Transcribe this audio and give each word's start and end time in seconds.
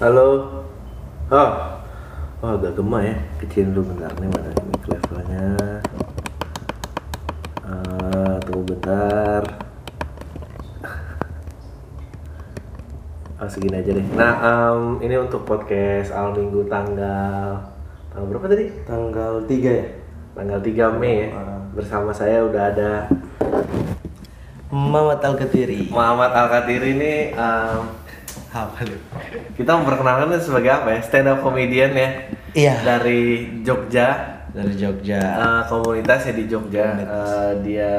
Halo. 0.00 0.48
Oh. 1.28 1.52
Oh, 2.40 2.56
agak 2.56 2.72
gemah 2.72 3.04
ya. 3.04 3.12
Kecilin 3.36 3.76
dulu 3.76 3.92
bentar 3.92 4.08
nih 4.16 4.32
mana 4.32 4.48
mic 4.72 4.84
levelnya. 4.88 5.44
Eh, 7.68 8.34
tunggu 8.48 8.64
bentar. 8.72 9.44
Oh, 13.44 13.44
segini 13.44 13.76
aja 13.76 13.92
deh. 13.92 14.06
Nah, 14.16 14.34
em, 14.40 15.04
ini 15.04 15.20
untuk 15.20 15.44
podcast 15.44 16.16
awal 16.16 16.32
minggu 16.32 16.64
tanggal 16.64 17.60
tanggal 18.08 18.24
berapa 18.32 18.56
tadi? 18.56 18.72
Tanggal 18.88 19.44
3 19.44 19.68
ya? 19.68 19.86
Tanggal 20.32 20.64
3 20.64 20.96
Mei 20.96 21.28
ya. 21.28 21.44
Bersama 21.76 22.08
saya 22.16 22.40
udah 22.48 22.72
ada 22.72 23.04
Mamat 24.72 25.20
Al-Ketiri 25.20 25.92
Muhammad 25.92 26.32
Al-Katiri 26.32 26.88
ini 26.96 27.36
em, 27.36 27.99
Apa 28.50 28.82
lu? 28.82 28.98
kita 29.54 29.70
memperkenalkannya 29.78 30.42
sebagai 30.42 30.70
apa 30.74 30.98
ya? 30.98 31.00
Stand 31.06 31.30
up 31.30 31.38
comedian 31.42 31.94
ya. 31.94 32.10
Iya. 32.54 32.74
Dari 32.82 33.46
Jogja. 33.62 34.08
Dari 34.50 34.74
Jogja. 34.74 35.22
Eh, 35.22 35.62
komunitasnya 35.70 36.34
di 36.34 36.44
Jogja. 36.50 36.98
Eh, 36.98 37.52
dia 37.62 37.94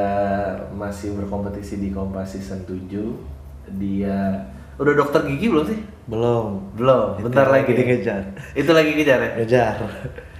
masih 0.75 1.16
berkompetisi 1.16 1.80
di 1.80 1.95
Kompas 1.95 2.35
season 2.35 2.67
7 2.67 3.31
dia 3.80 4.44
udah 4.81 4.94
dokter 4.98 5.22
gigi 5.30 5.48
belum 5.48 5.66
sih? 5.70 5.80
Belum. 6.09 6.73
Belum. 6.73 7.22
Itu 7.22 7.30
bentar 7.30 7.47
lagi 7.47 7.72
lagi. 7.72 7.80
dikejar. 7.80 8.22
itu 8.58 8.72
lagi 8.73 8.91
kejar 8.97 9.20
ya? 9.22 9.31
Ngejar. 9.38 9.75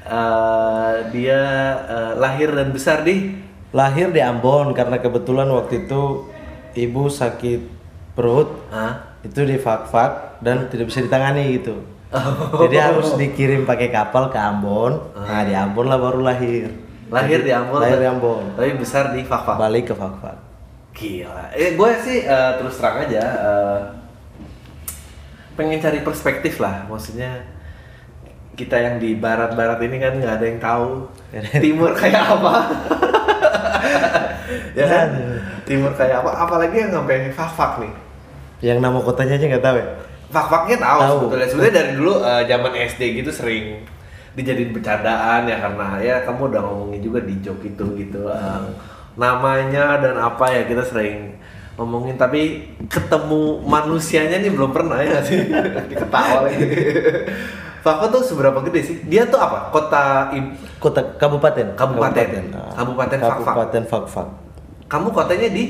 Eh, 0.02 0.94
dia 1.14 1.40
eh, 1.86 2.14
lahir 2.18 2.50
dan 2.52 2.74
besar 2.74 3.06
di? 3.06 3.38
Lahir 3.72 4.10
di 4.10 4.20
Ambon 4.20 4.74
karena 4.74 5.00
kebetulan 5.00 5.48
waktu 5.48 5.86
itu 5.86 6.28
Ibu 6.74 7.12
sakit 7.12 7.62
perut. 8.18 8.50
Hah? 8.74 9.11
Itu 9.22 9.46
di 9.46 9.58
fak-fak 9.62 10.42
dan 10.42 10.68
tidak 10.70 10.90
bisa 10.90 11.02
ditangani 11.06 11.62
gitu 11.62 11.78
Oh. 12.12 12.68
Jadi 12.68 12.76
harus 12.76 13.16
dikirim 13.16 13.64
pakai 13.64 13.88
kapal 13.88 14.28
ke 14.28 14.36
Ambon 14.36 15.00
Nah 15.16 15.48
di 15.48 15.56
Ambon 15.56 15.88
lah 15.88 15.96
baru 15.96 16.20
lahir 16.20 16.68
lahir 17.08 17.40
di 17.40 17.56
Ambon 17.56 17.80
Lahir 17.80 18.04
di 18.04 18.08
Ambon 18.12 18.52
tapi 18.52 18.76
besar 18.76 19.16
di 19.16 19.24
Fakfak 19.24 19.56
Balik 19.56 19.88
ke 19.88 19.96
fak-fak 19.96 20.52
Gila. 20.92 21.56
Eh, 21.56 21.80
gue 21.80 21.92
sih 22.04 22.28
eh, 22.28 22.52
terus 22.60 22.76
terang 22.76 23.08
aja 23.08 23.24
eh, 23.24 23.80
pengen 25.56 25.80
cari 25.80 26.00
perspektif 26.04 26.60
lah. 26.60 26.84
Maksudnya 26.88 27.48
kita 28.60 28.76
yang 28.76 28.96
di 29.00 29.16
barat-barat 29.16 29.80
ini 29.88 29.98
kan 29.98 30.14
nggak 30.20 30.36
ada 30.36 30.46
yang 30.46 30.60
tahu 30.60 31.08
timur 31.64 31.92
kayak 31.96 32.24
apa. 32.36 32.56
ya 34.80 34.86
kan? 34.88 35.08
Timur 35.64 35.96
kayak 35.96 36.28
apa? 36.28 36.32
Apalagi 36.44 36.76
yang 36.76 36.92
sampai 36.92 37.32
fak-fak 37.32 37.88
nih. 37.88 37.94
Yang 38.62 38.78
nama 38.80 38.98
kotanya 38.98 39.36
aja 39.36 39.46
nggak 39.48 39.62
tahu 39.62 39.76
ya? 39.76 39.88
Fak-faknya 40.32 40.78
tahu, 40.80 41.00
Tahu. 41.00 41.18
sebetulnya. 41.20 41.48
Sebetulnya 41.48 41.74
dari 41.76 41.92
dulu 41.94 42.14
eh, 42.20 42.44
zaman 42.46 42.72
SD 42.74 43.02
gitu 43.18 43.32
sering 43.32 43.66
dijadiin 44.32 44.72
bercandaan 44.72 45.44
ya 45.44 45.60
karena 45.60 45.88
ya 46.00 46.16
kamu 46.24 46.48
udah 46.48 46.62
ngomongin 46.64 47.02
juga 47.02 47.20
di 47.20 47.36
joke 47.40 47.66
itu 47.66 47.84
gitu 47.98 48.26
eh, 48.26 48.64
namanya 49.14 50.00
dan 50.00 50.16
apa 50.16 50.48
ya 50.48 50.64
kita 50.64 50.80
sering 50.82 51.36
ngomongin 51.76 52.16
tapi 52.16 52.64
ketemu 52.88 53.60
manusianya 53.62 54.40
nih 54.40 54.48
belum 54.50 54.72
pernah 54.72 54.96
ya 54.98 55.20
sih 55.28 55.52
ketawa 55.90 56.48
lagi 56.48 56.64
Fakfa 57.82 58.08
tuh 58.08 58.22
seberapa 58.22 58.62
gede 58.62 58.82
sih 58.84 58.98
dia 59.04 59.26
tuh 59.26 59.36
apa 59.36 59.68
kota 59.68 60.30
im- 60.32 60.54
Kota 60.78 61.02
kabupaten. 61.14 61.74
Kabupaten. 61.74 62.44
Nah, 62.50 62.72
Kabupaten 62.72 63.18
Fak-Fak. 63.20 63.46
Kabupaten 63.52 63.84
Fak-Fak. 63.86 64.28
kamu 64.88 65.08
kotanya 65.12 65.50
di 65.50 65.64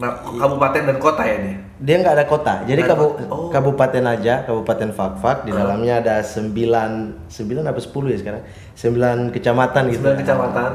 nah, 0.00 0.22
kabupaten 0.24 0.82
dan 0.88 0.96
kota 0.96 1.22
ya 1.24 1.36
dia 1.42 1.56
Dia 1.82 1.96
nggak 1.98 2.14
ada 2.14 2.26
kota. 2.30 2.54
Jadi 2.62 2.82
kabu-. 2.86 3.18
Oh. 3.26 3.50
kabupaten 3.50 4.06
aja, 4.06 4.46
Kabupaten 4.46 4.94
Fak-Fak. 4.94 5.42
Di 5.42 5.50
dalamnya 5.50 5.98
ada 5.98 6.22
9 6.22 7.26
9 7.26 7.66
apa 7.66 7.80
10 7.82 8.14
ya 8.14 8.18
sekarang? 8.22 8.42
9 8.78 9.34
kecamatan 9.34 9.82
gitu. 9.90 9.98
Sembilan 9.98 10.18
kecamatan. 10.22 10.72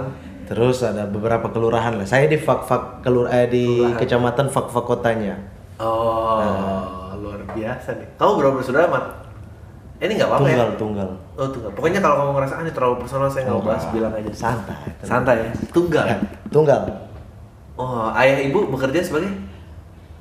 Terus 0.51 0.83
ada 0.83 1.07
beberapa 1.07 1.47
kelurahan 1.47 1.95
lah. 1.95 2.03
Saya 2.03 2.27
di 2.27 2.36
Fak-Fak 2.36 3.08
kelur 3.08 3.31
eh, 3.31 3.47
di 3.47 3.87
kecamatan 3.95 4.52
Fak-Fak 4.52 4.83
kotanya. 4.83 5.39
Oh, 5.80 6.43
Nah. 6.43 7.15
luar 7.15 7.39
biasa 7.55 7.95
nih. 8.03 8.08
Kamu 8.19 8.31
berapa 8.36 8.53
bersaudara, 8.59 8.87
Mat? 8.92 9.05
Ini 9.97 10.11
nggak 10.13 10.30
apa-apa 10.30 10.45
ya? 10.45 10.53
Tunggal, 10.53 10.69
tunggal. 10.77 11.09
Oh, 11.39 11.47
tunggal. 11.49 11.71
Pokoknya 11.73 11.99
kalau 12.05 12.15
kamu 12.21 12.31
ngerasa 12.37 12.53
ah, 12.53 12.61
ini 12.61 12.71
terlalu 12.75 12.95
personal, 13.02 13.27
saya 13.31 13.49
nggak 13.49 13.65
bahas, 13.65 13.86
bilang 13.89 14.13
aja. 14.13 14.30
Santai. 14.30 14.77
Santai 15.02 15.36
ya? 15.42 15.52
Tunggal. 15.73 16.05
Tunggal. 16.53 16.81
Oh, 17.77 18.10
ayah 18.11 18.42
ibu 18.42 18.65
bekerja 18.67 18.99
sebagai? 18.99 19.30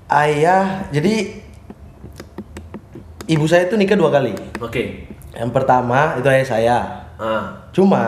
Ayah, 0.06 0.87
jadi 0.89 1.41
ibu 3.27 3.44
saya 3.44 3.67
itu 3.67 3.75
nikah 3.75 3.97
dua 3.97 4.12
kali. 4.12 4.37
Oke. 4.61 5.09
Yang 5.33 5.50
pertama 5.50 6.15
itu 6.15 6.27
ayah 6.27 6.47
saya. 6.47 6.78
Ah, 7.16 7.66
Cuma 7.72 8.00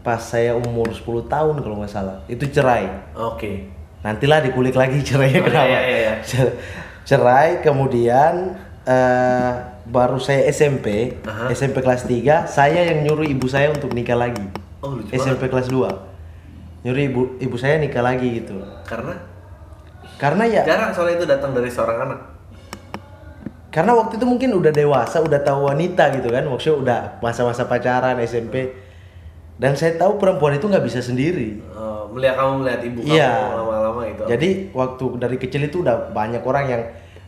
pas 0.00 0.18
saya 0.18 0.54
umur 0.54 0.86
10 0.88 1.02
tahun 1.26 1.58
kalau 1.58 1.82
nggak 1.82 1.90
salah, 1.90 2.22
itu 2.26 2.46
cerai. 2.46 2.86
oke. 3.12 3.74
Nantilah 4.00 4.38
dikulik 4.40 4.72
lagi 4.72 5.02
cerainya 5.06 5.42
Oh, 5.42 5.44
kenapa. 5.44 5.66
iya, 5.66 5.80
iya, 5.82 5.98
iya. 5.98 6.14
Cer- 6.22 6.54
Cerai 7.02 7.58
kemudian 7.58 8.54
eh, 8.82 9.52
baru 9.84 10.18
saya 10.18 10.46
SMP, 10.46 11.18
Aha. 11.22 11.50
SMP 11.50 11.78
kelas 11.78 12.02
3, 12.02 12.46
saya 12.46 12.86
yang 12.86 13.02
nyuruh 13.02 13.26
ibu 13.26 13.46
saya 13.46 13.70
untuk 13.70 13.90
nikah 13.90 14.14
lagi. 14.14 14.42
Oh, 14.78 14.94
lucu 14.94 15.10
SMP 15.12 15.46
kelas 15.46 15.66
2. 15.66 15.90
Nyuruh 16.86 17.02
ibu 17.02 17.20
ibu 17.42 17.56
saya 17.58 17.76
nikah 17.76 17.98
lagi 18.00 18.38
gitu. 18.38 18.54
Karena 18.86 19.18
Karena 20.16 20.46
ya 20.46 20.62
jarang 20.62 20.94
soalnya 20.94 21.18
itu 21.18 21.26
datang 21.26 21.50
dari 21.50 21.66
seorang 21.66 21.98
anak. 22.00 22.20
karena 23.68 23.92
waktu 23.92 24.16
itu 24.16 24.24
mungkin 24.24 24.56
udah 24.56 24.72
dewasa, 24.72 25.20
udah 25.20 25.36
tahu 25.36 25.68
wanita 25.68 26.08
gitu 26.16 26.32
kan. 26.32 26.48
Maksudnya 26.48 26.76
udah 26.78 26.98
masa-masa 27.20 27.68
pacaran 27.68 28.16
SMP. 28.22 28.72
Dan 29.56 29.76
saya 29.76 29.96
tahu 29.96 30.16
perempuan 30.16 30.56
itu 30.56 30.64
nggak 30.64 30.80
bisa 30.80 31.00
sendiri. 31.00 31.60
Eh, 31.60 32.02
melihat 32.08 32.40
kamu 32.40 32.64
melihat 32.64 32.80
ibu 32.80 32.98
Iya. 33.04 33.28
kamu 33.36 33.56
lama-lama 33.58 34.02
itu. 34.06 34.22
Jadi 34.24 34.48
waktu 34.72 35.04
dari 35.18 35.36
kecil 35.36 35.62
itu 35.62 35.84
udah 35.84 36.08
banyak 36.08 36.40
orang 36.40 36.64
yang 36.66 36.82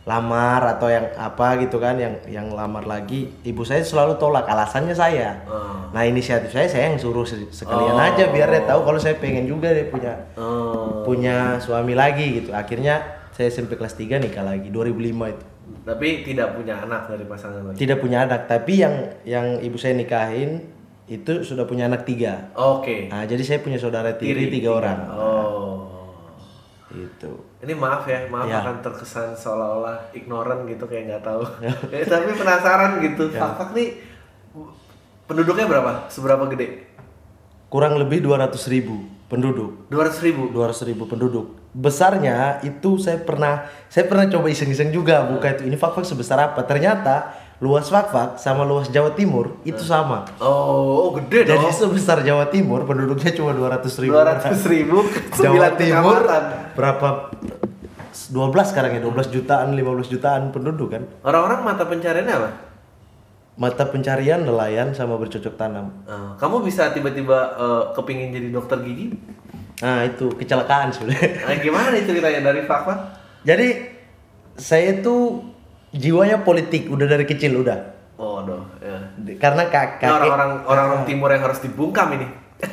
lamar 0.09 0.65
atau 0.67 0.89
yang 0.89 1.05
apa 1.13 1.53
gitu 1.59 1.77
kan 1.77 1.93
yang 1.95 2.17
yang 2.25 2.49
lamar 2.49 2.81
lagi 2.81 3.29
ibu 3.43 3.61
saya 3.61 3.79
selalu 3.79 4.17
tolak 4.17 4.43
alasannya 4.43 4.91
saya 4.91 5.37
Ah. 5.45 5.85
nah 5.91 6.01
inisiatif 6.01 6.49
saya 6.49 6.65
saya 6.65 6.89
yang 6.89 6.97
suruh 6.97 7.21
se- 7.23 7.45
sekalian 7.53 7.93
Oh. 7.93 8.01
aja 8.01 8.25
biar 8.27 8.49
dia 8.49 8.65
tahu 8.65 8.81
kalau 8.83 8.97
saya 8.97 9.13
pengen 9.15 9.45
juga 9.45 9.69
dia 9.69 9.85
punya 9.85 10.17
Oh. 10.33 11.03
punya 11.03 11.35
suami 11.57 11.93
lagi 11.93 12.41
gitu 12.41 12.49
akhirnya 12.51 13.05
saya 13.29 13.47
SMP 13.47 13.75
kelas 13.75 13.93
3 13.93 14.17
nikah 14.17 14.41
lagi 14.41 14.67
2005 14.67 14.97
itu 15.29 15.45
Tapi 15.81 16.25
tidak 16.25 16.55
punya 16.55 16.75
anak 16.79 17.05
dari 17.07 17.23
pasangan 17.23 17.61
lagi. 17.63 17.77
tidak 17.77 17.97
punya 17.99 18.25
anak 18.25 18.45
tapi 18.45 18.73
yang 18.77 18.95
yang 19.23 19.45
ibu 19.59 19.77
saya 19.77 19.93
nikahin 19.93 20.65
itu 21.05 21.41
sudah 21.41 21.63
punya 21.63 21.85
anak 21.85 22.01
tiga 22.03 22.49
Oke. 22.51 23.05
nah 23.07 23.21
jadi 23.23 23.41
saya 23.41 23.59
punya 23.59 23.77
saudara 23.77 24.13
tiri, 24.13 24.49
tiga 24.49 24.73
orang 24.73 24.99
Oh. 25.11 25.85
itu 26.91 27.33
Ini 27.59 27.75
maaf 27.75 28.07
ya, 28.07 28.23
maaf 28.31 28.47
Ya. 28.47 28.63
akan 28.63 28.79
terkesan 28.79 29.35
seolah-olah 29.35 30.15
ignoran 30.15 30.63
gitu 30.63 30.87
kayak 30.87 31.03
nggak 31.11 31.23
tahu. 31.27 31.43
Eh, 31.95 32.07
tapi 32.07 32.31
penasaran 32.31 33.03
gitu. 33.03 33.27
Ya. 33.29 33.43
Fak-fak 33.43 33.75
nih 33.75 33.99
penduduknya 35.25 35.65
berapa? 35.67 36.07
Seberapa 36.07 36.47
gede? 36.49 36.87
kurang 37.69 38.01
lebih 38.01 38.25
200 38.25 38.49
ribu 38.65 39.05
penduduk 39.29 39.85
200 39.93 40.25
ribu. 40.25 40.49
200 40.49 40.89
ribu 40.89 41.05
penduduk 41.05 41.53
besarnya 41.69 42.57
itu 42.65 42.97
saya 42.97 43.21
pernah 43.21 43.69
saya 43.93 44.09
pernah 44.09 44.25
coba 44.25 44.49
iseng-iseng 44.49 44.89
juga 44.89 45.21
buka 45.29 45.53
itu 45.53 45.69
ini 45.69 45.77
fak-fak 45.77 46.01
sebesar 46.01 46.49
apa 46.49 46.65
ternyata 46.65 47.29
luas 47.59 47.85
fak-fak 47.85 48.35
sama 48.35 48.63
luas 48.63 48.87
Jawa 48.87 49.11
Timur 49.11 49.59
itu 49.61 49.83
sama 49.83 50.23
Oh, 50.37 51.05
oh 51.05 51.09
gede 51.13 51.43
jadi 51.45 51.59
dong. 51.59 51.75
sebesar 51.89 52.21
Jawa 52.21 52.47
Timur 52.47 52.83
penduduknya 52.83 53.31
cuma 53.31 53.51
200 53.51 53.83
ribu 53.99 54.15
200 54.15 54.55
ribu 54.65 54.97
Jawa 55.35 55.67
9 55.69 55.75
Timur 55.77 56.17
kecamatan. 56.17 56.43
berapa 56.73 57.07
12 58.29 58.31
sekarang 58.65 58.91
ya 58.93 59.01
12 59.01 59.27
jutaan 59.29 59.67
15 59.71 59.83
jutaan 60.09 60.41
penduduk 60.49 60.87
kan 60.89 61.03
Orang-orang 61.21 61.59
mata 61.63 61.83
pencariannya 61.83 62.31
apa? 62.33 62.49
mata 63.55 63.83
pencarian 63.85 64.39
nelayan 64.39 64.91
sama 64.91 65.15
bercocok 65.15 65.51
tanam 65.53 65.91
Eh, 66.05 66.31
kamu 66.35 66.63
bisa 66.63 66.89
tiba-tiba 66.89 67.37
eh, 67.53 67.83
kepingin 67.91 68.31
jadi 68.31 68.49
dokter 68.49 68.79
gigi? 68.79 69.11
nah 69.79 70.03
itu 70.03 70.31
kecelakaan 70.33 70.89
sebenarnya 70.89 71.43
Nah, 71.43 71.55
gimana 71.57 71.87
nih 71.89 72.03
ceritanya 72.03 72.41
dari 72.45 72.63
Fak-Fak? 72.63 72.99
jadi 73.41 73.67
saya 74.55 74.99
tuh 74.99 75.43
jiwanya 75.91 76.39
politik 76.39 76.85
udah 76.85 77.07
dari 77.07 77.23
kecil 77.23 77.59
udah 77.59 77.97
Oh, 78.15 78.43
aduh, 78.43 78.67
ya. 78.77 78.99
karena 79.35 79.63
kakek 79.65 80.11
orang-orang 80.11 80.51
orang 80.65 81.01
timur 81.03 81.31
yang 81.31 81.39
harus 81.39 81.63
dibungkam 81.63 82.11
ini. 82.13 82.27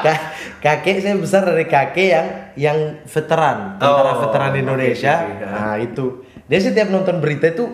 ka- 0.00 0.22
kakek 0.58 0.96
saya 0.98 1.14
besar 1.14 1.44
dari 1.44 1.66
kakek 1.66 2.08
yang 2.08 2.26
yang 2.56 2.78
veteran 3.04 3.76
tentara 3.76 4.10
Oh, 4.10 4.20
veteran 4.22 4.52
Indonesia 4.54 5.14
oke, 5.20 5.32
oke. 5.34 5.46
nah 5.46 5.74
itu 5.76 6.04
dia 6.44 6.58
setiap 6.58 6.88
nonton 6.88 7.20
berita 7.20 7.46
itu 7.48 7.68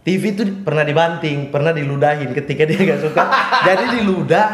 TV 0.00 0.34
itu 0.34 0.42
pernah 0.60 0.82
dibanting 0.82 1.48
pernah 1.48 1.70
diludahin 1.70 2.34
ketika 2.34 2.64
dia 2.64 2.74
nggak 2.76 3.00
suka 3.00 3.22
jadi 3.68 3.84
diludah 3.94 4.46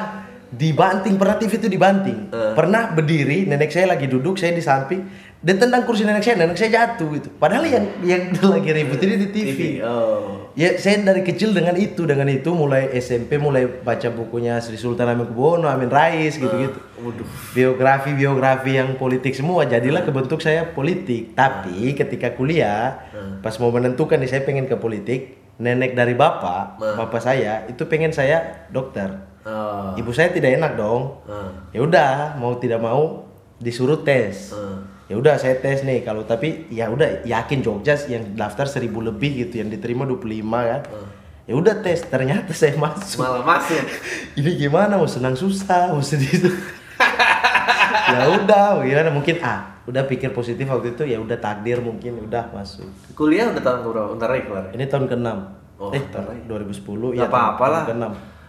dibanting 0.47 1.17
pernah 1.17 1.37
TV 1.37 1.57
itu 1.57 1.69
dibanting 1.69 2.29
Eh. 2.29 2.53
pernah 2.53 2.93
berdiri 2.93 3.47
nenek 3.47 3.71
saya 3.71 3.89
lagi 3.89 4.07
duduk 4.07 4.37
saya 4.37 4.53
di 4.53 4.61
samping 4.61 5.26
dia 5.47 5.55
tendang 5.55 5.87
kursi 5.87 6.03
nenek 6.03 6.27
saya 6.27 6.43
nenek 6.43 6.59
saya 6.59 6.75
jatuh 6.75 7.07
gitu. 7.15 7.31
Padahal 7.39 7.63
yang 7.71 7.87
yang 8.03 8.35
lagi 8.51 8.67
ribut 8.75 8.99
ini 8.99 9.15
di 9.15 9.29
TV, 9.31 9.79
Oh. 9.79 10.51
ya 10.59 10.75
saya 10.75 11.07
dari 11.07 11.23
kecil 11.23 11.55
dengan 11.55 11.79
itu 11.79 12.03
dengan 12.03 12.27
itu 12.27 12.51
mulai 12.51 12.91
SMP 12.99 13.39
mulai 13.39 13.63
baca 13.63 14.11
bukunya 14.11 14.59
Sri 14.59 14.75
Sultan 14.75 15.07
Hamengkubuwono 15.07 15.71
Amin 15.71 15.87
Rais 15.87 16.35
gitu-gitu. 16.35 16.83
Waduh. 16.99 17.29
biografi 17.55 18.11
biografi 18.19 18.75
yang 18.75 18.99
politik 18.99 19.39
semua. 19.39 19.71
Jadilah 19.71 20.03
kebentuk 20.03 20.43
saya 20.43 20.67
politik. 20.67 21.39
Tapi 21.39 21.95
ketika 21.95 22.35
kuliah 22.35 23.07
pas 23.39 23.55
mau 23.63 23.71
menentukan 23.71 24.19
nih 24.19 24.27
saya 24.27 24.43
pengen 24.43 24.67
ke 24.67 24.75
politik 24.75 25.39
nenek 25.63 25.95
dari 25.95 26.19
bapak 26.19 26.83
bapak 26.83 27.23
saya 27.23 27.71
itu 27.71 27.87
pengen 27.87 28.11
saya 28.11 28.67
dokter. 28.75 29.15
Oh. 29.47 29.95
ibu 29.95 30.11
saya 30.11 30.35
tidak 30.35 30.59
enak 30.59 30.75
dong. 30.75 31.23
Ah. 31.31 31.71
ya 31.71 31.87
udah 31.87 32.35
mau 32.35 32.59
tidak 32.59 32.83
mau 32.83 33.31
disuruh 33.63 34.03
tes. 34.03 34.51
Ah. 34.51 34.96
Ya 35.07 35.15
udah 35.15 35.35
saya 35.37 35.55
tes 35.57 35.81
nih 35.81 36.03
kalau 36.03 36.23
tapi 36.23 36.67
ya 36.69 36.87
udah 36.87 37.23
yakin 37.23 37.63
Jogja 37.63 37.95
yang 38.07 38.35
daftar 38.35 38.67
seribu 38.67 38.99
lebih 38.99 39.39
gitu 39.41 39.59
yang 39.59 39.69
diterima 39.69 40.03
25 40.03 40.43
kan 40.43 40.83
ya 41.43 41.55
udah 41.55 41.75
tes 41.79 42.03
ternyata 42.05 42.51
saya 42.51 42.75
masuk 42.75 43.23
Malah 43.23 43.43
mas 43.43 43.67
ya. 43.69 43.83
ini 44.39 44.51
gimana 44.57 44.99
mau 44.99 45.07
senang 45.07 45.33
susah 45.33 45.91
mau 45.91 46.03
sedih 46.03 46.27
itu 46.33 46.51
ya 48.13 48.23
udah 48.35 48.83
gimana 48.83 49.11
mungkin 49.11 49.39
ah 49.41 49.79
udah 49.87 50.03
pikir 50.05 50.35
positif 50.35 50.67
waktu 50.67 50.93
itu 50.93 51.07
ya 51.07 51.19
udah 51.19 51.39
takdir 51.39 51.79
mungkin 51.79 52.19
udah 52.21 52.51
masuk 52.51 52.91
Kuliah 53.15 53.47
udah 53.47 53.63
tahun 53.63 53.87
berapa? 53.87 54.09
Bentar 54.11 54.29
lagi 54.29 54.45
kelar. 54.45 54.65
ini 54.75 54.85
tahun 54.87 55.07
ke-6 55.07 55.29
Oh, 55.77 55.93
eh 55.93 56.01
bentar 56.01 56.25
tahun 56.25 56.41
lagi. 56.41 56.73
2010 56.83 57.15
Gak 57.15 57.29
apa-apa 57.29 57.65
lah. 57.69 57.83
ke-6 57.87 58.05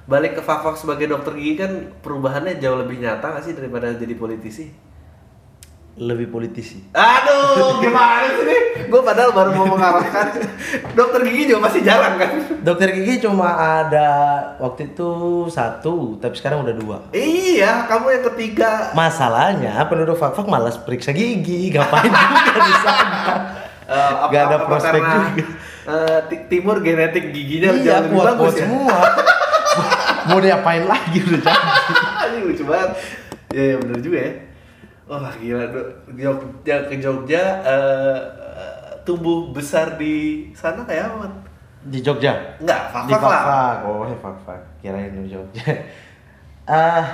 Balik 0.08 0.34
ke 0.34 0.42
Fafak 0.42 0.74
sebagai 0.74 1.06
dokter 1.06 1.36
gigi 1.36 1.60
kan 1.60 1.72
perubahannya 2.00 2.58
jauh 2.58 2.80
lebih 2.80 2.98
nyata 2.98 3.28
gak 3.30 3.44
sih 3.44 3.52
daripada 3.52 3.92
jadi 3.92 4.16
politisi? 4.16 4.72
Lebih 5.98 6.28
politisi 6.28 6.78
Aduh, 6.90 7.78
gimana 7.84 8.30
sih 8.30 8.44
nih? 8.44 8.62
Gue 8.86 9.02
padahal 9.02 9.32
baru 9.32 9.52
mau 9.52 9.68
mengarahkan 9.68 10.30
dokter 10.94 11.22
gigi 11.24 11.50
juga 11.50 11.68
masih 11.68 11.82
jarang 11.82 12.16
kan? 12.16 12.30
dokter 12.60 12.90
gigi 12.92 13.20
cuma 13.20 13.50
ada 13.82 14.10
waktu 14.58 14.90
itu 14.90 15.10
satu 15.48 16.16
tapi 16.18 16.34
sekarang 16.34 16.62
udah 16.62 16.74
dua 16.74 16.98
Iya, 17.12 17.84
kamu 17.86 18.06
yang 18.12 18.24
ketiga. 18.28 18.94
masalahnya 18.94 19.74
penduduk 19.84 20.16
fak-fak 20.16 20.46
malas 20.46 20.78
periksa 20.78 21.12
gigi 21.12 21.70
ngapain 21.70 22.08
juga 22.08 22.60
di 22.60 22.74
sana 22.78 23.20
Eh, 23.88 23.96
apa, 23.96 24.28
Gak 24.28 24.44
ada 24.44 24.56
apa 24.58 24.66
prospek 24.68 25.00
karena, 25.00 25.16
juga. 25.32 25.44
eh, 25.88 26.20
ti- 26.28 26.44
timur 26.50 26.78
genetik 26.80 27.32
giginya 27.32 27.72
iya 27.72 27.80
jauh 27.80 28.04
lebih 28.04 28.12
kuat 28.14 28.28
bagus 28.30 28.38
kuat 28.38 28.52
ya? 28.54 28.60
semua 28.62 28.98
mau 30.28 30.40
diapain 30.40 30.84
lagi 30.84 31.18
udah 31.18 31.40
jadi 31.40 31.64
Ini 32.28 32.40
lucu 32.44 32.64
banget. 32.64 32.90
Ya, 33.50 33.64
ya 33.64 33.76
bener 33.80 34.00
juga 34.02 34.18
ya. 34.20 34.32
Wah 35.08 35.32
gila, 35.34 35.64
Jogja 36.12 36.84
ke 36.84 36.96
Jogja 36.98 37.40
eh, 37.64 38.20
eh, 38.38 38.72
tumbuh 39.02 39.50
besar 39.50 39.96
di 39.96 40.16
sana 40.52 40.84
kayak 40.84 41.08
apa? 41.10 41.28
Di 41.82 42.00
Jogja 42.00 42.36
Enggak, 42.58 42.82
di 43.08 43.14
Fafak 43.14 43.22
lah. 43.24 43.42
Fak-Fak. 43.42 43.78
oh 43.82 44.04
ya 44.04 44.18
Fak-Fak 44.18 44.60
kirain 44.78 45.16
di 45.16 45.32
Jogja 45.32 45.64
ah 46.66 47.06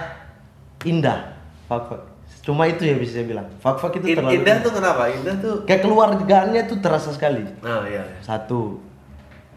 indah 0.84 1.38
Fak-Fak 1.64 2.02
cuma 2.42 2.66
itu 2.66 2.82
ya 2.84 2.98
bisa 2.98 3.16
saya 3.16 3.30
bilang 3.30 3.46
Fak-Fak 3.56 4.02
itu 4.02 4.08
In- 4.10 4.18
terlalu 4.18 4.34
Indah 4.36 4.56
tuh 4.60 4.72
kenapa? 4.74 5.04
Indah 5.08 5.36
tuh 5.38 5.56
kekeluargaannya 5.64 6.62
tuh 6.66 6.78
terasa 6.82 7.14
sekali 7.14 7.46
Oh 7.62 7.86
iya. 7.86 8.02
iya. 8.02 8.18
satu 8.20 8.82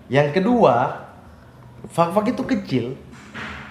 yang 0.07 0.29
kedua 0.31 1.09
Fak-Fak 1.89 2.29
itu 2.29 2.43
kecil 2.45 2.85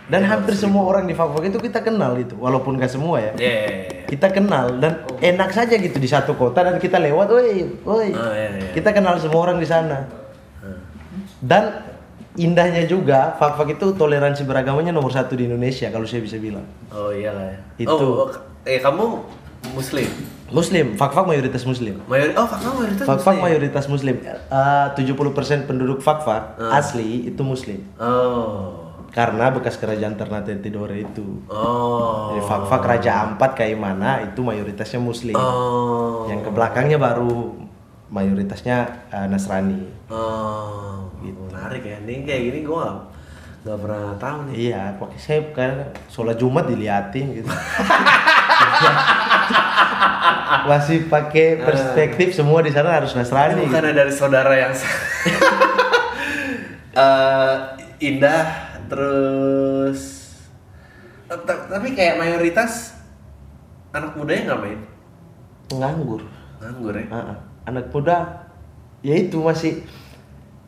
dan 0.05 0.21
Iya, 0.21 0.37
hampir 0.37 0.53
semua 0.53 0.85
orang 0.85 1.09
di 1.09 1.17
Fak-Fak 1.17 1.49
itu 1.49 1.57
kita 1.57 1.81
kenal 1.81 2.13
itu 2.21 2.37
walaupun 2.37 2.77
gak 2.77 2.93
semua 2.93 3.17
ya 3.17 3.33
Iya, 3.41 3.55
iya, 3.57 3.65
iya. 3.65 4.01
kita 4.05 4.29
kenal 4.29 4.77
dan 4.77 5.01
enak 5.17 5.49
saja 5.49 5.73
gitu 5.81 5.97
di 5.97 6.05
satu 6.05 6.37
kota 6.37 6.61
dan 6.61 6.77
kita 6.77 7.01
lewat, 7.01 7.25
woi, 7.33 7.65
woi. 7.81 8.09
Oh, 8.13 8.31
iya, 8.33 8.49
iya. 8.53 8.69
Kita 8.69 8.93
kenal 8.93 9.17
semua 9.17 9.49
orang 9.49 9.57
di 9.57 9.65
sana. 9.65 10.05
Hmm. 10.61 10.77
Dan 11.41 11.63
indahnya 12.37 12.85
juga, 12.85 13.33
Fak-Fak 13.41 13.81
itu 13.81 13.97
toleransi 13.97 14.45
beragamanya 14.45 14.93
nomor 14.93 15.09
satu 15.09 15.33
di 15.33 15.49
Indonesia 15.49 15.89
kalau 15.89 16.05
saya 16.05 16.21
bisa 16.21 16.37
bilang. 16.37 16.69
Oh 16.93 17.09
iyalah 17.09 17.49
ya. 17.49 17.57
Itu. 17.81 17.97
Oh, 17.97 18.29
oh, 18.29 18.29
eh 18.61 18.77
kamu 18.77 19.25
muslim. 19.73 20.05
Muslim, 20.53 20.93
Fak-Fak 20.93 21.25
mayoritas 21.25 21.65
Muslim. 21.65 21.97
Mayori 22.05 22.37
oh, 22.37 22.45
kamu 22.45 22.73
mayoritas 22.77 23.05
Fak-Fak 23.09 23.33
muslim. 23.33 23.45
mayoritas 23.49 23.85
Muslim. 23.89 24.15
Eh, 24.21 24.87
70% 24.93 25.65
penduduk 25.65 26.05
Fak-Fak 26.05 26.61
asli 26.69 27.25
itu 27.33 27.41
Muslim. 27.41 27.81
Oh. 27.97 28.84
Karena 29.15 29.47
bekas 29.47 29.79
kerajaan 29.79 30.19
Ternate 30.19 30.59
Tidore 30.59 30.99
itu. 30.99 31.39
Oh. 31.47 32.35
Jadi 32.35 32.41
Fak-Fak 32.43 32.83
Raja 32.83 33.23
Ampat 33.23 33.55
kayak 33.55 33.79
mana 33.79 34.19
itu 34.19 34.43
mayoritasnya 34.43 34.99
Muslim. 34.99 35.39
Oh. 35.39 36.27
Yang 36.27 36.43
ke 36.43 36.51
belakangnya 36.51 36.99
baru 36.99 37.55
mayoritasnya 38.11 39.07
eh, 39.15 39.27
Nasrani. 39.31 39.87
Oh. 40.11 41.07
Menarik 41.23 41.87
ya. 41.87 42.03
Ini 42.03 42.27
kayak 42.27 42.41
gini 42.51 42.59
gua 42.67 42.83
nggak 42.83 42.97
nggak 43.65 43.77
pernah 43.81 44.13
tahu 44.19 44.37
nih. 44.51 44.55
Iya, 44.69 44.81
pakai 44.99 45.17
saya 45.17 45.41
kan 45.55 45.73
sholat 46.11 46.35
Jumat 46.37 46.67
diliatin 46.67 47.39
gitu. 47.39 47.49
Masih 50.69 51.07
pakai 51.07 51.63
perspektif 51.63 52.35
semua 52.35 52.59
di 52.61 52.69
sana 52.69 52.99
harus 52.99 53.15
Ini 53.15 53.23
Nasrani. 53.23 53.63
gitu. 53.65 53.79
dari 53.79 54.13
saudara 54.13 54.53
yang 54.53 54.73
Eh, 56.95 57.55
indah 57.99 58.71
terus 58.87 60.01
ta- 61.25 61.65
tapi 61.69 61.97
kayak 61.97 62.21
mayoritas 62.21 62.95
anak 63.91 64.13
mudanya 64.13 64.53
ngapain? 64.53 64.79
Nganggur. 65.73 66.21
Nganggur 66.61 66.93
ya. 66.93 67.05
Ah, 67.09 67.17
ah. 67.17 67.37
Anak 67.65 67.89
muda 67.89 68.45
ya 69.01 69.15
itu 69.17 69.41
masih 69.41 69.81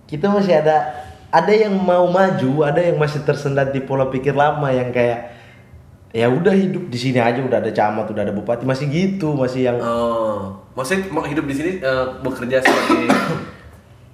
kita 0.10 0.32
masih 0.32 0.58
ada 0.58 1.06
ada 1.30 1.52
yang 1.52 1.76
mau 1.76 2.08
maju, 2.08 2.64
ada 2.64 2.80
yang 2.80 2.98
masih 2.98 3.22
tersendat 3.28 3.76
di 3.76 3.84
pola 3.84 4.08
pikir 4.08 4.34
lama 4.34 4.72
yang 4.72 4.90
kayak 4.96 5.36
ya 6.16 6.32
udah 6.32 6.56
hidup 6.56 6.88
di 6.88 6.98
sini 6.98 7.20
aja 7.20 7.44
udah 7.44 7.60
ada 7.60 7.70
camat, 7.70 8.10
udah 8.10 8.24
ada 8.24 8.34
bupati 8.34 8.64
masih 8.64 8.88
gitu, 8.88 9.36
masih 9.36 9.68
yang 9.70 9.78
Oh, 9.84 10.56
mau 11.12 11.26
hidup 11.28 11.46
di 11.46 11.54
sini 11.54 11.72
eh, 11.84 12.06
bekerja 12.24 12.64
sebagai 12.64 13.12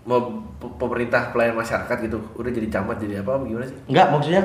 mau 0.04 0.20
pe- 0.60 0.76
pemerintah 0.78 1.32
pelayan 1.32 1.56
masyarakat 1.56 1.98
gitu, 2.02 2.18
udah 2.36 2.52
jadi 2.52 2.68
camat 2.70 2.98
jadi 2.98 3.24
apa 3.24 3.40
gimana 3.42 3.66
sih? 3.66 3.78
Enggak, 3.88 4.08
maksudnya 4.10 4.44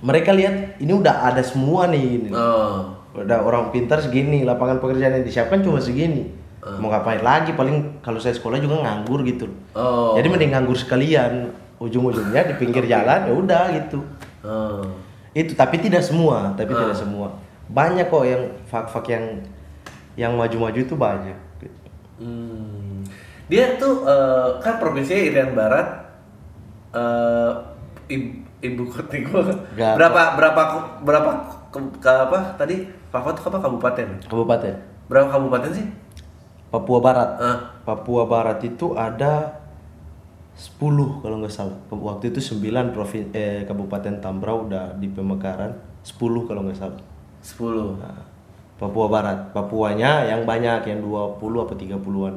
mereka 0.00 0.32
lihat 0.32 0.54
ini 0.76 0.92
udah 0.92 1.28
ada 1.28 1.42
semua 1.42 1.84
nih. 1.86 2.04
ini. 2.18 2.30
Oh, 2.30 2.96
Udah 3.10 3.42
orang 3.42 3.68
pintar 3.68 3.98
segini, 3.98 4.46
lapangan 4.46 4.78
pekerjaan 4.78 5.18
yang 5.18 5.26
disiapkan 5.26 5.58
cuma 5.60 5.82
segini. 5.82 6.30
Mau 6.62 6.86
ngapain 6.86 7.18
lagi? 7.18 7.52
Paling 7.52 7.98
kalau 7.98 8.20
saya 8.20 8.30
sekolah 8.30 8.56
juga 8.56 8.78
nganggur 8.78 9.24
gitu. 9.24 9.48
oh, 9.72 10.14
Jadi 10.14 10.28
mending 10.28 10.52
nganggur 10.52 10.76
sekalian. 10.76 11.50
Ujung-ujungnya 11.80 12.44
di 12.44 12.54
pinggir 12.54 12.84
jalan 12.92 13.26
ya 13.26 13.32
udah 13.34 13.64
gitu. 13.74 13.98
oh, 14.44 14.84
Itu 15.32 15.56
tapi 15.56 15.80
tidak 15.80 16.04
semua, 16.04 16.52
tapi 16.54 16.70
tidak 16.70 16.94
semua. 16.94 17.32
Banyak 17.66 18.06
kok 18.06 18.22
yang 18.22 18.42
fak-fak 18.66 19.04
yang 19.08 19.24
yang 20.14 20.32
maju-maju 20.36 20.76
itu 20.76 20.94
banyak. 20.94 21.38
Hmm. 22.20 22.69
Dia 23.50 23.74
tuh 23.76 24.06
eh, 24.06 24.48
kan 24.62 24.78
provinsinya 24.78 25.20
Irian 25.26 25.52
Barat, 25.58 25.86
eh 26.94 27.50
ibu, 28.14 28.46
ibu 28.62 28.82
kota 28.86 29.18
Gak 29.74 29.98
berapa 29.98 30.38
berapa 30.38 30.62
berapa 31.02 31.30
ke, 31.74 31.78
ke 31.98 32.10
apa 32.30 32.54
tadi? 32.54 32.86
Papua 33.10 33.34
tuh 33.34 33.50
apa 33.50 33.58
kabupaten? 33.58 34.08
Kabupaten 34.30 34.74
Berapa 35.10 35.26
kabupaten 35.26 35.70
sih? 35.74 35.86
Papua 36.70 37.02
Barat. 37.02 37.30
Ah, 37.42 37.58
Papua 37.82 38.30
Barat 38.30 38.62
itu 38.62 38.94
ada 38.94 39.58
10 40.54 41.18
kalau 41.18 41.42
nggak 41.42 41.50
salah. 41.50 41.74
Waktu 41.90 42.30
itu 42.30 42.54
9 42.54 42.94
provin 42.94 43.26
eh, 43.34 43.66
Kabupaten 43.66 44.22
Tambrau 44.22 44.70
udah 44.70 44.94
di 44.94 45.10
pemekaran, 45.10 45.74
10 46.06 46.46
kalau 46.46 46.62
nggak 46.62 46.78
salah. 46.78 47.00
10 47.42 47.98
Nah, 47.98 48.22
Papua 48.78 49.10
Barat, 49.10 49.50
Papuanya 49.50 50.22
yang 50.30 50.46
banyak 50.46 50.86
yang 50.86 51.02
20 51.02 51.42
apa 51.66 51.74
30-an. 51.74 52.34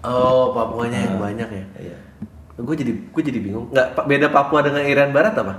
Oh, 0.00 0.52
Papuanya 0.52 0.98
yang 1.00 1.16
banyak 1.16 1.48
ya. 1.48 1.64
Iya. 1.78 1.96
Gue 2.56 2.72
jadi 2.72 2.92
gue 2.92 3.22
jadi 3.22 3.38
bingung. 3.38 3.68
Nggak 3.70 3.96
beda 4.02 4.26
Papua 4.28 4.60
dengan 4.60 4.80
Irian 4.80 5.10
Barat 5.10 5.32
apa? 5.34 5.54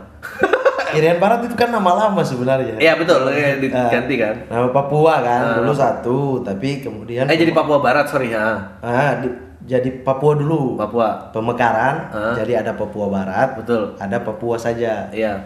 Irian 0.97 1.17
Barat 1.17 1.43
itu 1.43 1.53
kan 1.53 1.69
nama 1.69 1.91
lama 1.95 2.21
sebenarnya. 2.21 2.77
Iya 2.77 2.95
betul, 2.95 3.27
eh, 3.29 3.59
diganti 3.59 4.15
kan. 4.15 4.35
Nama 4.47 4.69
Papua 4.71 5.19
kan 5.19 5.41
Ah. 5.43 5.55
dulu 5.57 5.71
satu, 5.71 6.19
tapi 6.41 6.79
kemudian 6.79 7.25
Eh 7.25 7.35
jadi 7.35 7.51
Papua 7.51 7.77
Barat 7.77 8.07
sorry 8.07 8.31
ya. 8.31 8.55
ah 8.79 9.19
di- 9.19 9.35
jadi 9.61 9.99
Papua 9.99 10.33
dulu. 10.33 10.79
Papua. 10.79 11.27
Pemekaran, 11.29 12.07
Ah. 12.09 12.33
jadi 12.33 12.63
ada 12.63 12.71
Papua 12.73 13.11
Barat, 13.11 13.59
Betul. 13.59 13.93
ada 13.99 14.17
Papua 14.19 14.55
saja. 14.55 15.11
Iya. 15.11 15.43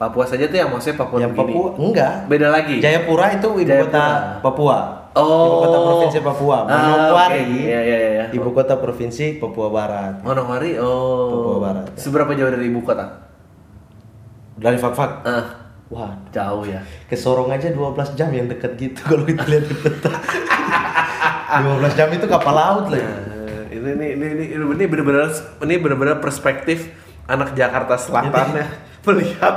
Papua 0.00 0.24
saja 0.24 0.48
tuh 0.48 0.56
yang 0.56 0.72
maksudnya 0.72 0.96
Papua 0.96 1.18
yang 1.20 1.36
begini. 1.36 1.52
Papua 1.52 1.68
enggak. 1.76 2.14
Beda 2.24 2.48
lagi. 2.48 2.80
Jayapura 2.80 3.36
itu 3.36 3.48
ibu 3.52 3.68
Jayapura. 3.68 3.84
kota 3.84 4.04
Papua. 4.40 4.78
Oh. 5.12 5.44
Ibu 5.44 5.56
kota 5.60 5.78
provinsi 5.84 6.18
Papua. 6.24 6.56
Ah, 6.64 6.72
Manokwari. 6.72 7.42
oke. 7.44 7.60
Iya, 7.68 7.80
iya, 7.84 7.98
iya. 8.00 8.24
Ibu 8.32 8.48
kota 8.56 8.74
provinsi 8.80 9.36
Papua 9.36 9.68
Barat. 9.68 10.24
Manokwari, 10.24 10.80
oh. 10.80 11.28
Papua 11.28 11.56
Barat. 11.60 11.84
Seberapa 12.00 12.32
jauh 12.32 12.48
dari 12.48 12.72
ibu 12.72 12.80
kota? 12.80 13.28
Dari 14.56 14.80
Fak-Fak 14.80 15.10
Ah, 15.28 15.44
Wah, 15.90 16.14
jauh 16.30 16.62
ya 16.64 16.80
ke 17.04 17.18
Sorong 17.18 17.50
aja 17.50 17.66
12 17.68 18.14
jam 18.14 18.30
yang 18.30 18.46
dekat 18.46 18.78
gitu 18.78 19.02
kalau 19.10 19.26
kita 19.26 19.42
lihat 19.44 19.68
di 19.68 19.74
peta. 19.74 20.08
12 21.60 21.98
jam 21.98 22.08
itu 22.08 22.24
kapal 22.24 22.54
laut 22.56 22.88
lah. 22.88 23.04
Ini 23.68 23.84
ini 23.98 24.06
ini 24.16 24.26
ini 24.32 24.44
ini 24.54 24.84
benar-benar 24.86 25.28
ini 25.60 25.74
benar-benar 25.76 26.16
perspektif 26.22 26.88
anak 27.30 27.54
Jakarta 27.54 27.94
Selatan 27.94 28.48
ya 28.52 28.66
melihat. 29.06 29.54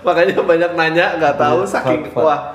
Makanya 0.00 0.36
banyak 0.40 0.70
nanya 0.74 1.06
nggak 1.16 1.34
tahu 1.34 1.64
Iya, 1.64 1.72
saking 1.72 2.00
wah. 2.14 2.54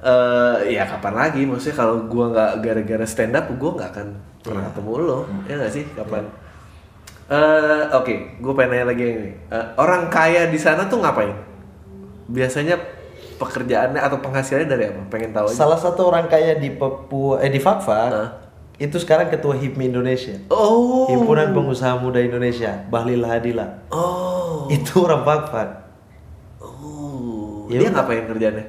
Eh 0.00 0.72
ya 0.72 0.84
kapan 0.84 1.14
lagi? 1.14 1.42
Maksudnya 1.44 1.76
kalau 1.76 2.06
gua 2.06 2.30
nggak 2.30 2.50
gara-gara 2.60 3.04
stand 3.04 3.34
up 3.34 3.48
gua 3.54 3.70
nggak 3.74 3.90
akan 3.90 4.08
pernah 4.40 4.62
Iya. 4.62 4.68
ketemu 4.72 4.92
lo. 5.00 5.18
Ya 5.44 5.54
nggak 5.58 5.72
sih? 5.72 5.84
Kapan? 5.92 6.24
Eh 7.24 7.82
oke 7.90 8.14
gue 8.36 8.52
pengen 8.52 8.68
nanya 8.70 8.86
lagi 8.86 9.02
yang 9.02 9.16
ini. 9.18 9.32
Eh, 9.48 9.66
orang 9.76 10.12
kaya 10.12 10.44
di 10.46 10.60
sana 10.60 10.84
tuh 10.84 11.00
ngapain? 11.00 11.32
Biasanya 12.28 12.76
pekerjaannya 13.34 13.96
atau 13.96 14.20
penghasilannya 14.20 14.68
dari 14.68 14.84
apa? 14.88 15.00
Pengen 15.08 15.32
tahu 15.32 15.48
aja. 15.48 15.56
Salah 15.56 15.80
satu 15.80 16.08
orang 16.08 16.28
kaya 16.28 16.56
di 16.56 16.68
Papua 16.70 17.40
eh 17.40 17.48
di 17.48 17.56
Fakfak 17.58 17.96
Hah? 18.12 18.28
Itu 18.76 18.96
sekarang 18.96 19.28
ketua 19.28 19.54
HIPMI 19.54 19.88
Indonesia. 19.88 20.34
oh 20.48 21.06
Himpunan 21.06 21.50
Pengusaha 21.50 21.94
Muda 21.96 22.18
Indonesia, 22.18 22.82
Bahlil 22.88 23.22
Hadila. 23.22 23.86
oh 23.88 24.66
Itu 24.66 25.04
orang 25.04 25.22
Fakfak. 25.22 25.68
oh 26.60 27.66
Ya 27.66 27.78
dia 27.78 27.88
udah. 27.88 28.02
ngapain 28.02 28.24
kerjanya 28.26 28.64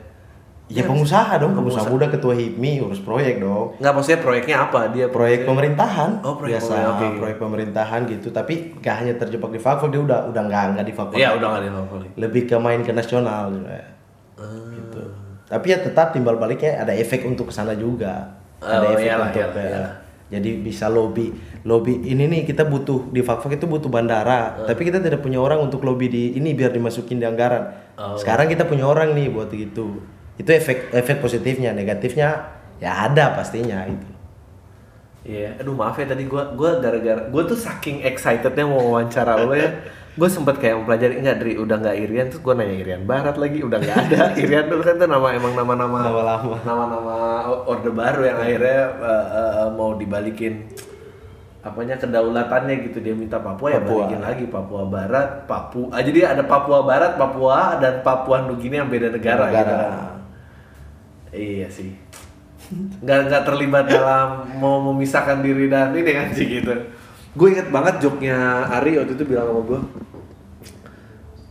Ya 0.65 0.81
pengusaha 0.81 1.37
dong, 1.37 1.53
pengusaha 1.53 1.85
muda 1.85 2.09
ketua 2.09 2.33
HIPMI 2.33 2.81
urus 2.81 2.97
proyek 2.97 3.37
dong. 3.37 3.77
Nggak 3.77 3.93
maksudnya 3.93 4.17
proyeknya 4.17 4.55
apa? 4.65 4.89
Dia 4.89 5.13
Proyek 5.13 5.45
pemerintahan, 5.45 6.25
Oh, 6.25 6.33
proyek 6.33 6.57
biasa 6.57 6.73
pemerintahan, 6.73 7.05
oke. 7.05 7.19
proyek 7.21 7.37
pemerintahan 7.37 7.99
gitu. 8.09 8.27
Tapi 8.33 8.53
gak 8.81 8.95
hanya 8.97 9.13
terjebak 9.13 9.53
di 9.53 9.61
Fakfak, 9.61 9.93
dia 9.93 10.01
udah 10.01 10.25
udah 10.25 10.41
nggak 10.41 10.63
nggak 10.73 10.85
di 10.89 10.93
Fakfak. 10.97 11.17
Iya 11.21 11.37
udah 11.37 11.47
nggak 11.47 11.61
ada 11.61 11.69
apa-apa. 11.71 11.95
Lebih 12.17 12.49
ke 12.49 12.57
main 12.57 12.81
ke 12.81 12.89
nasional 12.91 13.53
gitu. 13.53 13.61
ya. 13.61 13.85
Ah. 14.41 14.73
Gitu. 14.73 15.01
Tapi 15.45 15.65
ya 15.69 15.77
tetap 15.77 16.07
timbal 16.09 16.33
baliknya 16.35 16.81
ada 16.81 16.97
efek 16.97 17.21
untuk 17.23 17.45
ke 17.45 17.53
sana 17.53 17.77
juga. 17.77 18.33
Oh, 18.59 18.67
ada 18.67 18.87
efek 18.95 19.05
iyalah, 19.07 19.27
untuk 19.29 19.39
iyalah, 19.39 19.53
kayak- 19.55 19.71
iyalah. 19.71 19.93
Jadi 20.25 20.49
bisa 20.57 20.89
lobby, 20.89 21.29
lobby 21.69 22.01
ini 22.01 22.25
nih 22.25 22.41
kita 22.49 22.65
butuh 22.65 23.13
di 23.13 23.21
Fakfak 23.21 23.61
itu 23.61 23.69
butuh 23.69 23.93
bandara, 23.93 24.57
tapi 24.65 24.89
kita 24.89 24.97
tidak 24.97 25.21
punya 25.21 25.37
orang 25.37 25.61
untuk 25.61 25.85
lobby 25.85 26.09
di 26.09 26.23
ini 26.33 26.57
biar 26.57 26.73
dimasukin 26.73 27.21
di 27.21 27.29
anggaran. 27.29 27.69
Oh. 27.93 28.17
Sekarang 28.17 28.49
kita 28.49 28.65
punya 28.65 28.89
orang 28.89 29.13
nih 29.13 29.29
buat 29.29 29.53
gitu. 29.53 30.01
Itu 30.35 30.49
efek 30.49 30.89
efek 30.91 31.21
positifnya, 31.21 31.77
negatifnya 31.77 32.41
ya 32.81 33.05
ada 33.05 33.37
pastinya 33.37 33.85
itu. 33.85 34.09
Iya, 35.25 35.57
aduh 35.61 35.73
maaf 35.73 35.97
ya 35.97 36.05
tadi 36.05 36.25
gua 36.25 36.53
gua 36.53 36.77
gara-gara 36.77 37.29
gua 37.29 37.45
tuh 37.45 37.57
saking 37.57 38.01
excitednya 38.05 38.65
mau 38.65 38.81
wawancara 38.93 39.41
lo 39.41 39.53
ya. 39.53 39.69
Gue 40.15 40.31
sempet 40.31 40.55
kayak 40.57 40.79
mempelajari 40.79 41.19
enggak 41.19 41.37
dari 41.37 41.53
udah 41.55 41.75
nggak 41.75 41.97
Irian 41.99 42.27
terus 42.27 42.39
gua 42.39 42.55
nanya 42.55 42.71
Irian 42.73 43.03
Barat 43.03 43.35
lagi 43.35 43.59
udah 43.59 43.77
nggak 43.77 43.97
ada 44.07 44.21
Irian 44.41 44.65
dulu 44.65 44.79
kan 44.79 44.95
tuh 44.95 45.07
nama 45.07 45.27
emang 45.29 45.53
nama-nama 45.53 45.97
Nama 46.01 46.21
lama. 46.23 46.55
nama-nama 46.63 47.15
orde 47.61 47.91
baru 47.91 48.21
yang 48.23 48.39
akhirnya 48.39 48.79
eh, 48.95 49.25
eh, 49.33 49.69
mau 49.69 49.91
dibalikin 49.93 50.71
apanya 51.59 51.97
kedaulatannya 51.97 52.75
gitu 52.85 53.01
dia 53.01 53.11
minta 53.11 53.37
Papua, 53.37 53.67
ya 53.69 53.81
Papua. 53.81 54.05
balikin 54.05 54.21
lagi 54.21 54.45
Papua 54.45 54.83
Barat 54.85 55.29
Papua 55.43 55.91
ah, 55.91 55.99
jadi 55.99 56.31
ada 56.31 56.43
Papua 56.43 56.79
Barat 56.81 57.17
Papua 57.17 57.59
dan 57.75 57.99
Papua 57.99 58.45
Nugini 58.45 58.77
yang 58.77 58.87
beda 58.87 59.09
negara, 59.09 59.45
Negara. 59.45 59.59
gitu 59.59 59.73
kan. 59.75 59.91
Iya 61.33 61.67
sih. 61.67 61.91
Nggak 63.01 63.19
nggak 63.27 63.43
terlibat 63.43 63.85
dalam 63.85 64.29
mau 64.55 64.79
memisahkan 64.81 65.41
diri 65.41 65.67
dan 65.67 65.91
ini 65.91 66.07
kan 66.07 66.27
sih 66.31 66.47
gitu. 66.55 66.71
Gue 67.35 67.47
inget 67.51 67.67
banget 67.67 67.99
joknya 67.99 68.63
Ari 68.71 68.95
waktu 68.95 69.13
itu 69.19 69.25
bilang 69.27 69.51
sama 69.51 69.61
gue. 69.67 69.79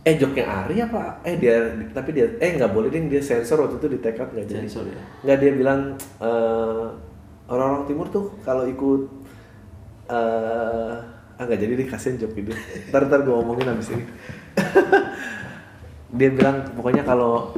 Eh 0.05 0.15
joknya 0.17 0.45
Ari 0.65 0.75
apa? 0.81 1.21
Eh 1.21 1.37
dia 1.37 1.69
tapi 1.93 2.09
dia 2.17 2.25
eh 2.41 2.57
nggak 2.57 2.73
boleh 2.73 2.89
deh 2.89 3.05
dia 3.05 3.21
sensor 3.21 3.61
waktu 3.61 3.77
itu 3.77 3.87
di 3.93 3.99
tekad 4.01 4.33
nggak 4.33 4.45
jadi. 4.49 4.65
Sensor 4.65 4.85
ya? 4.89 5.01
Nggak 5.21 5.37
dia 5.41 5.51
bilang 5.53 5.79
eh, 6.21 6.85
orang-orang 7.45 7.85
timur 7.85 8.09
tuh 8.09 8.25
kalau 8.41 8.65
ikut 8.65 9.01
eh 10.09 10.93
ah 11.35 11.43
nggak 11.45 11.59
jadi 11.61 11.73
dikasihin 11.85 12.17
jok 12.17 12.33
itu. 12.33 12.51
Ntar 12.89 13.05
ntar 13.05 13.21
gue 13.21 13.33
ngomongin 13.33 13.69
abis 13.69 13.93
ini. 13.93 14.05
dia 16.15 16.29
bilang 16.31 16.65
pokoknya 16.73 17.03
kalau 17.05 17.53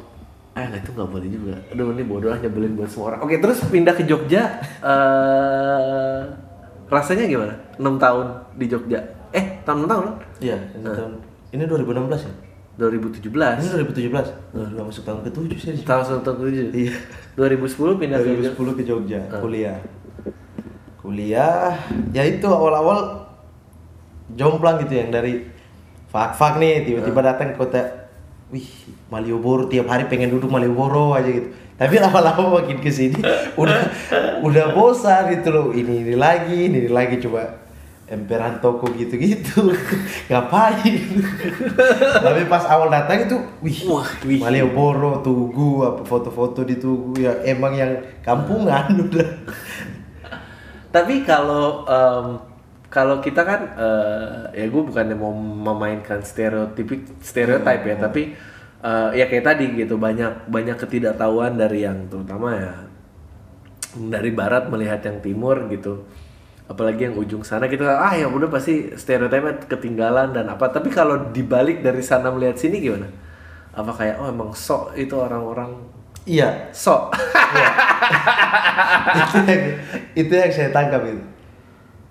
eh 0.57 0.65
nggak 0.65 0.81
itu 0.81 0.91
nggak 0.98 1.10
boleh 1.13 1.29
juga 1.29 1.55
aduh 1.69 1.93
ini 1.93 2.01
bodoh 2.01 2.34
lah 2.34 2.41
nyebelin 2.41 2.74
buat 2.74 2.89
semua 2.89 3.13
orang 3.13 3.29
oke 3.29 3.36
terus 3.38 3.62
pindah 3.69 3.93
ke 3.93 4.10
Jogja 4.10 4.57
eh 4.81 6.47
rasanya 6.88 7.27
gimana 7.27 7.53
6 7.75 7.84
tahun 8.00 8.25
di 8.56 8.65
Jogja 8.67 9.00
eh 9.32 9.60
tahun 9.63 9.86
6 9.86 9.91
tahun 9.91 10.03
kan? 10.08 10.15
Iya, 10.39 10.58
ini 10.74 10.88
tahun 10.88 11.12
ini 11.51 11.63
2016 11.67 12.27
ya? 12.27 12.34
2017 12.77 13.25
Ini 13.58 13.70
2017. 13.89 14.53
Udah 14.53 14.86
masuk 14.86 15.01
tahun 15.01 15.25
ke-7 15.25 15.50
sih. 15.58 15.74
sini. 15.74 15.82
tahun 15.82 16.22
2007 16.22 16.77
Iya. 16.77 16.94
2010 17.34 17.98
pindah 17.98 18.17
ke 18.22 18.29
Jogja 18.29 18.50
2010 18.53 18.77
ke 18.77 18.84
Jogja 18.86 19.20
kuliah. 19.41 19.77
Kuliah 21.01 21.74
ya 22.13 22.24
itu 22.24 22.46
awal-awal 22.46 23.25
jomplang 24.36 24.84
gitu 24.86 24.94
yang 24.94 25.10
dari 25.10 25.48
fak-fak 26.12 26.60
nih 26.60 26.86
tiba-tiba 26.86 27.20
datang 27.24 27.56
ke 27.56 27.58
kota 27.58 27.82
wih 28.51 28.67
Malioboro 29.08 29.67
tiap 29.67 29.88
hari 29.88 30.06
pengen 30.06 30.32
duduk 30.32 30.51
Malioboro 30.51 31.15
aja 31.15 31.27
gitu 31.27 31.50
tapi 31.77 32.01
lama-lama 32.01 32.57
makin 32.57 32.81
ke 32.81 32.89
sini 32.89 33.22
udah 33.53 33.81
udah 34.41 34.65
bosan 34.74 35.29
gitu 35.29 35.53
loh. 35.53 35.67
Ini 35.69 36.01
ini 36.01 36.15
lagi 36.17 36.65
ini, 36.65 36.86
ini 36.86 36.89
lagi. 36.89 37.22
Coba 37.22 37.67
emperan 38.10 38.57
toko 38.63 38.89
gitu-gitu. 38.96 39.69
Ngapain? 40.31 40.98
Tapi 42.25 42.41
pas 42.50 42.63
awal 42.65 42.89
datang 42.89 43.29
itu 43.29 43.38
wih, 43.62 43.79
Wah, 43.86 44.10
wih. 44.25 44.39
Malioboro 44.41 45.22
Tugu 45.22 45.86
apa 45.86 46.01
foto-foto 46.01 46.63
di 46.65 46.79
Tugu 46.81 47.19
ya 47.19 47.46
emang 47.46 47.77
yang 47.77 47.93
kampungan 48.25 48.88
udah. 49.05 49.29
Tapi 50.89 51.22
kalau 51.27 51.86
em, 51.86 52.27
kalau 52.88 53.19
kita 53.19 53.43
kan 53.43 53.62
eh, 53.75 54.63
ya 54.63 54.65
gue 54.72 54.81
bukannya 54.81 55.13
mau 55.13 55.36
memainkan 55.36 56.24
stereotipik 56.24 57.22
stereotip 57.22 57.84
ya, 57.84 58.00
tapi 58.00 58.34
eh, 58.88 59.10
ya 59.20 59.25
kayak 59.27 59.44
tadi 59.44 59.75
gitu 59.75 60.00
banyak 60.00 60.48
banyak 60.48 60.79
ketidaktahuan 60.79 61.60
dari 61.60 61.84
yang 61.84 62.08
terutama 62.08 62.56
ya 62.56 62.74
dari 63.98 64.32
barat 64.32 64.72
melihat 64.72 65.03
yang 65.03 65.20
timur 65.20 65.67
gitu. 65.67 66.08
Apalagi 66.67 67.08
yang 67.08 67.15
ujung 67.15 67.48
sana 67.48 67.72
kita 67.72 67.88
ah 67.88 68.12
ya 68.12 68.27
udah 68.27 68.51
pasti 68.51 68.91
stereotipnya 68.96 69.67
ketinggalan 69.67 70.32
dan 70.32 70.48
apa. 70.51 70.72
Tapi 70.72 70.91
kalau 70.91 71.32
dibalik 71.32 71.84
dari 71.84 72.03
sana 72.03 72.32
melihat 72.32 72.60
sini 72.60 72.84
gimana? 72.84 73.08
Apa 73.75 73.91
kayak 73.91 74.20
oh 74.20 74.27
emang 74.32 74.51
sok 74.56 74.96
itu 74.96 75.15
orang-orang 75.15 75.75
iya 76.27 76.72
sok. 76.75 77.15
itu 79.17 79.38
yang 79.48 79.63
itu 80.13 80.34
yang 80.36 80.51
saya 80.51 80.70
tangkap 80.75 81.01
itu 81.08 81.24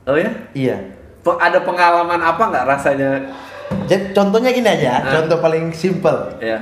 oh 0.07 0.17
ya? 0.17 0.31
iya 0.55 0.79
Ada 1.27 1.59
pengalaman 1.67 2.23
apa 2.23 2.39
nggak 2.39 2.67
rasanya? 2.71 3.11
Jadi 3.87 4.13
contohnya 4.13 4.51
gini 4.51 4.67
aja 4.67 4.93
Ah. 4.97 5.13
contoh 5.15 5.39
paling 5.39 5.71
simple 5.71 6.37
Ya. 6.39 6.59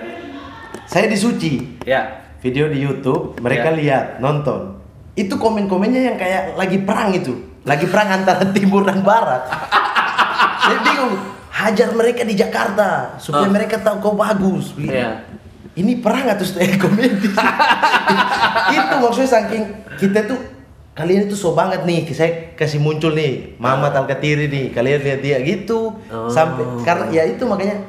saya 0.85 1.07
di 1.07 1.15
Suci 1.15 1.81
Ya. 1.83 2.25
video 2.39 2.67
di 2.67 2.79
YouTube 2.79 3.37
mereka 3.39 3.71
Ya. 3.71 3.77
lihat 3.77 4.05
nonton 4.19 4.77
itu 5.15 5.33
komen-komennya 5.33 6.03
yang 6.05 6.17
kayak 6.17 6.55
lagi 6.55 6.79
perang 6.79 7.11
itu 7.11 7.33
lagi 7.63 7.87
perang 7.87 8.09
antara 8.15 8.45
timur 8.57 8.83
dan 8.83 9.01
barat 9.01 9.47
saya 10.63 10.79
bingung 10.81 11.15
hajar 11.49 11.89
mereka 11.91 12.23
di 12.23 12.35
Jakarta 12.35 13.15
supaya 13.17 13.47
Ah. 13.47 13.53
mereka 13.53 13.79
tahu 13.79 13.97
kau 14.01 14.15
bagus 14.15 14.75
Iya. 14.77 15.25
ini 15.75 15.99
perang 15.99 16.29
atau 16.29 16.43
stand 16.43 16.77
komedi 16.77 17.31
itu 18.75 18.95
maksudnya 18.95 19.31
saking 19.33 19.63
kita 19.97 20.25
tuh 20.25 20.39
kalian 20.95 21.27
itu 21.27 21.35
so 21.35 21.53
banget 21.53 21.83
nih 21.83 22.07
saya 22.11 22.55
kasih 22.55 22.79
muncul 22.79 23.11
nih 23.11 23.59
Mama 23.59 23.91
Talkatiri 23.91 24.47
nih 24.47 24.71
kalian 24.71 25.03
lihat 25.03 25.21
dia 25.21 25.39
gitu 25.43 25.99
Oh. 26.07 26.31
sampai 26.31 26.63
karena 26.83 27.11
ya 27.11 27.23
itu 27.27 27.43
makanya 27.45 27.83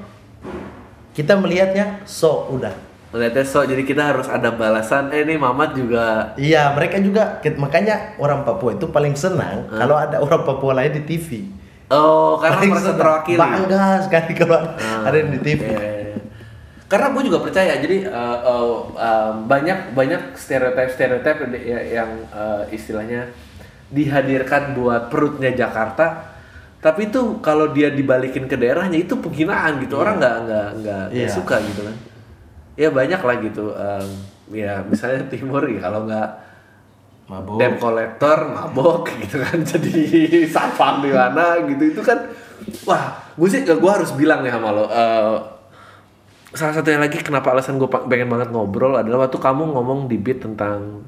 kita 1.14 1.38
melihatnya 1.38 2.02
so 2.04 2.50
udah 2.50 2.74
Melihatnya 3.16 3.48
so, 3.48 3.64
jadi 3.64 3.80
kita 3.88 4.12
harus 4.12 4.28
ada 4.28 4.52
balasan. 4.52 5.08
Eh 5.08 5.24
ini 5.24 5.40
Mamat 5.40 5.72
juga. 5.72 6.36
Iya, 6.36 6.76
mereka 6.76 7.00
juga 7.00 7.40
makanya 7.56 8.12
orang 8.20 8.44
Papua 8.44 8.76
itu 8.76 8.92
paling 8.92 9.16
senang 9.16 9.72
kalau 9.72 9.96
ada 9.96 10.20
orang 10.20 10.44
Papua 10.44 10.76
lain 10.76 11.00
di 11.00 11.08
TV. 11.08 11.48
Oh, 11.88 12.36
karena 12.36 12.60
Paling 12.60 12.72
merasa 12.76 12.92
terwakili. 12.92 13.40
Bangga 13.40 14.04
sekali 14.04 14.36
kalau 14.36 14.58
ada, 14.60 14.76
Ah, 14.76 15.08
ada 15.08 15.16
yang 15.16 15.32
di 15.32 15.40
TV. 15.40 15.64
iya, 15.64 15.72
iya, 15.72 15.80
iya. 15.80 15.95
Karena 16.86 17.10
gue 17.10 17.24
juga 17.26 17.42
percaya, 17.42 17.78
jadi 17.78 18.06
eh, 18.06 18.38
eh, 18.46 18.66
eh, 18.96 19.32
banyak 19.44 19.80
banyak 19.92 20.38
stereotip 20.38 20.90
stereotip 20.90 21.38
yang 21.90 22.12
eh, 22.30 22.64
istilahnya 22.72 23.26
dihadirkan 23.90 24.74
buat 24.74 25.10
perutnya 25.10 25.50
Jakarta, 25.50 26.34
tapi 26.78 27.10
itu 27.10 27.42
kalau 27.42 27.70
dia 27.70 27.90
dibalikin 27.90 28.46
ke 28.46 28.54
daerahnya 28.54 29.02
itu 29.02 29.18
penghinaan 29.18 29.82
gitu, 29.82 29.98
orang 29.98 30.18
nggak 30.18 30.36
nggak 30.46 30.68
nggak 30.80 31.04
nggak 31.10 31.26
Iya. 31.26 31.34
suka 31.34 31.56
gitu 31.64 31.82
kan. 31.84 31.96
Ya 32.76 32.90
banyak 32.92 33.22
lah 33.22 33.36
gitu, 33.40 33.66
em, 33.72 34.10
ya 34.54 34.84
misalnya 34.84 35.26
timur 35.26 35.66
ya 35.66 35.80
kalau 35.82 36.06
nggak 36.06 36.30
Mabuk. 37.26 37.58
debt 37.58 37.82
collector 37.82 38.38
mabok 38.46 39.10
gitu 39.26 39.42
kan 39.42 39.58
jadi 39.58 39.94
satpam 40.46 41.02
di 41.02 41.10
mana 41.10 41.58
gitu 41.66 41.98
itu 41.98 42.02
kan 42.06 42.22
wah 42.86 43.18
gue 43.34 43.50
sih 43.50 43.66
gue 43.66 43.74
harus 43.90 44.14
bilang 44.14 44.46
nih 44.46 44.54
sama 44.54 44.70
lo 44.70 44.86
eh, 44.86 45.34
salah 46.56 46.74
satunya 46.74 46.98
lagi 46.98 47.20
kenapa 47.20 47.52
alasan 47.52 47.76
gue 47.76 47.86
pengen 47.88 48.32
banget 48.32 48.50
ngobrol 48.50 48.96
adalah 48.96 49.28
waktu 49.28 49.38
kamu 49.38 49.76
ngomong 49.76 50.08
di 50.08 50.16
beat 50.16 50.40
tentang 50.40 51.04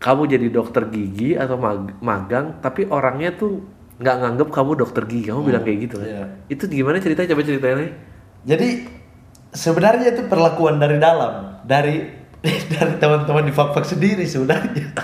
kamu 0.00 0.22
jadi 0.26 0.46
dokter 0.48 0.88
gigi 0.88 1.36
atau 1.36 1.60
mag- 1.60 2.00
magang 2.00 2.56
tapi 2.58 2.88
orangnya 2.88 3.36
tuh 3.36 3.60
nggak 4.00 4.16
nganggep 4.16 4.48
kamu 4.48 4.70
dokter 4.74 5.04
gigi 5.04 5.28
kamu 5.28 5.40
bilang 5.44 5.60
kayak 5.60 5.78
gitu 5.84 6.00
kan 6.00 6.08
iya. 6.08 6.24
itu 6.48 6.64
gimana 6.64 6.96
ceritanya 6.96 7.36
coba 7.36 7.42
ceritain 7.44 7.76
lagi 7.76 7.92
Jadi 8.40 8.68
sebenarnya 9.52 10.16
itu 10.16 10.24
perlakuan 10.24 10.80
dari 10.80 10.96
dalam, 10.96 11.60
dari 11.60 12.08
dari 12.72 12.94
teman-teman 12.96 13.44
di 13.44 13.52
fak-fak 13.52 13.84
sendiri 13.84 14.24
sebenarnya. 14.24 14.96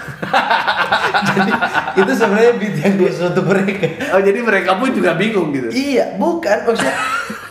Jadi 1.28 1.52
itu 2.00 2.12
sebenarnya 2.16 2.52
beat 2.56 2.76
yang 2.80 2.96
khusus 2.96 3.28
untuk 3.28 3.44
mereka. 3.44 3.88
oh 4.16 4.20
jadi 4.20 4.40
mereka 4.40 4.80
pun 4.80 4.88
juga 4.92 5.12
bingung 5.16 5.52
gitu 5.52 5.68
Iya, 5.68 6.16
bukan 6.16 6.64
maksudnya. 6.64 6.96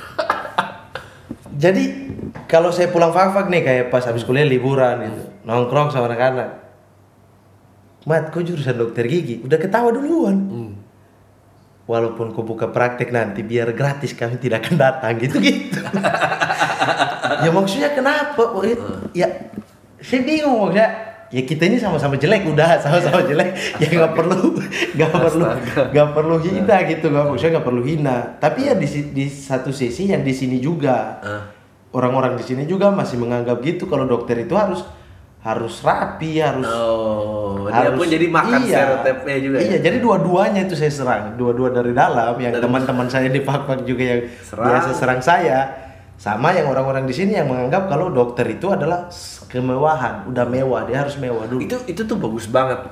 Jadi 1.55 1.83
kalau 2.51 2.69
saya 2.75 2.91
pulang 2.91 3.15
fak-fak 3.15 3.47
nih 3.47 3.61
kayak 3.63 3.85
pas 3.87 4.03
habis 4.03 4.27
kuliah 4.27 4.43
liburan 4.43 5.07
gitu, 5.07 5.23
nongkrong 5.47 5.87
sama 5.87 6.11
anak-anak. 6.11 6.49
Mat, 8.05 8.29
kok 8.29 8.45
jurusan 8.45 8.77
dokter 8.77 9.07
gigi? 9.09 9.41
Udah 9.41 9.57
ketawa 9.57 9.89
duluan. 9.89 10.37
Hmm. 10.37 10.73
Walaupun 11.89 12.35
kau 12.35 12.45
buka 12.45 12.69
praktek 12.69 13.09
nanti 13.09 13.41
biar 13.41 13.73
gratis 13.73 14.13
kami 14.13 14.37
tidak 14.37 14.67
akan 14.67 14.75
datang 14.77 15.13
gitu 15.21 15.37
gitu. 15.41 15.81
ya 17.45 17.49
maksudnya 17.49 17.93
kenapa? 17.93 18.41
Oh, 18.41 18.61
ya, 18.61 18.77
Ya 19.13 19.27
saya 20.01 20.21
bingung 20.21 20.69
maksudnya. 20.69 21.14
Ya 21.35 21.43
kita 21.43 21.67
ini 21.67 21.75
sama-sama 21.75 22.15
jelek 22.15 22.47
udah 22.47 22.79
sama-sama 22.79 23.19
jelek. 23.27 23.51
Ya 23.83 23.87
nggak 23.91 24.13
perlu 24.15 24.55
nggak 24.95 25.11
perlu 25.11 25.43
nggak 25.91 26.09
perlu 26.15 26.35
hina 26.39 26.77
gitu 26.87 27.05
nggak 27.11 27.25
maksudnya 27.27 27.51
nggak 27.59 27.67
perlu 27.67 27.83
hina. 27.83 28.17
Tapi 28.39 28.59
ya 28.71 28.73
di 28.73 28.87
di 29.11 29.25
satu 29.27 29.75
sisi 29.75 30.07
yang 30.07 30.23
di 30.23 30.31
sini 30.31 30.63
juga. 30.63 31.19
Ah. 31.19 31.43
orang-orang 31.95 32.35
di 32.35 32.43
sini 32.43 32.67
juga 32.67 32.91
masih 32.91 33.15
menganggap 33.15 33.63
gitu 33.63 33.87
kalau 33.87 34.03
dokter 34.03 34.35
itu 34.43 34.51
harus 34.51 34.83
harus 35.39 35.79
rapi 35.79 36.41
harus 36.41 36.65
oh 36.65 37.69
dia 37.69 37.93
pun 37.93 38.03
jadi 38.03 38.27
makan 38.27 38.59
iya, 38.65 38.75
stereotipnya 38.81 39.37
juga 39.39 39.57
Iya, 39.61 39.69
ya? 39.69 39.79
jadi 39.79 39.97
dua-duanya 40.01 40.61
itu 40.65 40.75
saya 40.75 40.89
serang, 40.91 41.23
dua-dua 41.37 41.69
dari 41.69 41.93
dalam 41.93 42.33
yang 42.35 42.57
teman-teman 42.57 43.07
saya 43.07 43.29
di 43.29 43.39
Pak 43.39 43.85
juga 43.85 44.03
yang 44.03 44.21
Serang. 44.41 44.65
biasa 44.67 44.89
serang 44.91 45.21
saya. 45.21 45.84
Sama 46.15 46.55
yang 46.55 46.71
orang-orang 46.71 47.03
di 47.03 47.11
sini 47.11 47.35
yang 47.35 47.51
menganggap 47.51 47.91
kalau 47.91 48.07
dokter 48.07 48.47
itu 48.47 48.71
adalah 48.71 49.11
kemewahan, 49.51 50.23
udah 50.31 50.47
mewah, 50.47 50.87
dia 50.87 51.03
harus 51.03 51.19
mewah 51.19 51.43
dulu. 51.43 51.59
itu 51.59 51.75
itu 51.91 52.01
tuh 52.07 52.15
bagus 52.15 52.47
banget. 52.47 52.87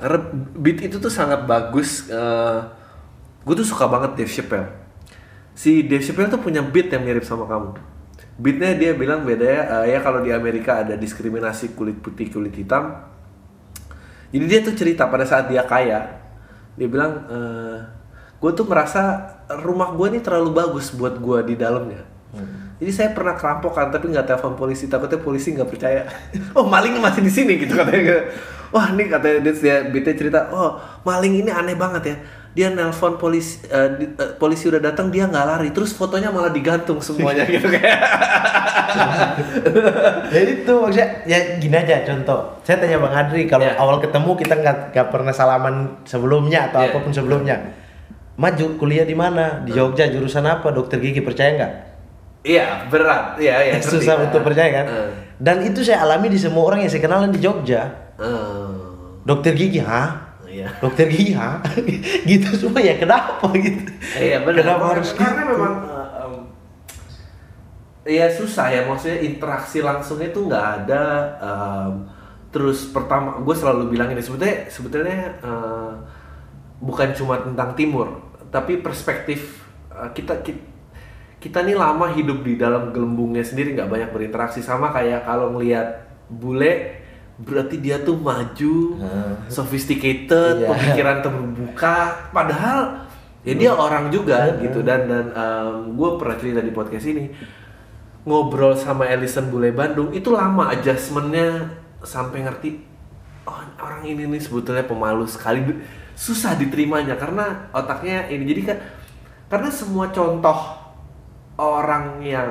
Beat 0.60 0.84
itu 0.84 1.00
tuh 1.00 1.08
sangat 1.08 1.48
bagus 1.48 2.08
gue 3.44 3.54
tuh 3.56 3.64
suka 3.64 3.88
banget 3.88 4.16
Dave 4.16 4.32
Chappelle. 4.32 4.68
Si 5.56 5.84
Dave 5.88 6.04
Chappelle 6.04 6.28
tuh 6.28 6.40
punya 6.40 6.60
beat 6.60 6.92
yang 6.92 7.04
mirip 7.04 7.24
sama 7.24 7.48
kamu. 7.48 7.76
Beatnya 8.40 8.76
dia 8.76 8.92
bilang 8.92 9.24
beda 9.24 9.46
ya 9.46 9.62
eh, 9.84 9.94
ya 9.96 9.98
kalau 10.02 10.24
di 10.24 10.32
Amerika 10.32 10.82
ada 10.82 10.96
diskriminasi 10.96 11.76
kulit 11.76 12.00
putih 12.00 12.28
kulit 12.28 12.52
hitam. 12.56 13.08
Jadi 14.32 14.44
dia 14.48 14.60
tuh 14.60 14.74
cerita 14.76 15.08
pada 15.08 15.24
saat 15.24 15.48
dia 15.48 15.64
kaya 15.64 16.20
dia 16.74 16.88
bilang 16.90 17.22
gue 18.42 18.50
tuh 18.52 18.66
merasa 18.66 19.32
rumah 19.62 19.94
gue 19.94 20.06
ini 20.10 20.20
terlalu 20.20 20.50
bagus 20.52 20.90
buat 20.90 21.16
gue 21.22 21.54
di 21.54 21.54
dalamnya 21.54 22.13
jadi 22.84 22.92
saya 22.92 23.08
pernah 23.16 23.32
kerampokan 23.32 23.88
tapi 23.88 24.12
nggak 24.12 24.28
telepon 24.28 24.52
polisi 24.54 24.84
takutnya 24.86 25.16
polisi 25.16 25.56
nggak 25.56 25.66
percaya 25.66 26.04
oh 26.58 26.68
maling 26.68 27.00
masih 27.00 27.24
di 27.24 27.32
sini 27.32 27.56
gitu 27.56 27.72
katanya 27.72 28.28
wah 28.68 28.92
ini 28.92 29.08
katanya 29.08 29.40
dia, 29.40 29.54
dia 29.56 29.76
BT 29.88 30.20
cerita 30.20 30.52
oh 30.52 30.76
maling 31.02 31.40
ini 31.40 31.48
aneh 31.48 31.72
banget 31.74 32.04
ya 32.12 32.16
dia 32.54 32.70
nelpon 32.70 33.18
polisi 33.18 33.66
eh, 33.66 33.88
di- 33.98 34.14
eh, 34.14 34.30
polisi 34.36 34.70
udah 34.70 34.78
datang 34.78 35.10
dia 35.10 35.26
nggak 35.26 35.42
lari 35.42 35.68
terus 35.72 35.90
fotonya 35.90 36.30
malah 36.30 36.52
digantung 36.52 37.00
semuanya 37.00 37.42
gitu 37.50 37.66
kayak 37.66 37.98
ya 40.30 40.40
itu 40.40 40.72
maksudnya 40.72 41.08
ya 41.26 41.38
gini 41.58 41.74
aja 41.74 42.06
contoh. 42.06 42.54
Saya 42.62 42.78
tanya 42.78 43.02
Bang 43.02 43.10
Adri 43.10 43.46
kalau 43.46 43.66
Ya. 43.66 43.74
awal 43.74 43.98
ketemu 43.98 44.30
kita 44.38 44.54
nggak 44.54 44.76
nggak 44.94 45.08
pernah 45.10 45.34
salaman 45.34 45.74
sebelumnya 46.06 46.70
atau 46.70 46.84
Ya. 46.84 46.94
apa 46.94 46.98
pun 47.02 47.10
sebelumnya. 47.10 47.56
Maju 48.34 48.78
kuliah 48.78 49.02
di 49.02 49.14
mana? 49.14 49.62
Di 49.62 49.70
Jogja 49.70 50.06
jurusan 50.06 50.42
apa? 50.42 50.70
Dokter 50.70 50.98
gigi 50.98 51.22
percaya 51.22 51.54
nggak? 51.54 51.72
Iya 52.44 52.84
berat 52.86 53.40
iya 53.40 53.56
iya. 53.64 53.74
Susah 53.92 54.20
untuk 54.20 54.44
percaya 54.44 54.70
kan? 54.70 54.86
Eh, 54.86 55.10
Dan 55.40 55.64
itu 55.64 55.82
saya 55.82 56.04
alami 56.04 56.28
di 56.28 56.38
semua 56.38 56.68
orang 56.68 56.84
yang 56.84 56.90
saya 56.92 57.02
kenalan 57.02 57.32
di 57.32 57.40
Jogja. 57.40 57.88
eh, 58.20 58.76
Dokter 59.24 59.56
gigi, 59.56 59.80
hah? 59.80 60.20
iya 60.44 60.68
Dokter 60.78 61.08
gigi, 61.08 61.32
hah? 61.32 61.58
gitu 62.30 62.48
semua 62.54 62.78
ya 62.78 62.94
kenapa 63.00 63.48
gitu? 63.56 63.88
Iya 64.14 64.44
benar. 64.44 64.60
Kenapa 64.62 64.84
harus 64.94 65.10
Karena 65.16 65.42
gitu? 65.42 65.50
memang 65.56 65.74
uh, 65.82 66.08
um, 66.22 66.34
ya 68.04 68.28
susah 68.28 68.68
ya 68.68 68.84
maksudnya 68.84 69.18
interaksi 69.24 69.80
langsungnya 69.80 70.28
itu 70.28 70.44
nggak 70.44 70.66
ada. 70.84 71.04
um, 71.40 71.92
terus 72.54 72.86
pertama 72.94 73.42
gue 73.42 73.50
selalu 73.50 73.90
bilang 73.90 74.14
ini 74.14 74.22
sebetulnya 74.22 74.70
sebetulnya 74.70 75.26
uh, 75.42 75.90
bukan 76.78 77.10
cuma 77.10 77.40
tentang 77.42 77.74
timur, 77.74 78.06
tapi 78.52 78.78
perspektif 78.78 79.64
uh, 79.90 80.06
kita 80.14 80.38
kita 80.38 80.62
kita 81.44 81.60
nih 81.60 81.76
lama 81.76 82.08
hidup 82.08 82.40
di 82.40 82.56
dalam 82.56 82.88
gelembungnya 82.88 83.44
sendiri 83.44 83.76
nggak 83.76 83.92
banyak 83.92 84.10
berinteraksi. 84.16 84.64
Sama 84.64 84.88
kayak 84.88 85.28
kalau 85.28 85.52
ngelihat 85.52 86.08
bule 86.32 87.04
berarti 87.36 87.82
dia 87.84 88.00
tuh 88.00 88.16
maju, 88.16 88.96
Hmm. 88.96 89.34
sophisticated, 89.52 90.64
Iya. 90.64 90.68
pemikiran 90.72 91.18
terbuka, 91.20 91.96
padahal 92.32 93.04
ya 93.44 93.52
dia 93.52 93.72
orang 93.76 94.08
juga 94.08 94.56
gitu. 94.56 94.80
Dan 94.80 95.04
dan 95.04 95.26
gue 95.92 96.10
pernah 96.16 96.36
cerita 96.40 96.64
di 96.64 96.72
podcast 96.72 97.04
ini 97.04 97.28
ngobrol 98.24 98.72
sama 98.72 99.04
Ellison 99.04 99.52
Bule 99.52 99.68
Bandung 99.68 100.08
itu 100.16 100.32
lama 100.32 100.72
adjustmentnya 100.72 101.76
sampai 102.00 102.40
ngerti 102.40 102.80
oh 103.44 103.60
orang 103.76 104.00
ini 104.00 104.24
nih 104.24 104.40
sebetulnya 104.40 104.88
pemalu 104.88 105.28
sekali. 105.28 105.60
Susah 106.16 106.56
diterimanya 106.56 107.20
karena 107.20 107.68
otaknya 107.68 108.30
ini. 108.32 108.48
Jadi 108.48 108.62
kan 108.64 108.78
karena 109.50 109.68
semua 109.68 110.08
contoh 110.08 110.83
orang 111.56 112.18
yang 112.20 112.50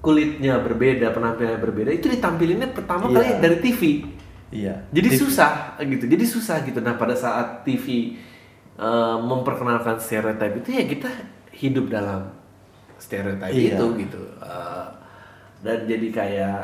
kulitnya 0.00 0.56
berbeda 0.58 1.12
penampilannya 1.12 1.60
berbeda 1.60 1.90
itu 1.92 2.08
ditampilinnya 2.08 2.72
pertama 2.72 3.06
Iya. 3.06 3.14
kali 3.14 3.28
dari 3.38 3.56
TV 3.60 3.80
Iya. 4.50 4.74
jadi 4.90 5.08
Tip- 5.12 5.20
susah 5.20 5.52
gitu 5.78 6.04
jadi 6.04 6.24
susah 6.24 6.56
gitu 6.64 6.80
nah 6.80 6.96
pada 6.96 7.12
saat 7.12 7.62
TV 7.62 8.16
eh, 8.74 9.16
memperkenalkan 9.20 10.00
stereotip 10.00 10.56
itu 10.56 10.72
ya 10.72 10.84
kita 10.84 11.10
hidup 11.52 11.86
dalam 11.86 12.32
stereotip 12.96 13.52
Iya. 13.52 13.76
itu 13.76 13.84
gitu 14.00 14.20
Eh, 14.40 14.86
dan 15.60 15.84
jadi 15.84 16.08
kayak 16.08 16.58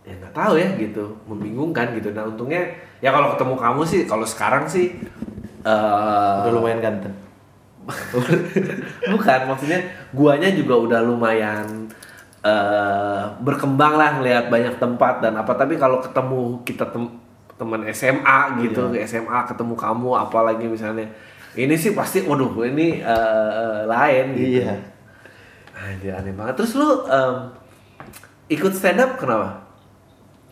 ya 0.00 0.14
nggak 0.16 0.34
tahu 0.34 0.58
ya 0.58 0.74
gitu 0.74 1.14
membingungkan 1.24 1.94
gitu 1.94 2.10
nah 2.10 2.26
untungnya 2.26 2.66
ya 2.98 3.14
kalau 3.14 3.30
ketemu 3.30 3.54
kamu 3.54 3.82
sih 3.86 4.00
kalau 4.04 4.26
sekarang 4.26 4.66
sih 4.66 4.98
eh, 5.62 6.34
Udah 6.42 6.50
lumayan 6.50 6.82
ganteng. 6.82 7.14
bukan 9.12 9.40
maksudnya 9.46 9.80
guanya 10.12 10.52
juga 10.52 10.74
udah 10.76 11.00
lumayan 11.00 11.88
eh 12.40 13.22
berkembang 13.40 14.00
lah 14.00 14.16
ngelihat 14.16 14.48
banyak 14.48 14.76
tempat 14.76 15.20
dan 15.20 15.36
apa 15.36 15.52
tapi 15.52 15.76
kalau 15.76 16.00
ketemu 16.00 16.64
kita 16.64 16.88
tem- 16.88 17.20
teman 17.54 17.84
SMA 17.92 18.38
gitu 18.64 18.88
Iya. 18.90 19.04
SMA 19.04 19.44
ketemu 19.44 19.76
kamu 19.76 20.10
apalagi 20.16 20.64
misalnya 20.64 21.04
ini 21.52 21.76
sih 21.76 21.92
pasti 21.92 22.24
waduh 22.24 22.48
ini 22.64 23.04
eh, 23.04 23.80
lain 23.84 24.26
gitu. 24.32 24.64
Iya. 24.64 24.72
Anjir 25.76 26.12
aneh 26.12 26.32
banget 26.32 26.56
terus 26.56 26.72
lu 26.72 27.04
em, 27.04 27.52
ikut 28.48 28.72
stand 28.72 29.00
up 29.00 29.20
kenapa? 29.20 29.60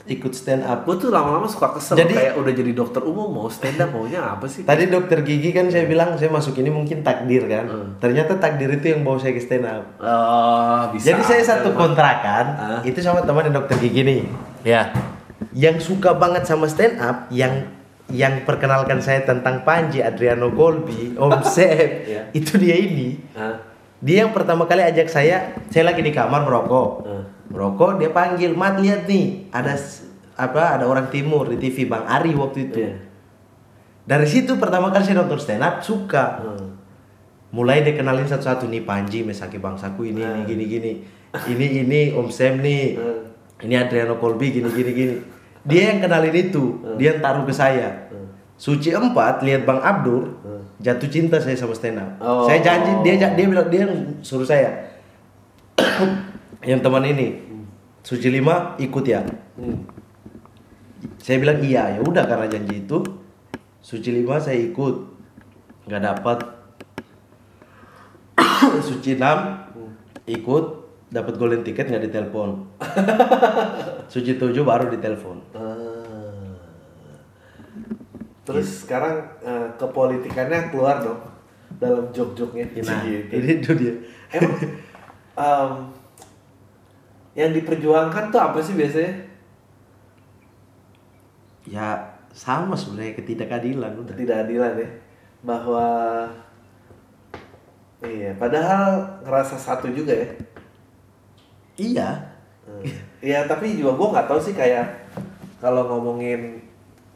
Ikut 0.08 0.32
stand 0.32 0.60
up. 0.62 0.82
Gue 0.82 0.96
tuh 0.96 1.08
lama-lama 1.08 1.44
suka 1.44 1.70
kesel 1.70 1.94
Jadi- 1.94 2.16
kayak 2.16 2.34
udah 2.34 2.50
jadi 2.50 2.72
dokter 2.72 3.00
umum 3.00 3.28
mau 3.28 3.46
stand 3.46 3.76
up 3.76 3.90
maunya 3.90 4.24
apa 4.26 4.44
sih? 4.44 4.64
Tadi 4.64 4.88
dokter 4.88 5.20
gigi 5.20 5.52
kan 5.52 5.68
saya 5.68 5.84
bilang 5.84 6.16
saya 6.16 6.28
masuk 6.28 6.56
ini 6.56 6.68
mungkin 6.68 7.00
takdir 7.00 7.44
kan. 7.44 7.64
Hmm. 7.64 7.88
Ternyata 7.98 8.36
takdir 8.36 8.72
itu 8.72 8.88
yang 8.88 9.00
bawa 9.02 9.16
saya 9.16 9.30
ke 9.30 9.40
stand 9.40 9.62
up. 9.62 9.84
Oh, 9.98 10.80
bisa. 10.90 11.12
Jadi 11.12 11.22
saya 11.22 11.42
satu 11.46 11.72
kontrakan 11.72 12.44
Ah. 12.50 12.80
itu 12.82 12.96
sama 12.98 13.20
teman 13.20 13.44
yang 13.44 13.56
dokter 13.56 13.76
gigi 13.76 14.00
nih. 14.00 14.22
Ya. 14.62 14.96
Yang 15.52 15.86
suka 15.86 16.12
banget 16.12 16.44
sama 16.44 16.64
stand 16.66 16.96
up 16.96 17.28
yang 17.28 17.68
yang 18.08 18.40
perkenalkan 18.42 18.98
saya 18.98 19.20
tentang 19.20 19.60
Panji 19.62 20.00
Adriano 20.00 20.48
Colby, 20.48 21.12
Om 21.20 21.44
Sep, 21.44 22.08
Iya. 22.08 22.22
itu 22.32 22.56
dia 22.56 22.74
ini. 22.74 23.20
Ah. 23.32 23.60
Dia 23.98 24.24
yang 24.24 24.32
pertama 24.32 24.64
kali 24.64 24.80
ajak 24.80 25.06
saya, 25.06 25.52
saya 25.68 25.84
lagi 25.84 26.00
di 26.00 26.08
kamar 26.08 26.40
merokok. 26.40 26.90
Hmm. 27.04 27.24
Merokok, 27.48 27.96
dia 27.96 28.12
panggil, 28.12 28.52
"Mat, 28.52 28.76
lihat 28.76 29.08
nih, 29.08 29.48
ada 29.48 29.72
apa? 30.36 30.76
Ada 30.76 30.84
orang 30.84 31.08
timur 31.08 31.48
di 31.48 31.56
TV 31.56 31.88
Bang 31.88 32.04
Ari 32.04 32.36
waktu 32.36 32.68
itu." 32.68 32.78
Iya. 32.84 33.08
Dari 34.08 34.24
situ 34.24 34.56
pertama 34.56 34.88
kali 34.88 35.04
saya 35.04 35.20
nonton 35.20 35.36
stand 35.36 35.64
up 35.64 35.84
suka. 35.84 36.40
Hmm. 36.40 36.68
Mulai 37.52 37.80
dia 37.84 37.96
kenalin 37.96 38.28
satu-satu 38.28 38.68
nih 38.68 38.84
Panji, 38.84 39.24
Mesaki 39.24 39.56
Bangsaku 39.56 40.12
ini, 40.12 40.20
ini 40.20 40.40
Hmm. 40.40 40.48
gini 40.48 40.64
gini. 40.64 40.92
Ini 41.28 41.66
ini 41.84 42.00
Om 42.16 42.28
Sam 42.32 42.60
nih. 42.60 42.96
Hmm. 42.96 43.20
Ini 43.64 43.74
Adriano 43.84 44.16
Colby 44.16 44.52
gini 44.52 44.68
gini 44.72 44.90
gini. 44.96 45.14
Dia 45.64 45.92
yang 45.92 46.00
kenalin 46.00 46.32
itu, 46.32 46.80
dia 46.96 47.12
yang 47.16 47.20
taruh 47.20 47.44
ke 47.44 47.52
saya. 47.52 48.08
Hmm. 48.08 48.32
Suci 48.56 48.92
4 48.92 49.44
lihat 49.44 49.68
Bang 49.68 49.80
Abdur, 49.84 50.24
Hmm. 50.40 50.64
jatuh 50.80 51.08
cinta 51.08 51.36
saya 51.36 51.56
sama 51.56 51.76
stand 51.76 52.00
up. 52.00 52.10
Oh. 52.20 52.44
Saya 52.48 52.60
janji 52.64 52.92
dia 53.04 53.16
dia 53.32 53.46
bilang 53.48 53.68
dia 53.68 53.84
yang 53.84 53.92
suruh 54.24 54.48
saya. 54.48 54.88
Yang 56.64 56.80
teman 56.82 57.04
ini. 57.06 57.38
Suci 58.02 58.32
lima 58.32 58.78
ikut 58.80 59.04
ya? 59.04 59.20
Hmm. 59.58 59.84
saya 61.18 61.38
bilang 61.42 61.60
iya 61.60 61.98
ya 61.98 62.00
udah 62.00 62.24
karena 62.24 62.46
janji 62.48 62.82
itu. 62.86 62.98
Suci 63.84 64.10
lima 64.10 64.40
saya 64.40 64.58
ikut. 64.58 64.96
Nggak 65.86 66.02
dapat. 66.02 66.38
Suci 68.88 69.18
enam 69.18 69.68
ikut. 70.24 70.64
Dapat 71.08 71.34
golden 71.40 71.64
ticket 71.64 71.88
nggak 71.88 72.08
ditelepon. 72.08 72.68
Suci 74.12 74.36
tujuh 74.36 74.64
baru 74.64 74.88
ditelepon. 74.92 75.36
Ah. 75.56 75.88
Terus 78.48 78.88
sekarang 78.88 79.28
eh, 79.44 79.68
kepolitikannya 79.76 80.72
keluar 80.72 81.04
dong 81.04 81.20
dalam 81.76 82.08
jok-joknya. 82.08 82.64
nah 82.80 83.04
ini 83.04 83.60
itu 83.60 83.70
dia. 83.76 83.94
Emang 84.32 84.56
em, 85.44 85.72
yang 87.38 87.54
diperjuangkan 87.54 88.34
tuh 88.34 88.40
apa 88.42 88.58
sih 88.58 88.74
biasanya? 88.74 89.30
ya 91.68 92.00
sama 92.32 92.72
sebenarnya 92.72 93.12
ketidakadilan 93.20 93.92
udah 94.00 94.14
Ketidakadilan 94.16 94.72
ya. 94.74 94.90
Bahwa 95.44 95.86
iya, 98.02 98.34
padahal 98.34 99.22
ngerasa 99.22 99.54
satu 99.54 99.86
juga 99.94 100.16
ya. 100.18 100.28
iya 101.78 102.10
Hmm. 102.68 102.84
Iya, 103.24 103.48
tapi 103.48 103.80
juga 103.80 103.96
gue 103.96 104.12
nggak 104.12 104.28
tahu 104.28 104.36
sih 104.36 104.52
kayak 104.52 105.08
kalau 105.56 105.88
ngomongin 105.88 106.60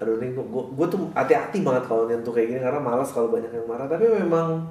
aduh 0.00 0.18
ini 0.18 0.34
gue 0.34 0.42
gue 0.48 0.86
tuh 0.90 1.12
hati-hati 1.14 1.62
banget 1.62 1.84
kalau 1.86 2.10
nyentuh 2.10 2.34
kayak 2.34 2.50
gini 2.50 2.60
karena 2.64 2.80
malas 2.82 3.14
kalau 3.14 3.30
banyak 3.30 3.52
yang 3.54 3.68
marah 3.70 3.86
tapi 3.86 4.02
memang 4.10 4.66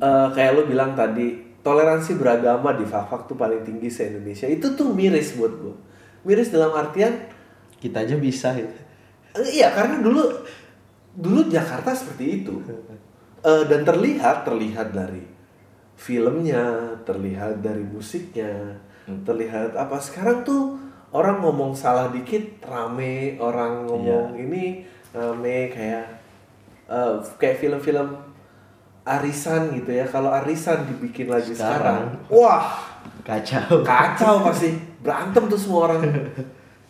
eh, 0.00 0.28
kayak 0.32 0.56
lo 0.56 0.64
bilang 0.64 0.96
tadi 0.96 1.47
toleransi 1.68 2.16
beragama 2.16 2.72
di 2.72 2.88
Fak 2.88 3.28
tuh 3.28 3.36
paling 3.36 3.60
tinggi 3.60 3.92
se 3.92 4.08
Indonesia 4.08 4.48
itu 4.48 4.72
tuh 4.72 4.88
miris 4.88 5.36
buat 5.36 5.52
gue 5.52 5.76
miris 6.24 6.48
dalam 6.48 6.72
artian 6.72 7.12
kita 7.78 8.02
aja 8.02 8.16
bisa 8.18 8.56
ya. 8.56 8.66
eh, 9.38 9.48
iya 9.62 9.70
karena 9.70 10.02
dulu 10.02 10.24
dulu 11.14 11.46
Jakarta 11.46 11.94
seperti 11.94 12.42
itu. 12.42 12.58
Eh, 13.38 13.64
dan 13.70 13.86
terlihat 13.86 14.42
terlihat 14.42 14.90
dari 14.90 15.22
filmnya 15.98 16.94
terlihat 17.06 17.62
dari 17.62 17.82
musiknya 17.86 18.78
terlihat 19.22 19.78
apa. 19.78 19.98
Sekarang 20.02 20.42
tuh 20.42 20.74
orang 21.14 21.38
ngomong 21.38 21.72
salah 21.72 22.10
dikit 22.10 22.60
rame. 22.66 23.38
Orang 23.38 23.86
ngomong 23.86 24.34
ini 24.34 24.82
rame. 25.14 25.70
Kayak 25.70 26.18
eh, 26.90 27.14
kayak 27.38 27.62
film-film 27.62 28.10
arisan 29.08 29.72
gitu 29.72 29.88
ya. 29.88 30.04
Kalau 30.04 30.28
arisan 30.28 30.84
dibikin 30.84 31.32
lagi 31.32 31.56
sekarang, 31.56 32.12
Sekarang. 32.12 32.28
wah 32.28 32.68
kacau. 33.24 33.80
kacau 33.80 34.34
pasti. 34.46 34.76
Berantem 35.00 35.48
tuh 35.48 35.56
semua 35.56 35.88
orang. 35.88 36.02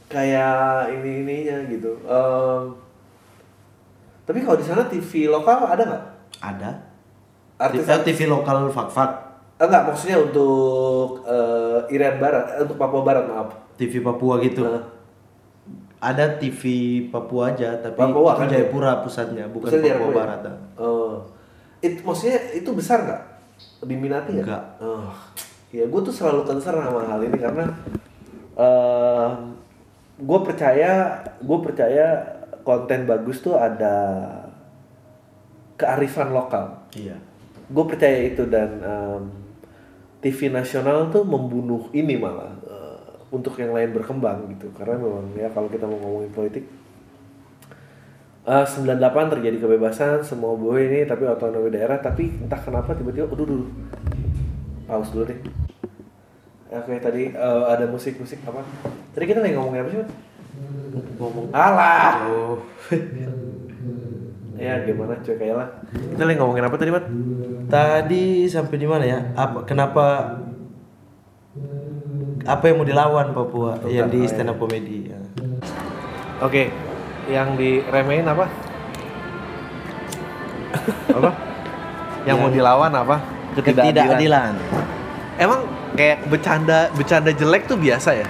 Kayak 0.08 0.88
ini 0.98 1.22
ininya 1.22 1.56
gitu. 1.68 1.92
Em, 2.02 2.62
tapi 4.24 4.40
kalau 4.40 4.56
di 4.56 4.66
sana 4.66 4.88
TV 4.88 5.28
lokal 5.28 5.68
ada 5.68 5.82
nggak? 5.84 6.04
Ada. 6.40 6.70
Artis 7.58 7.84
TV, 7.84 7.90
TV 8.12 8.20
lokal 8.26 8.70
fak-fak 8.70 9.28
Eh, 9.58 9.66
enggak 9.66 9.90
maksudnya 9.90 10.22
untuk 10.22 11.26
eh, 11.26 11.78
Irian 11.90 12.22
Barat 12.22 12.54
eh, 12.54 12.62
untuk 12.62 12.78
Papua 12.78 13.02
Barat 13.02 13.26
maaf. 13.26 13.50
TV 13.74 13.98
Papua 13.98 14.38
gitu. 14.38 14.62
Eh, 14.62 14.82
ada 15.98 16.38
TV 16.38 16.62
Papua 17.10 17.50
aja 17.50 17.74
tapi 17.82 17.98
Papua 17.98 18.38
itu 18.38 18.38
kan? 18.38 18.46
Jayapura 18.46 18.92
pusatnya 19.02 19.50
bukan 19.50 19.66
Pusat 19.66 19.82
Papua 19.82 20.06
ya? 20.06 20.14
Barat. 20.14 20.40
Oh. 20.78 21.14
Itu 21.78 22.00
maksudnya 22.02 22.38
itu 22.54 22.70
besar 22.74 22.98
nggak 23.06 23.22
diminati 23.86 24.38
nggak 24.38 24.46
Enggak. 24.46 24.64
oh. 24.82 25.14
ya 25.70 25.84
gue 25.86 26.00
tuh 26.02 26.14
selalu 26.14 26.42
concern 26.46 26.82
sama 26.82 27.06
hal 27.06 27.20
ini 27.22 27.38
karena 27.38 27.64
eh 28.58 29.28
gue 30.18 30.38
percaya 30.42 31.22
gue 31.38 31.58
percaya 31.62 32.06
konten 32.66 33.06
bagus 33.06 33.38
tuh 33.38 33.54
ada 33.54 33.94
kearifan 35.78 36.34
lokal 36.34 36.90
iya 36.98 37.14
gue 37.68 37.84
percaya 37.86 38.18
itu 38.26 38.42
dan 38.50 38.82
em, 38.82 39.22
TV 40.18 40.50
nasional 40.50 41.14
tuh 41.14 41.22
membunuh 41.22 41.86
ini 41.94 42.18
malah 42.18 42.50
eh, 42.66 42.98
untuk 43.30 43.54
yang 43.62 43.70
lain 43.70 43.94
berkembang 43.94 44.50
gitu 44.58 44.74
karena 44.74 44.98
memang 44.98 45.30
ya 45.38 45.46
kalau 45.54 45.70
kita 45.70 45.86
mau 45.86 46.00
ngomongin 46.02 46.32
politik 46.34 46.64
eh 48.48 48.64
98 48.64 49.32
terjadi 49.36 49.56
kebebasan 49.60 50.24
semua 50.24 50.56
boleh 50.56 50.88
ini 50.88 51.00
tapi 51.04 51.28
otonomi 51.28 51.68
daerah 51.68 52.00
tapi 52.00 52.32
entah 52.40 52.56
kenapa 52.56 52.96
tiba-tiba 52.96 53.28
aduh 53.28 53.44
dulu 53.44 53.66
pause 54.88 55.12
dulu 55.12 55.28
deh. 55.28 55.38
Oke 56.72 56.96
tadi 56.96 57.28
eh, 57.28 57.62
ada 57.68 57.84
musik-musik 57.84 58.40
apa? 58.48 58.64
Tadi 59.12 59.24
kita 59.28 59.44
lagi 59.44 59.52
ngomongin 59.52 59.84
apa 59.84 59.90
sih 59.92 59.98
Mat? 60.00 60.10
ngomong 61.20 61.46
alah. 61.52 62.24
Oh 62.24 62.56
ya 64.58 64.80
gimana 64.82 65.12
cuy 65.20 65.36
kayak 65.36 65.56
lah. 65.60 65.68
Kita 65.92 66.22
lagi 66.24 66.38
ngomongin 66.40 66.64
apa 66.64 66.76
tadi 66.80 66.90
Mat? 66.90 67.04
tadi 67.68 68.48
sampai 68.48 68.76
di 68.80 68.88
mana 68.88 69.04
ya? 69.04 69.20
Apa 69.36 69.68
kenapa 69.68 70.04
apa 72.48 72.64
yang 72.64 72.80
mau 72.80 72.88
dilawan 72.88 73.36
Papua? 73.36 73.76
Tentang- 73.76 73.92
yang 73.92 74.08
di 74.08 74.24
oh, 74.24 74.28
stand 74.28 74.48
up 74.48 74.56
comedy 74.56 75.12
ya. 75.12 75.20
Oke, 76.40 76.72
yang 77.28 77.54
diremehin 77.54 78.24
apa? 78.24 78.46
apa? 81.10 81.30
Yang 82.24 82.26
Yang- 82.26 82.38
mau 82.40 82.50
dilawan 82.50 82.92
apa? 82.92 83.16
ketidakadilan 83.58 84.54
Emang 85.34 85.66
kayak 85.92 86.26
bercanda 86.26 86.86
bercanda 86.92 87.30
jelek 87.30 87.66
tuh 87.66 87.74
biasa 87.74 88.14
ya? 88.14 88.26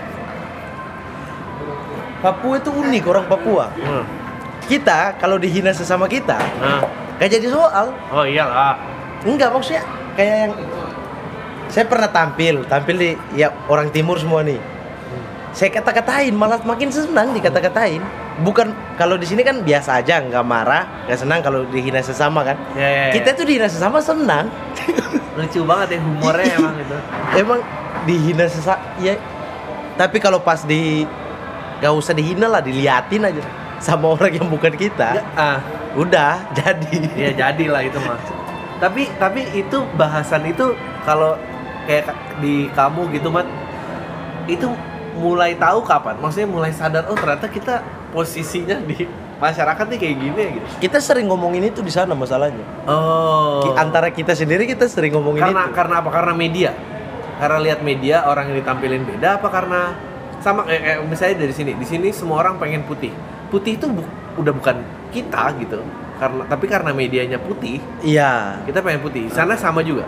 Papua 2.19 2.57
itu 2.57 2.71
unik 2.71 3.05
orang 3.07 3.25
Papua 3.25 3.69
Hmm. 3.77 4.05
kita 4.65 5.15
kalau 5.17 5.37
dihina 5.37 5.71
sesama 5.71 6.05
kita 6.05 6.35
Nah. 6.59 6.83
gak 7.17 7.29
jadi 7.31 7.47
soal 7.47 7.93
Oh 8.09 8.25
iyalah. 8.25 8.75
enggak 9.23 9.49
maksudnya 9.49 9.85
kayak 10.15 10.37
yang 10.43 10.53
saya 11.69 11.85
pernah 11.85 12.09
tampil 12.09 12.65
tampil 12.65 12.97
di 12.97 13.11
ya 13.33 13.53
orang 13.67 13.89
timur 13.89 14.17
semua 14.17 14.41
nih 14.41 14.59
saya 15.53 15.71
kata-katain 15.71 16.33
malah 16.33 16.59
makin 16.61 16.89
senang 16.89 17.31
dikata-katain 17.33 18.01
bukan 18.39 18.71
kalau 18.95 19.15
di 19.15 19.27
sini 19.27 19.43
kan 19.43 19.61
biasa 19.61 19.99
aja 19.99 20.21
nggak 20.21 20.43
marah 20.43 20.87
nggak 21.05 21.19
senang 21.19 21.41
kalau 21.41 21.67
dihina 21.67 21.99
sesama 21.99 22.43
kan 22.43 22.55
Ya, 22.73 22.87
ya, 22.87 23.03
ya. 23.05 23.13
kita 23.13 23.35
tuh 23.35 23.45
dihina 23.45 23.67
sesama 23.67 23.99
senang 23.99 24.47
lucu 25.37 25.63
banget 25.63 25.89
ya 25.95 26.01
humornya 26.01 26.47
emang 26.53 26.75
itu. 26.77 26.97
emang 27.37 27.61
dihina 28.05 28.47
sesama 28.47 28.79
ya 28.97 29.15
tapi 29.95 30.19
kalau 30.19 30.39
pas 30.39 30.63
di 30.63 31.03
nggak 31.79 31.93
usah 31.93 32.13
dihina 32.13 32.47
lah 32.47 32.59
diliatin 32.59 33.23
aja 33.25 33.43
sama 33.79 34.11
orang 34.11 34.33
yang 34.33 34.47
bukan 34.47 34.71
kita 34.73 35.15
Ya, 35.15 35.23
ah, 35.35 35.59
udah 35.95 36.39
jadi 36.53 36.95
ya 37.13 37.31
jadilah 37.33 37.83
itu 37.83 37.99
mah. 38.01 38.19
Tapi 38.79 39.11
tapi 39.15 39.43
itu 39.53 39.79
bahasan 39.95 40.43
itu 40.45 40.75
kalau 41.03 41.35
kayak 41.85 42.07
ka- 42.07 42.19
di 42.39 42.67
kamu 42.69 43.11
gitu 43.13 43.27
mat 43.29 43.47
itu 44.47 44.67
mulai 45.15 45.55
tahu 45.55 45.83
kapan? 45.83 46.15
Maksudnya 46.17 46.47
mulai 46.47 46.71
sadar 46.71 47.07
oh 47.07 47.15
ternyata 47.15 47.47
kita 47.47 47.75
posisinya 48.09 48.81
di 48.81 49.05
masyarakat 49.39 49.85
nih 49.87 49.99
kayak 49.99 50.17
gini 50.19 50.39
ya 50.39 50.51
gitu. 50.51 50.67
kita 50.83 50.99
sering 50.99 51.27
ngomongin 51.27 51.63
itu 51.65 51.79
di 51.79 51.93
sana 51.93 52.11
masalahnya 52.13 52.65
Oh. 52.89 53.75
Antara 53.77 54.11
kita 54.11 54.33
sendiri 54.33 54.65
kita 54.65 54.89
sering 54.89 55.13
ngomongin 55.13 55.45
karena 55.45 55.69
itu 55.69 55.77
karena 55.77 55.95
apa? 56.01 56.11
Karena 56.11 56.33
media. 56.33 56.71
Karena 57.39 57.59
lihat 57.63 57.81
media 57.81 58.27
orang 58.27 58.51
yang 58.51 58.59
ditampilin 58.59 59.07
beda 59.07 59.39
apa 59.39 59.47
karena 59.47 59.81
sama 60.41 60.67
kayak, 60.67 60.83
kayak 60.83 60.99
misalnya 61.07 61.37
dari 61.47 61.55
sini. 61.55 61.71
Di 61.79 61.87
sini 61.87 62.09
semua 62.11 62.43
orang 62.43 62.59
pengen 62.59 62.83
putih. 62.83 63.15
Putih 63.49 63.79
itu 63.79 63.87
bu- 63.87 64.11
udah 64.37 64.51
bukan 64.51 64.77
kita 65.11 65.55
gitu. 65.61 65.79
Karena 66.19 66.43
tapi 66.45 66.67
karena 66.67 66.91
medianya 66.91 67.39
putih, 67.39 67.79
iya 68.03 68.59
kita 68.67 68.83
pengen 68.83 68.99
putih. 68.99 69.31
Di 69.31 69.33
Sana 69.33 69.55
sama 69.55 69.87
juga. 69.87 70.03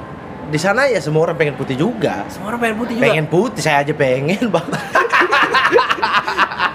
Di 0.51 0.57
sana 0.57 0.85
ya 0.85 0.99
semua 0.99 1.25
orang 1.25 1.37
pengen 1.37 1.55
putih 1.55 1.75
juga 1.75 2.25
Semua 2.27 2.51
orang 2.51 2.61
pengen 2.61 2.77
putih 2.77 2.93
juga. 2.95 3.05
pengen 3.07 3.25
putih 3.25 3.61
saya 3.61 3.81
aja 3.81 3.93
pengen 3.93 4.51
bang 4.51 4.67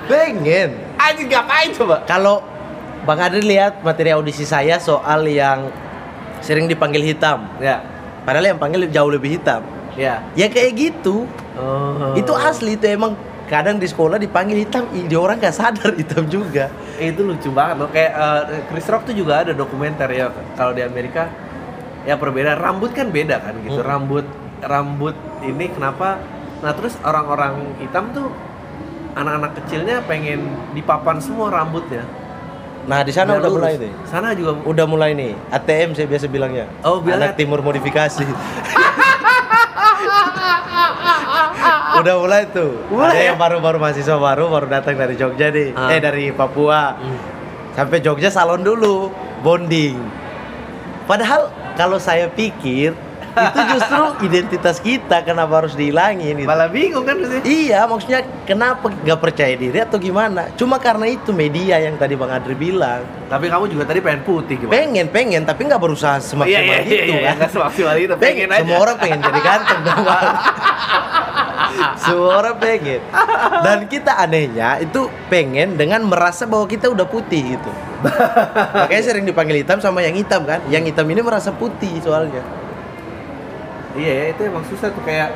pengen 0.08 0.70
Anjing 0.96 1.28
ngapain 1.28 1.70
coba? 1.74 1.96
kalau 2.06 2.42
bang 3.04 3.20
Adri 3.20 3.42
lihat 3.44 3.82
materi 3.82 4.10
audisi 4.10 4.44
saya 4.44 4.80
soal 4.80 5.26
yang 5.26 5.70
sering 6.40 6.66
dipanggil 6.66 7.04
hitam 7.04 7.44
Ya. 7.58 7.82
padahal 8.24 8.46
yang 8.48 8.58
panggil 8.58 8.88
jauh 8.88 9.10
lebih 9.10 9.36
hitam 9.36 9.62
Ya. 9.96 10.24
ya 10.34 10.48
kayak 10.48 10.72
gitu 10.74 11.28
Oh. 11.56 12.12
itu 12.14 12.30
asli 12.32 12.76
itu 12.76 12.84
emang 12.86 13.16
kadang 13.48 13.76
di 13.76 13.86
sekolah 13.86 14.18
dipanggil 14.18 14.60
hitam 14.60 14.84
dia 14.92 15.16
orang 15.16 15.38
gak 15.38 15.54
sadar 15.54 15.94
hitam 15.96 16.28
juga 16.28 16.68
itu 16.96 17.22
lucu 17.22 17.48
banget 17.48 17.76
loh 17.78 17.88
kayak 17.88 18.12
eh, 18.12 18.60
Chris 18.68 18.84
Rock 18.86 19.08
tuh 19.08 19.14
juga 19.14 19.40
ada 19.40 19.52
dokumenter 19.52 20.08
ya 20.10 20.32
kalau 20.56 20.72
di 20.72 20.80
Amerika 20.80 21.28
ya 22.06 22.16
perbedaan 22.16 22.56
rambut 22.56 22.92
kan 22.92 23.10
beda 23.10 23.38
kan 23.40 23.54
gitu 23.60 23.76
Hmm. 23.76 23.88
rambut 23.88 24.26
rambut 24.62 25.14
ini 25.42 25.66
kenapa 25.68 26.22
nah 26.60 26.72
terus 26.72 26.96
orang-orang 27.00 27.54
hitam 27.78 28.10
tuh 28.10 28.30
anak-anak 29.14 29.58
kecilnya 29.58 30.02
pengen 30.04 30.46
dipapan 30.72 31.18
semua 31.18 31.50
rambutnya 31.50 32.06
nah 32.86 33.02
di 33.02 33.10
sana 33.10 33.34
udah 33.34 33.44
lurus. 33.44 33.58
mulai 33.60 33.76
nih 33.80 33.92
sana 34.06 34.28
juga 34.32 34.52
udah 34.62 34.86
mulai 34.86 35.12
nih 35.14 35.34
ATM 35.52 35.90
saya 35.92 36.06
biasa 36.06 36.26
bilangnya 36.28 36.66
Oh, 36.82 37.00
bilangnya- 37.00 37.34
anak 37.34 37.36
timur 37.36 37.60
modifikasi 37.60 38.26
udah 41.96 42.16
mulai 42.18 42.44
tuh. 42.48 42.76
Mulai 42.88 43.08
Ada 43.08 43.16
ya? 43.18 43.26
yang 43.26 43.40
baru-baru 43.40 43.78
mahasiswa 43.80 44.18
baru 44.20 44.52
baru 44.52 44.68
datang 44.68 44.96
dari 44.96 45.16
Jogja 45.16 45.48
nih. 45.48 45.72
Ah. 45.72 45.90
Eh 45.90 46.00
dari 46.00 46.28
Papua. 46.30 46.92
Hmm. 46.94 47.18
Sampai 47.72 48.00
Jogja 48.00 48.28
salon 48.28 48.62
dulu, 48.62 49.12
bonding. 49.40 49.96
Padahal 51.06 51.54
kalau 51.78 52.02
saya 52.02 52.26
pikir 52.30 52.94
itu 53.52 53.60
justru 53.76 54.04
identitas 54.32 54.80
kita 54.80 55.20
kenapa 55.28 55.60
harus 55.60 55.76
dihilangin 55.76 56.40
gitu. 56.40 56.48
Malah 56.48 56.72
bingung 56.72 57.04
kan 57.04 57.20
sih. 57.20 57.68
Iya, 57.68 57.84
maksudnya 57.84 58.24
kenapa 58.48 58.88
nggak 58.88 59.20
percaya 59.20 59.52
diri 59.60 59.76
atau 59.84 60.00
gimana? 60.00 60.48
Cuma 60.56 60.80
karena 60.80 61.12
itu 61.12 61.36
media 61.36 61.76
yang 61.84 62.00
tadi 62.00 62.16
Bang 62.16 62.32
Adri 62.32 62.56
bilang. 62.56 63.04
Tapi 63.28 63.52
kamu 63.52 63.68
juga 63.76 63.92
tadi 63.92 64.00
pengen 64.00 64.24
putih 64.24 64.56
gimana? 64.56 64.72
Pengen, 64.72 65.08
pengen, 65.12 65.42
tapi 65.44 65.68
nggak 65.68 65.82
berusaha 65.84 66.16
semaksimal 66.24 66.48
Iya, 66.48 66.60
iya, 66.64 66.78
gitu 66.88 66.96
iya, 66.96 67.04
iya, 67.12 67.20
kan. 67.28 67.36
nggak 67.44 67.52
semaksimal 67.52 67.96
itu, 68.00 68.14
pengen 68.16 68.48
aja. 68.56 68.62
Semua 68.64 68.80
orang 68.80 68.98
pengen 69.04 69.20
jadi 69.20 69.40
ganteng 69.44 69.80
dong. 69.84 70.00
Bang. 70.08 70.36
Semua 72.00 72.42
orang 72.44 72.56
pengen. 72.60 73.02
Dan 73.64 73.88
kita 73.90 74.16
anehnya 74.20 74.80
itu 74.84 75.08
pengen 75.32 75.76
dengan 75.80 76.04
merasa 76.06 76.44
bahwa 76.46 76.68
kita 76.68 76.92
udah 76.92 77.08
putih 77.08 77.58
gitu. 77.58 77.72
Makanya 78.86 79.04
sering 79.04 79.26
dipanggil 79.26 79.64
hitam 79.64 79.82
sama 79.82 80.04
yang 80.04 80.14
hitam 80.14 80.44
kan. 80.46 80.62
Yang 80.70 80.94
hitam 80.94 81.08
ini 81.10 81.22
merasa 81.24 81.50
putih 81.50 81.98
soalnya. 82.04 82.44
Iya 83.96 84.12
ya, 84.12 84.26
itu 84.36 84.42
emang 84.44 84.68
susah 84.68 84.92
tuh 84.92 85.04
kayak 85.08 85.32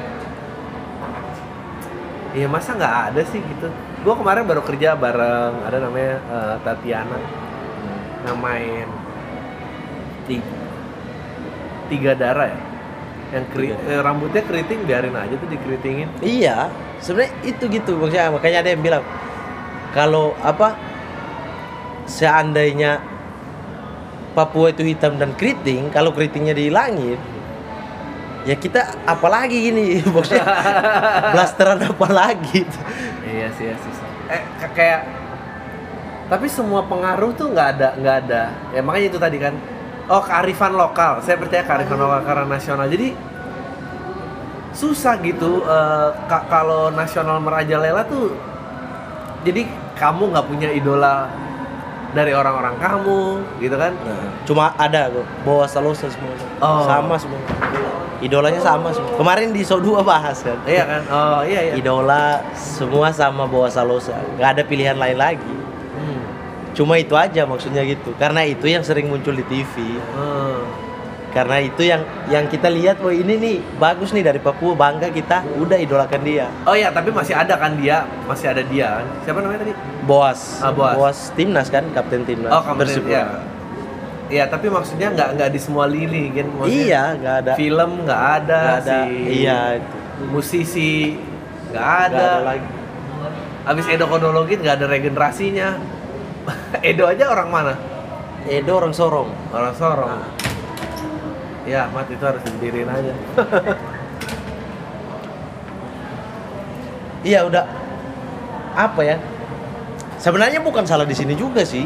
Iya 2.30 2.46
masa 2.46 2.78
nggak 2.78 2.96
ada 3.10 3.22
sih 3.26 3.42
gitu. 3.42 3.68
Gua 4.06 4.14
kemarin 4.14 4.46
baru 4.46 4.62
kerja 4.62 4.94
bareng 4.94 5.66
ada 5.66 5.78
namanya 5.82 6.22
eh, 6.22 6.56
Tatiana 6.62 7.18
namain 8.20 8.86
tiga, 10.30 10.54
tiga 11.90 12.12
darah 12.14 12.54
ya. 12.54 12.69
Yang 13.30 13.46
keri, 13.54 13.68
Tiga. 13.72 13.78
eh, 13.86 14.02
rambutnya 14.02 14.42
keriting 14.42 14.80
biarin 14.89 15.13
aja 15.13 15.36
tuh 15.38 15.50
dikeritingin. 15.50 16.10
Iya, 16.26 16.74
sebenarnya 16.98 17.32
itu 17.46 17.63
gitu 17.70 17.92
maksudnya 18.02 18.34
makanya 18.34 18.58
ada 18.65 18.70
yang 18.74 18.82
bilang 18.82 19.04
kalau 19.94 20.34
apa 20.42 20.74
seandainya 22.10 23.02
Papua 24.30 24.70
itu 24.70 24.86
hitam 24.86 25.18
dan 25.18 25.34
keriting, 25.34 25.89
kalau 25.89 26.13
keritingnya 26.13 26.54
dihilangin 26.54 27.18
ya 28.48 28.56
kita 28.56 28.96
apalagi 29.04 29.68
gini 29.68 30.00
maksudnya 30.15 30.46
blasteran 31.36 31.82
apalagi 31.84 32.63
Iya 33.30 33.48
sih 33.54 33.70
ya 33.70 33.76
susah. 33.78 34.08
Eh 34.32 34.42
kayak 34.74 35.02
tapi 36.30 36.46
semua 36.50 36.86
pengaruh 36.86 37.34
tuh 37.34 37.54
nggak 37.54 37.68
ada 37.78 37.89
nggak 37.98 38.15
ada. 38.26 38.44
Ya 38.74 38.82
makanya 38.82 39.08
itu 39.10 39.20
tadi 39.22 39.38
kan. 39.38 39.54
Oh 40.10 40.19
kearifan 40.19 40.74
lokal. 40.74 41.22
Saya 41.22 41.38
percaya 41.38 41.62
kearifan 41.62 41.95
lokal 41.95 42.22
karena 42.24 42.45
nasional. 42.50 42.86
Jadi 42.86 43.13
susah 44.72 45.17
gitu 45.19 45.65
ka- 46.26 46.45
kalau 46.48 46.89
nasional 46.89 47.38
merajalela 47.38 48.02
tuh. 48.04 48.34
Jadi 49.41 49.65
kamu 49.93 50.32
nggak 50.32 50.45
punya 50.45 50.69
idola 50.69 51.28
dari 52.10 52.34
orang-orang 52.34 52.74
kamu 52.76 53.22
gitu 53.60 53.76
kan? 53.76 53.93
cuma 54.41 54.74
ada 54.76 55.13
bawa 55.45 55.69
salosa 55.69 56.10
semua 56.10 56.34
Oh. 56.58 56.82
sama 56.82 57.13
semua 57.13 57.38
idolanya 58.17 58.58
sama 58.58 58.89
semua 58.89 59.13
kemarin 59.13 59.54
di 59.54 59.62
Show 59.62 59.78
2 59.78 60.02
bahas 60.02 60.41
kan 60.41 60.58
Iya 60.65 60.84
kan? 60.84 61.02
Oh 61.06 61.45
iya 61.45 61.69
iya. 61.69 61.74
idola 61.78 62.41
semua 62.52 63.13
sama 63.13 63.45
bawa 63.45 63.69
salosa 63.69 64.17
nggak 64.36 64.50
ada 64.50 64.63
pilihan 64.65 64.98
lain 64.98 65.22
lagi. 65.22 65.54
Cuma 66.80 66.96
itu 66.96 67.12
aja 67.12 67.44
maksudnya 67.44 67.84
gitu 67.84 68.15
karena 68.15 68.39
itu 68.42 68.63
yang 68.63 68.80
sering 68.80 69.06
muncul 69.06 69.32
di 69.32 69.44
TV 69.44 69.74
Hmm. 70.10 70.63
karena 71.30 71.60
itu 71.60 71.84
yang 71.84 72.02
yang 72.26 72.48
kita 72.48 72.65
lihat 72.68 72.98
wah 72.98 73.12
ini 73.12 73.36
nih 73.36 73.56
bagus 73.76 74.10
nih 74.10 74.24
dari 74.24 74.39
Papua 74.39 74.74
bangga 74.74 75.12
kita 75.12 75.44
udah 75.56 75.76
idolakan 75.76 76.24
dia 76.24 76.48
Oh 76.63 76.74
iya, 76.74 76.88
tapi 76.88 77.12
masih 77.12 77.36
ada 77.36 77.54
kan 77.54 77.76
dia, 77.76 78.02
masih 78.26 78.48
ada 78.48 78.63
dia 78.63 78.88
kan. 78.96 79.06
Siapa 79.22 79.38
namanya 79.38 79.62
tadi? 79.62 79.74
Boas 80.02 80.58
Ah, 80.58 80.72
Boas. 80.72 81.30
timnas 81.36 81.68
kan 81.68 81.84
kapten 81.92 82.24
timnas 82.24 82.50
Oh, 82.50 82.63
Persipura. 82.74 83.12
ya. 83.12 83.24
Iya, 84.30 84.44
tapi 84.46 84.70
maksudnya 84.70 85.10
nggak 85.12 85.30
nggak 85.36 85.50
di 85.52 85.60
semua 85.60 85.86
lini 85.86 86.32
kan? 86.32 86.48
Maksudnya 86.48 86.80
iya 86.80 87.04
nggak 87.13 87.36
ada 87.39 87.52
Film 87.54 87.92
nggak 88.08 88.24
ada, 88.38 88.60
nggak 88.60 88.80
ada 88.80 88.98
si 89.06 89.13
iya 89.38 89.60
itu 89.76 89.96
musisi 90.28 90.92
nggak 91.70 91.88
ada. 92.08 92.18
ada 92.18 92.28
lagi 92.48 92.68
Abis 93.65 93.86
Edo 93.86 94.06
Konologi 94.08 94.56
nggak 94.56 94.76
ada 94.76 94.86
regenerasinya. 94.88 95.99
Edo 96.90 97.06
aja 97.08 97.30
orang 97.32 97.50
mana? 97.52 97.74
Edo 98.48 98.80
orang 98.80 98.96
Sorong 98.96 99.30
Orang 99.52 99.76
Sorong. 99.76 100.22
Ya, 101.68 101.86
Mat 101.94 102.10
itu 102.10 102.24
harus 102.24 102.42
diberdiriin 102.42 102.90
aja. 102.90 103.14
iya 107.24 107.44
udah 107.44 107.66
apa 108.76 109.02
ya 109.04 109.18
sebenarnya 110.22 110.64
bukan 110.64 110.88
salah 110.88 111.04
di 111.04 111.16
sini 111.16 111.36
juga 111.36 111.68
sih 111.68 111.84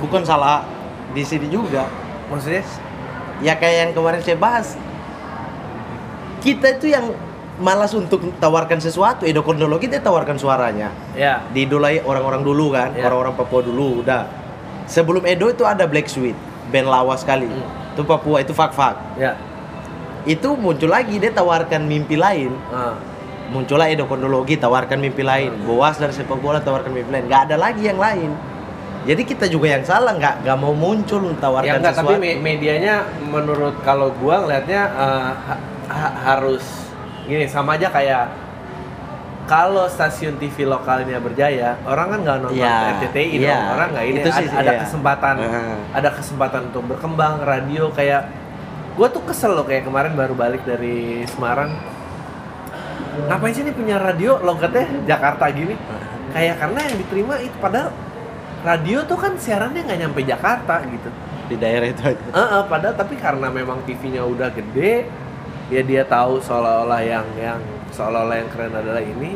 bukan 0.00 0.24
salah 0.24 0.64
di 1.12 1.22
sini 1.24 1.48
juga 1.52 1.88
Maksudnya? 2.32 2.64
ya 3.44 3.52
kayak 3.60 3.76
yang 3.76 3.90
kemarin 3.92 4.20
saya 4.24 4.38
bahas 4.40 4.80
kita 6.40 6.80
itu 6.80 6.92
yang 6.92 7.12
malas 7.56 7.92
untuk 7.92 8.34
tawarkan 8.36 8.78
sesuatu. 8.78 9.22
Edo 9.22 9.40
Kondologi 9.40 9.86
dia 9.86 9.98
tawarkan 9.98 10.34
suaranya. 10.34 10.90
Ya. 11.12 11.42
diidolai 11.48 12.00
orang-orang 12.00 12.42
dulu 12.42 12.70
kan 12.70 12.90
Ya. 12.92 13.06
orang-orang 13.06 13.34
Papua 13.34 13.60
dulu 13.60 14.02
udah. 14.02 14.26
Sebelum 14.84 15.24
Edo 15.24 15.48
itu 15.48 15.62
ada 15.62 15.84
Black 15.84 16.06
Sweet 16.06 16.34
band 16.68 16.86
lawas 16.86 17.20
sekali. 17.20 17.46
Hmm. 17.46 17.82
itu 17.94 18.02
Papua 18.02 18.42
itu 18.42 18.50
Fak 18.50 18.74
Fak 18.74 18.96
Ya. 19.14 19.38
itu 20.24 20.56
muncul 20.56 20.88
lagi 20.88 21.14
dia 21.16 21.30
tawarkan 21.30 21.84
mimpi 21.84 22.14
lain. 22.14 22.50
Ah. 22.68 22.98
muncullah 23.44 23.86
Edo 23.86 24.04
Kondologi 24.04 24.56
tawarkan 24.56 24.98
mimpi 24.98 25.20
lain. 25.20 25.52
Boas 25.62 25.94
dari 25.94 26.10
sepak 26.10 26.36
bola 26.36 26.58
tawarkan 26.58 26.90
mimpi 26.90 27.12
lain. 27.12 27.24
Nggak 27.28 27.42
ada 27.44 27.56
lagi 27.60 27.82
yang 27.82 28.00
lain. 28.00 28.32
Jadi 29.04 29.22
kita 29.22 29.44
juga 29.46 29.68
yang 29.68 29.84
salah 29.84 30.10
nggak 30.10 30.42
nggak 30.42 30.56
mau 30.56 30.72
muncul 30.72 31.22
Ya 31.22 31.36
tawarkan 31.38 31.76
enggak, 31.76 31.92
tapi 31.94 32.08
sesuatu. 32.08 32.24
me- 32.24 32.40
medianya 32.40 32.94
menurut 33.22 33.76
kalau 33.84 34.10
gua 34.16 34.42
ngelihatnya 34.42 34.82
eh, 34.88 35.30
ha- 35.44 35.60
ha- 35.86 36.14
harus 36.24 36.83
gini 37.24 37.44
sama 37.48 37.76
aja 37.76 37.88
kayak 37.88 38.24
kalau 39.44 39.84
stasiun 39.92 40.40
TV 40.40 40.64
lokalnya 40.64 41.20
berjaya, 41.20 41.76
orang 41.84 42.16
kan 42.16 42.18
nggak 42.24 42.38
nonton 42.48 42.64
Iya, 42.64 42.96
RCTI 42.96 43.36
iya. 43.36 43.52
dong, 43.52 43.64
orang 43.76 43.88
nggak 43.92 44.06
ini 44.08 44.18
Itu 44.24 44.30
ada, 44.32 44.40
sih, 44.40 44.46
ada 44.48 44.72
iya. 44.72 44.80
kesempatan, 44.80 45.34
Heeh. 45.36 45.76
ada 45.92 46.08
kesempatan 46.16 46.60
untuk 46.72 46.82
berkembang 46.88 47.44
radio 47.44 47.92
kayak 47.92 48.22
gua 48.96 49.12
tuh 49.12 49.20
kesel 49.28 49.52
loh 49.52 49.68
kayak 49.68 49.84
kemarin 49.84 50.16
baru 50.16 50.32
balik 50.32 50.64
dari 50.64 51.28
Semarang 51.28 51.76
ngapain 53.28 53.54
sih 53.54 53.62
nih 53.62 53.74
punya 53.74 53.96
radio 53.98 54.42
logatnya 54.42 54.86
Jakarta 55.06 55.46
gini 55.50 55.74
kayak 56.34 56.58
karena 56.58 56.78
yang 56.82 56.96
diterima 56.98 57.34
itu 57.38 57.56
padahal 57.62 57.90
radio 58.66 58.98
tuh 59.06 59.18
kan 59.18 59.38
siarannya 59.38 59.86
nggak 59.86 59.98
nyampe 60.02 60.20
Jakarta 60.26 60.82
gitu 60.82 61.10
di 61.46 61.56
daerah 61.60 61.86
itu 61.90 62.02
aja 62.02 62.26
Heeh, 62.32 62.62
padahal 62.66 62.94
tapi 62.96 63.14
karena 63.20 63.52
memang 63.52 63.84
TV-nya 63.84 64.24
udah 64.24 64.48
gede, 64.50 65.04
ya 65.74 65.82
dia 65.82 66.02
tahu 66.06 66.38
seolah-olah 66.38 67.02
yang 67.02 67.26
yang 67.34 67.58
seolah-olah 67.90 68.38
yang 68.38 68.48
keren 68.54 68.70
adalah 68.70 69.02
ini. 69.02 69.34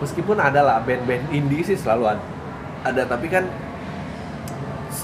Meskipun 0.00 0.40
ada 0.40 0.64
lah 0.64 0.80
band-band 0.80 1.28
indie 1.28 1.60
sih 1.60 1.76
selalu 1.76 2.16
ada, 2.16 2.24
ada 2.88 3.02
tapi 3.04 3.28
kan 3.28 3.44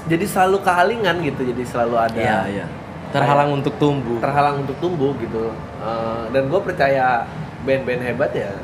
jadi 0.08 0.24
selalu 0.24 0.64
kehalingan 0.64 1.20
gitu, 1.20 1.52
jadi 1.52 1.62
selalu 1.68 2.00
ada 2.00 2.16
iya 2.16 2.38
iya 2.48 2.66
terhalang 3.12 3.60
untuk 3.60 3.76
tumbuh 3.76 4.16
terhalang 4.24 4.64
untuk 4.64 4.72
tumbuh 4.80 5.12
gitu. 5.20 5.52
Eh, 5.84 6.24
dan 6.32 6.48
gue 6.48 6.60
percaya 6.64 7.28
band-band 7.68 8.02
hebat 8.08 8.32
ya 8.32 8.56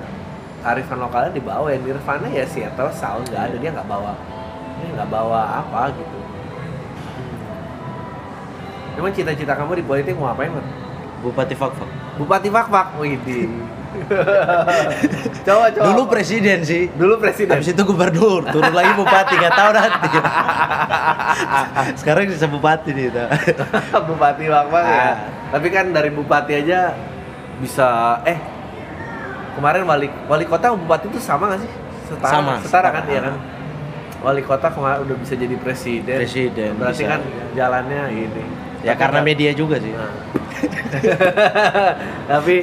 arifan 0.64 1.04
lokalnya 1.04 1.36
dibawa 1.36 1.68
ya 1.68 1.78
Nirvana 1.84 2.32
ya 2.32 2.48
Seattle 2.48 2.94
Sound 2.96 3.28
nggak 3.28 3.52
ada 3.52 3.56
dia 3.60 3.70
nggak 3.74 3.88
bawa 3.90 4.16
dia 4.80 4.88
nggak 4.96 5.10
bawa 5.12 5.40
apa 5.60 5.92
gitu. 6.00 6.18
Emang 8.96 9.12
cita-cita 9.12 9.52
kamu 9.52 9.80
di 9.80 9.84
politik 9.84 10.16
mau 10.16 10.32
ngapain, 10.32 10.52
Mat? 10.52 10.66
Bupati 11.22 11.54
Fak 11.54 11.72
Fak 11.72 11.88
Bupati 12.18 12.48
Fakfak, 12.50 12.86
widih. 12.98 13.48
coba 15.46 15.68
coba. 15.68 15.84
dulu 15.84 16.02
presiden 16.08 16.64
sih 16.64 16.88
dulu 16.96 17.20
presiden. 17.20 17.52
habis 17.52 17.76
itu 17.76 17.82
gubernur 17.84 18.40
turun 18.48 18.72
lagi 18.72 18.88
bupati 18.96 19.36
nggak 19.36 19.52
tahu 19.52 19.70
nanti 19.76 20.08
sekarang 22.00 22.24
bisa 22.24 22.48
bupati 22.48 22.90
nih 22.96 23.12
dah. 23.12 23.28
bupati 24.08 24.44
Fakfak 24.48 24.84
ya. 24.84 24.96
Ah. 24.96 25.14
Tapi 25.52 25.68
kan 25.68 25.92
dari 25.92 26.08
bupati 26.08 26.52
aja 26.56 26.96
bisa 27.60 28.16
eh 28.24 28.40
kemarin 29.52 29.84
wali 29.84 30.08
wali 30.24 30.44
kota 30.48 30.72
sama 30.72 30.78
bupati 30.80 31.04
itu 31.08 31.20
sama 31.20 31.44
gak 31.52 31.60
sih? 31.60 31.70
Setara, 32.08 32.32
Sama, 32.32 32.52
setara 32.60 32.64
setara. 32.64 32.88
kan 32.96 33.04
iya 33.08 33.20
kan? 33.22 33.34
Wali 34.22 34.40
kota 34.40 34.66
kemarin 34.70 34.98
udah 35.04 35.16
bisa 35.20 35.34
jadi 35.34 35.56
presiden. 35.58 36.16
Presiden, 36.16 36.70
Berarti 36.80 37.02
bisa. 37.04 37.12
kan 37.12 37.20
jalannya 37.52 38.02
ini. 38.10 38.44
Ya 38.82 38.94
karena 38.94 39.18
nggak- 39.18 39.30
media 39.30 39.50
juga 39.52 39.76
sih 39.78 39.90
Nah. 39.90 40.10
Tapi 42.30 42.54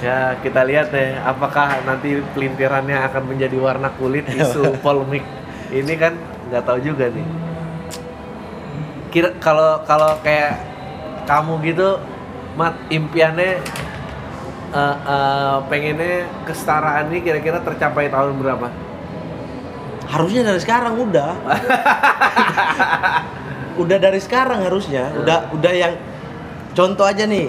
ya 0.00 0.36
kita 0.38 0.60
lihat 0.64 0.90
deh 0.90 1.16
apakah 1.16 1.80
nanti 1.82 2.20
pelintirannya 2.32 2.96
akan 3.08 3.22
menjadi 3.26 3.56
warna 3.56 3.88
kulit 3.94 4.26
isu 4.28 4.74
polemik 4.84 5.22
ini 5.70 5.94
kan 5.94 6.14
nggak 6.50 6.62
tahu 6.62 6.78
juga 6.80 7.08
nih. 7.08 7.26
Kira 9.10 9.34
kalau 9.38 9.80
kalau 9.82 10.18
kayak 10.20 10.60
kamu 11.24 11.52
gitu 11.64 11.88
mat 12.54 12.74
impiannya 12.88 13.58
eh, 14.70 14.96
eh, 14.96 15.56
pengennya 15.66 16.14
kesetaraan 16.44 17.10
ini 17.10 17.18
kira-kira 17.22 17.58
tercapai 17.58 18.06
tahun 18.06 18.38
berapa? 18.38 18.66
Harusnya 20.06 20.42
dari 20.44 20.60
sekarang 20.60 20.94
udah. 21.00 21.30
udah 23.80 23.98
dari 23.98 24.20
sekarang 24.20 24.60
harusnya. 24.62 25.08
Udah 25.16 25.48
udah 25.50 25.72
yang 25.72 25.94
contoh 26.76 27.08
aja 27.08 27.24
nih. 27.24 27.48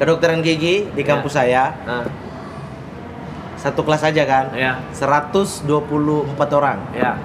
Kedokteran 0.00 0.40
gigi 0.40 0.88
di 0.96 1.02
kampus 1.04 1.36
saya 1.36 1.76
Nah, 1.84 2.08
satu 3.60 3.84
kelas 3.84 4.00
aja 4.00 4.24
kan. 4.24 4.48
ya, 4.56 4.80
124 4.96 5.68
orang. 6.56 6.80
ya. 6.96 7.20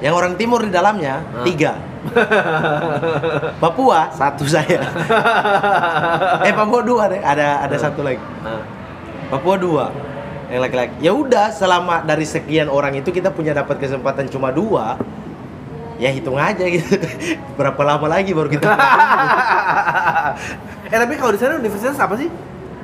Yang 0.00 0.14
orang 0.16 0.32
timur 0.36 0.60
di 0.64 0.72
dalamnya 0.72 1.20
tiga. 1.44 1.76
Papua 3.62 4.08
satu 4.12 4.44
saya. 4.48 4.80
eh 6.48 6.52
Papua 6.52 6.80
dua 6.80 7.08
deh. 7.12 7.20
Ada 7.20 7.64
ada 7.68 7.76
satu 7.76 8.00
lagi. 8.04 8.20
Nah, 8.40 8.64
Papua 9.28 9.56
dua 9.60 9.92
yang 10.48 10.60
laki-laki. 10.64 10.96
Ya 11.00 11.12
udah 11.12 11.52
selama 11.52 12.02
dari 12.02 12.24
sekian 12.24 12.66
orang 12.66 12.96
itu 12.96 13.12
kita 13.12 13.28
punya 13.30 13.52
dapat 13.52 13.76
kesempatan 13.76 14.28
cuma 14.28 14.48
dua. 14.50 14.96
Ya 16.00 16.08
hitung 16.08 16.34
aja 16.34 16.64
gitu. 16.64 16.96
Berapa 17.60 17.76
lama 17.84 18.08
lagi 18.08 18.32
baru 18.32 18.48
kita 18.48 18.72
eh 20.90 20.98
tapi 20.98 21.14
kalau 21.14 21.30
di 21.30 21.38
sana 21.38 21.54
universitas 21.54 21.96
apa 21.96 22.16
sih? 22.16 22.26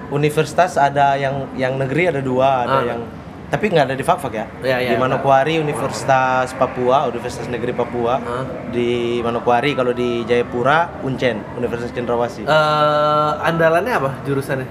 Universitas 0.06 0.78
ada 0.78 1.16
yang 1.16 1.50
yang 1.56 1.74
negeri 1.74 2.06
ada 2.06 2.20
dua, 2.20 2.62
ada 2.62 2.78
Ah. 2.78 2.82
yang 2.86 3.00
tapi 3.46 3.70
nggak 3.70 3.86
ada 3.86 3.94
di 3.94 4.02
Fakfak 4.02 4.32
ya. 4.32 4.46
Iya, 4.60 4.76
iya, 4.80 4.90
di 4.90 4.94
Manokwari 4.96 5.56
Universitas 5.56 6.50
Papua, 6.52 7.06
Universitas 7.06 7.46
Negeri 7.46 7.70
Papua. 7.72 8.18
Ah. 8.18 8.42
Di 8.68 9.18
Manokwari 9.18 9.72
kalau 9.72 9.90
di 9.90 10.22
Jayapura 10.22 11.00
Uncen, 11.00 11.42
Universitas 11.54 11.90
Cendrawasih. 11.90 12.42
Eh, 12.42 13.30
andalannya 13.40 13.94
apa 13.96 14.10
jurusannya? 14.22 14.66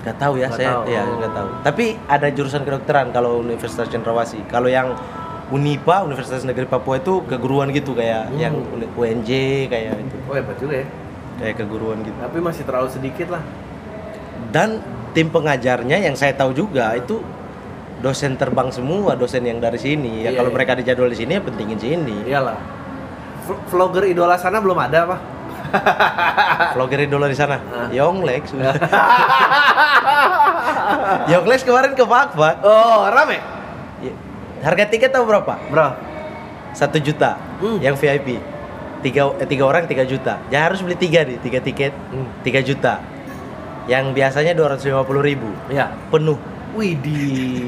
Gak 0.00 0.16
tahu 0.16 0.40
ya 0.40 0.48
Nggak 0.48 0.56
saya 0.56 0.70
tahu. 0.72 0.82
ya 0.88 1.02
nggak 1.04 1.32
tahu. 1.36 1.48
Tapi 1.60 1.84
ada 2.08 2.26
jurusan 2.30 2.62
kedokteran 2.64 3.10
kalau 3.10 3.38
Universitas 3.38 3.86
Cendrawasih. 3.86 4.46
Kalau 4.46 4.66
yang 4.66 4.94
Unipa 5.50 6.02
Universitas 6.02 6.42
Negeri 6.42 6.64
Papua 6.64 6.96
itu 6.96 7.26
keguruan 7.26 7.70
gitu 7.70 7.90
kayak 7.92 8.30
Hmm. 8.30 8.38
yang 8.38 8.54
UNJ 8.94 9.30
kayak 9.66 9.98
itu. 9.98 10.16
Oh 10.24 10.34
hebat 10.34 10.56
juga 10.56 10.74
ya. 10.78 10.86
Kayak 11.36 11.54
keguruan 11.58 11.98
gitu. 12.00 12.14
Tapi 12.14 12.38
masih 12.38 12.62
terlalu 12.62 12.88
sedikit 12.88 13.28
lah. 13.30 13.42
Dan 14.48 14.78
tim 15.10 15.26
pengajarnya 15.26 15.98
yang 15.98 16.14
saya 16.14 16.30
tahu 16.32 16.52
juga 16.52 16.94
itu 16.94 17.18
dosen 17.98 18.34
terbang 18.34 18.70
semua, 18.70 19.12
dosen 19.12 19.42
yang 19.42 19.58
dari 19.58 19.76
sini. 19.76 20.22
Ya 20.22 20.30
Iya, 20.30 20.38
kalau 20.38 20.50
iya. 20.50 20.56
mereka 20.56 20.72
dijadwal 20.74 21.08
di 21.08 21.18
sini 21.18 21.34
ya 21.34 21.42
pentingin 21.42 21.76
sini. 21.76 22.16
Iyalah. 22.24 22.58
Vlogger 23.66 24.06
idola 24.06 24.38
sana 24.38 24.62
belum 24.62 24.78
ada 24.78 24.98
apa? 25.04 25.16
Vlogger 26.74 27.00
idola 27.02 27.26
di 27.26 27.34
sana. 27.34 27.58
Ah. 27.68 27.88
Yonglex. 27.90 28.54
Yonglex 31.28 31.62
kemarin 31.62 31.92
ke 31.92 32.04
Fakfak. 32.04 32.62
Oh, 32.62 33.06
rame. 33.08 33.38
Harga 34.60 34.84
tiket 34.86 35.10
tahu 35.10 35.24
berapa? 35.24 35.56
Bro. 35.68 35.88
Satu 36.70 36.98
juta 36.98 37.34
Hmm. 37.58 37.80
yang 37.80 37.94
VIP 37.94 38.38
tiga 39.00 39.32
eh, 39.36 39.48
tiga 39.48 39.64
orang 39.64 39.84
tiga 39.84 40.04
juta 40.04 40.36
ya 40.48 40.60
harus 40.62 40.80
beli 40.80 40.92
tiga 40.94 41.24
nih 41.24 41.40
tiga 41.40 41.58
tiket 41.58 41.88
Hmm. 42.10 42.28
tiga 42.40 42.60
juta 42.60 43.00
yang 43.86 44.12
biasanya 44.12 44.52
dua 44.52 44.68
ratus 44.70 44.84
lima 44.86 45.00
puluh 45.02 45.20
ribu 45.20 45.48
Ya. 45.66 45.88
penuh 46.08 46.36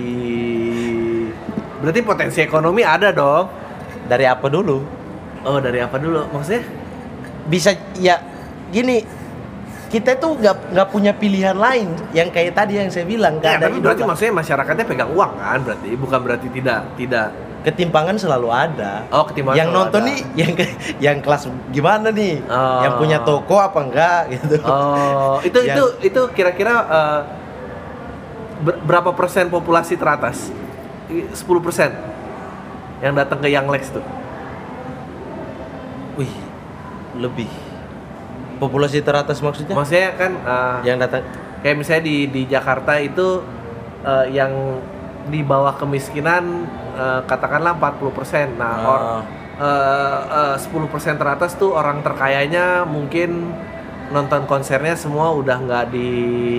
Widih. 0.03 1.33
Berarti 1.81 2.01
potensi 2.01 2.39
ekonomi 2.39 2.83
ada 2.83 3.11
dong. 3.11 3.49
dari 4.03 4.27
apa 4.27 4.47
dulu 4.47 4.83
Oh, 5.43 5.59
dari 5.59 5.79
apa 5.79 5.97
dulu? 5.97 6.27
Maksudnya? 6.29 6.63
bisa 7.43 7.71
ya 7.97 8.23
gini 8.69 9.03
kita 9.93 10.17
tuh 10.17 10.35
nggak 10.35 10.73
nggak 10.73 10.89
punya 10.89 11.13
pilihan 11.13 11.53
lain 11.55 11.93
yang 12.11 12.27
kayak 12.27 12.57
tadi 12.57 12.75
yang 12.75 12.89
saya 12.89 13.05
bilang 13.05 13.37
Ya, 13.39 13.55
ada 13.55 13.69
tapi 13.69 13.77
berarti 13.77 14.01
idola. 14.01 14.11
maksudnya 14.11 14.35
masyarakatnya 14.35 14.85
pegang 14.85 15.11
uang 15.11 15.33
kan 15.37 15.59
berarti 15.61 15.89
bukan 15.95 16.19
berarti 16.19 16.49
tidak 16.49 16.81
tidak 16.97 17.27
ketimpangan 17.63 18.17
selalu 18.17 18.49
ada 18.49 19.05
Oh, 19.09 19.23
ketimpangan 19.23 19.55
yang 19.55 19.69
nonton 19.71 20.01
ada. 20.01 20.09
nih 20.09 20.19
yang 20.41 20.53
ke- 20.53 20.77
yang 20.99 21.17
kelas 21.21 21.45
gimana 21.69 22.09
nih 22.11 22.41
Oh. 22.43 22.81
yang 22.81 22.95
punya 22.97 23.21
toko 23.21 23.61
apa 23.61 23.79
enggak 23.79 24.21
gitu 24.35 24.57
Oh, 24.65 25.37
itu 25.41 25.61
Yang- 25.61 25.77
itu 25.77 25.85
itu 26.09 26.21
kira-kira 26.33 26.75
ber- 28.59 28.81
berapa 28.81 29.13
persen 29.13 29.47
populasi 29.47 29.95
teratas? 29.95 30.49
I- 31.07 31.29
10 31.29 31.37
persen 31.61 31.93
yang 32.99 33.13
datang 33.13 33.39
ke 33.39 33.47
Young 33.47 33.69
Lex 33.69 33.91
tuh. 33.91 34.03
wih 36.15 36.33
lebih 37.15 37.49
populasi 38.63 39.03
teratas 39.03 39.43
maksudnya 39.43 39.75
Maksudnya 39.75 40.15
kan 40.15 40.33
eh, 40.39 40.77
yang 40.87 41.03
datang 41.03 41.27
kayak 41.63 41.75
misalnya 41.75 42.03
di 42.07 42.17
di 42.31 42.43
Jakarta 42.47 42.95
itu 43.03 43.43
eh, 44.07 44.27
yang 44.31 44.79
di 45.27 45.43
bawah 45.43 45.75
kemiskinan 45.75 46.67
eh, 46.95 47.21
katakanlah 47.27 47.75
40 47.79 48.15
persen. 48.15 48.49
Nah, 48.59 48.75
Ah. 48.75 48.91
or, 48.91 49.01
eh, 49.59 50.21
eh, 50.55 50.57
10 50.59 50.87
persen 50.87 51.15
teratas 51.19 51.55
tuh 51.55 51.75
orang 51.75 52.03
terkayanya 52.03 52.87
mungkin 52.87 53.51
nonton 54.13 54.45
konsernya 54.45 54.93
semua 54.93 55.33
udah 55.33 55.57
nggak 55.57 55.85
di 55.89 56.09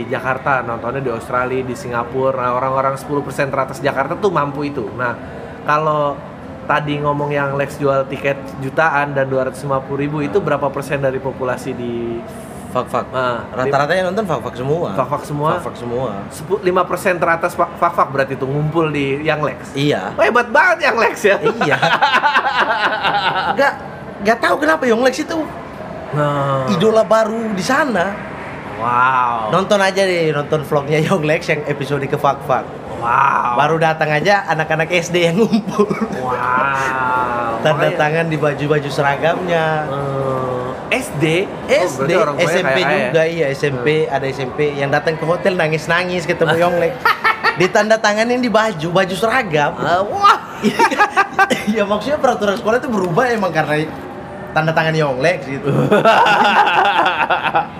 Jakarta, 0.09 0.65
nontonnya 0.65 1.05
di 1.05 1.11
Australia, 1.13 1.61
di 1.61 1.75
Singapura. 1.77 2.49
Nah, 2.49 2.51
orang-orang 2.57 2.97
10 2.97 3.21
persen 3.21 3.53
teratas 3.53 3.77
Jakarta 3.77 4.17
tuh 4.17 4.33
mampu 4.33 4.65
itu. 4.65 4.89
Nah, 4.97 5.13
kalau 5.61 6.17
tadi 6.65 6.97
ngomong 6.97 7.29
yang 7.29 7.53
Lex 7.53 7.75
jual 7.75 8.05
tiket 8.05 8.33
jutaan 8.59 9.11
dan 9.11 9.25
250 9.25 9.63
ribu 9.93 10.19
itu 10.19 10.37
berapa 10.37 10.67
persen 10.67 10.97
dari 10.97 11.17
populasi 11.17 11.71
di 11.71 12.17
fak 12.69 12.87
fak 12.87 13.05
Nah, 13.07 13.45
rata-rata 13.51 13.91
yang 13.91 14.09
nonton 14.09 14.23
fak 14.23 14.41
fak 14.41 14.55
semua 14.55 14.89
Fak-fak 14.93 15.23
semua? 15.23 15.49
fak 15.59 15.75
semua 15.75 16.09
Sepu- 16.27 16.57
5% 16.57 16.73
teratas 17.15 17.53
fak 17.53 17.69
fak 17.77 18.07
berarti 18.09 18.33
itu 18.33 18.43
ngumpul 18.43 18.89
di 18.89 19.21
yang 19.21 19.39
Lex. 19.39 19.73
iya 19.73 20.09
Oh, 20.11 20.21
hebat 20.21 20.49
banget 20.49 20.77
yang 20.83 20.97
Lex 20.97 21.15
ya. 21.23 21.37
iya 21.37 21.77
nggak 23.53 23.73
nggak 24.21 24.37
tahu 24.39 24.55
kenapa 24.57 24.83
Yonglex 24.85 25.21
itu 25.21 25.37
Nah. 26.13 26.69
idola 26.69 27.01
baru 27.01 27.49
di 27.51 27.61
sana 27.61 28.13
Wow. 28.73 29.49
nonton 29.49 29.77
aja 29.77 30.01
deh 30.01 30.29
nonton 30.29 30.61
vlognya 30.61 30.97
Yonglex 30.99 31.45
yang 31.47 31.61
episode 31.65 32.03
ke 32.03 32.13
fak 32.15 32.41
fak 32.43 32.65
Wow. 33.03 33.59
baru 33.59 33.75
datang 33.83 34.09
aja 34.15 34.47
anak-anak 34.47 34.87
SD 34.87 35.15
yang 35.27 35.35
ngumpul. 35.43 35.91
Wow. 36.23 37.59
tanda 37.59 37.91
tangan 37.95 38.31
di 38.31 38.39
baju-baju 38.39 38.89
seragamnya. 38.91 39.87
Eh, 40.91 40.99
SD. 40.99 41.25
Oh, 41.43 41.83
SD, 41.83 42.11
SMP 42.47 42.79
juga. 42.85 43.21
Iya 43.27 43.45
SMP 43.51 44.05
ada 44.07 44.23
SMP 44.29 44.77
yang 44.77 44.87
datang 44.93 45.19
ke 45.19 45.25
hotel 45.27 45.59
nangis-nangis 45.59 46.23
ketemu 46.23 46.55
Yonglex 46.59 46.93
ditanda 47.59 47.97
tanganin 47.99 48.39
di 48.39 48.49
baju 48.49 48.87
baju 48.93 49.15
seragam. 49.15 49.73
Ah, 49.77 50.01
wah. 50.05 50.39
ya 51.75 51.83
maksudnya 51.83 52.17
peraturan 52.17 52.55
sekolah 52.55 52.77
itu 52.79 52.89
berubah 52.89 53.25
emang 53.29 53.51
karena 53.51 53.89
tanda 54.53 54.71
tangan 54.71 54.95
Yonglex 54.95 55.39
gitu. 55.49 55.69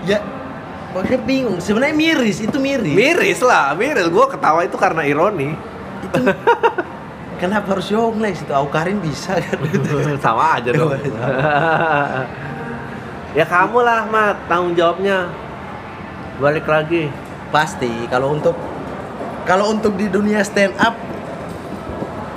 Ya 0.04 0.20
maksudnya 0.94 1.22
bingung 1.26 1.58
sebenarnya 1.58 1.96
miris 1.98 2.38
itu 2.40 2.58
miris 2.62 2.94
Miris 2.94 3.40
lah, 3.42 3.74
miris. 3.74 4.08
Gua 4.14 4.30
ketawa 4.30 4.62
itu 4.64 4.78
karena 4.78 5.02
ironi. 5.04 5.58
itu 6.04 6.20
kenapa 7.42 7.76
harus 7.76 7.92
Yonglex 7.92 8.46
itu 8.46 8.54
Aukarin 8.54 9.02
bisa 9.02 9.36
kan 9.42 9.58
Sama 10.24 10.62
aja 10.62 10.70
dong. 10.72 10.94
ya 13.40 13.46
kamu 13.50 13.80
lah, 13.84 14.06
Mat, 14.08 14.38
tanggung 14.48 14.78
jawabnya. 14.78 15.28
Balik 16.40 16.70
lagi. 16.70 17.10
pasti 17.54 18.10
kalau 18.10 18.34
untuk 18.34 18.58
kalau 19.46 19.70
untuk 19.70 19.94
di 19.94 20.10
dunia 20.10 20.42
stand 20.42 20.74
up 20.82 20.98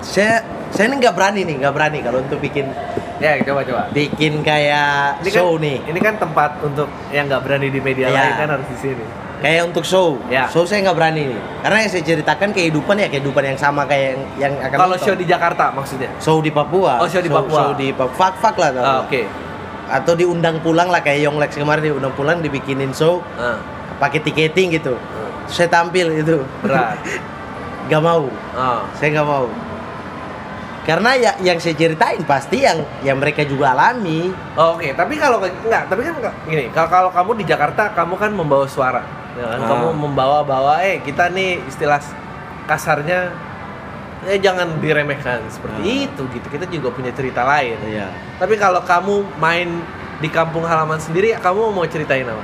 saya 0.05 0.45
saya 0.77 0.93
ini 0.93 1.01
nggak 1.01 1.17
berani 1.17 1.41
nih 1.49 1.57
nggak 1.65 1.73
berani 1.73 1.99
kalau 2.05 2.21
untuk 2.21 2.37
bikin 2.37 2.69
Ya, 3.17 3.41
coba 3.41 3.61
coba. 3.63 3.83
bikin 3.91 4.41
kayak 4.41 5.21
Ini 5.21 5.31
show 5.31 5.55
kan, 5.55 5.63
nih 5.63 5.79
Ini 5.87 5.99
kan 5.99 6.15
tempat 6.17 6.51
untuk 6.61 6.85
yang 7.09 7.25
nggak 7.27 7.41
berani 7.41 7.69
di 7.69 7.81
media 7.81 8.07
Iya. 8.07 8.17
lain 8.19 8.33
kan 8.37 8.49
harus 8.53 8.69
di 8.69 8.79
sini. 8.79 9.05
kayak 9.37 9.63
untuk 9.67 9.83
show 9.83 10.17
Ya. 10.27 10.45
show 10.47 10.63
saya 10.63 10.81
nggak 10.81 10.97
berani 10.97 11.29
nih 11.29 11.41
karena 11.61 11.77
yang 11.79 11.91
saya 11.91 12.03
ceritakan 12.03 12.51
kehidupan 12.51 12.97
ya 12.97 13.07
kehidupan 13.07 13.43
yang 13.47 13.57
sama 13.57 13.85
kayak 13.85 14.05
yang, 14.11 14.21
yang 14.39 14.53
akan 14.63 14.77
Kalau 14.79 14.97
show 14.97 15.13
di 15.13 15.25
Jakarta 15.25 15.69
maksudnya. 15.71 16.09
show 16.17 16.41
di 16.41 16.49
Papua 16.49 16.99
Oh, 16.99 17.07
show 17.07 17.21
di 17.21 17.29
Papua. 17.29 17.53
show 17.53 17.71
di 17.75 17.89
Papua 17.91 18.17
fak 18.17 18.35
fak 18.39 18.57
lah. 18.57 18.71
Ah, 18.75 18.99
Oke. 19.03 19.29
atau 19.87 20.13
diundang 20.13 20.59
pulang 20.59 20.89
lah 20.89 20.99
kayak 20.99 21.21
Yonglex 21.23 21.53
kemarin 21.55 21.85
diundang 21.87 22.11
pulang 22.13 22.41
dibikinin 22.41 22.91
show 22.91 23.21
Ah, 23.35 23.61
pakai 23.99 24.21
tiketing 24.21 24.73
gitu 24.75 24.93
ah. 24.93 25.31
saya 25.47 25.69
tampil 25.69 26.11
itu 26.13 26.41
berat. 26.59 26.97
nggak 27.87 28.03
mau 28.03 28.27
Ah. 28.53 28.83
saya 28.93 29.09
nggak 29.13 29.25
mau 29.27 29.47
karena 30.87 31.11
ya 31.19 31.33
yang 31.43 31.59
saya 31.59 31.75
ceritain 31.75 32.23
pasti 32.23 32.63
yang 32.63 32.79
yang 33.03 33.19
mereka 33.19 33.43
juga 33.43 33.75
alami 33.75 34.31
Oh, 34.55 34.79
Oke, 34.79 34.95
tapi 34.95 35.19
kalau 35.19 35.43
enggak, 35.43 35.91
tapi 35.91 36.07
kan 36.07 36.15
gini, 36.47 36.71
kalau 36.71 36.89
kalau 36.89 37.11
kamu 37.11 37.43
di 37.43 37.45
Jakarta 37.45 37.91
kamu 37.91 38.15
kan 38.15 38.31
membawa 38.31 38.65
suara. 38.65 39.03
Ya 39.35 39.45
kan? 39.51 39.59
Ah. 39.61 39.69
Kamu 39.69 39.89
membawa-bawa 39.99 40.81
eh 40.81 41.03
kita 41.03 41.29
nih 41.29 41.61
istilah 41.67 41.99
kasarnya 42.65 43.35
eh 44.25 44.39
jangan 44.39 44.79
diremehkan 44.81 45.45
seperti 45.51 45.83
Ah. 45.83 46.07
itu 46.09 46.23
gitu. 46.33 46.47
Kita 46.49 46.65
juga 46.71 46.95
punya 46.95 47.11
cerita 47.11 47.43
lain. 47.43 47.77
iya 47.85 48.07
Tapi 48.39 48.55
kalau 48.55 48.81
kamu 48.81 49.27
main 49.37 49.83
di 50.17 50.31
kampung 50.31 50.65
halaman 50.65 50.97
sendiri, 50.97 51.35
kamu 51.37 51.75
mau 51.75 51.85
ceritain 51.85 52.25
apa? 52.25 52.41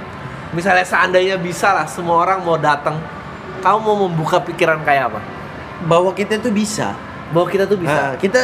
misalnya 0.53 0.85
seandainya 0.85 1.41
bisa 1.41 1.73
lah 1.73 1.89
semua 1.89 2.21
orang 2.21 2.45
mau 2.45 2.61
datang, 2.61 3.01
kamu 3.65 3.79
mau 3.81 3.97
membuka 4.05 4.37
pikiran 4.37 4.85
kayak 4.85 5.09
apa? 5.09 5.21
Bahwa 5.89 6.13
kita 6.13 6.37
tuh 6.37 6.53
bisa. 6.53 6.93
Bahwa 7.33 7.47
kita 7.49 7.65
tuh 7.65 7.77
bisa. 7.77 8.13
Nah, 8.13 8.15
kita 8.17 8.41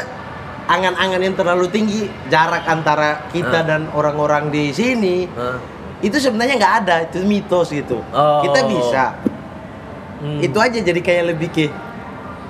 angan-angan 0.66 1.20
yang 1.22 1.32
terlalu 1.32 1.66
tinggi 1.68 2.00
jarak 2.28 2.64
antara 2.64 3.24
kita 3.30 3.60
Ah. 3.60 3.64
dan 3.64 3.88
orang-orang 3.88 4.48
di 4.48 4.68
sini 4.68 5.24
Hah? 5.30 5.56
itu 5.98 6.20
sebenarnya 6.20 6.60
nggak 6.60 6.74
ada 6.84 6.96
itu 7.08 7.24
mitos 7.24 7.72
gitu 7.72 8.04
Oh. 8.12 8.44
kita 8.44 8.68
bisa 8.68 9.16
Hmm. 10.18 10.42
itu 10.42 10.58
aja 10.58 10.76
jadi 10.76 11.00
kayak 11.00 11.24
lebih 11.30 11.48
ke 11.48 11.64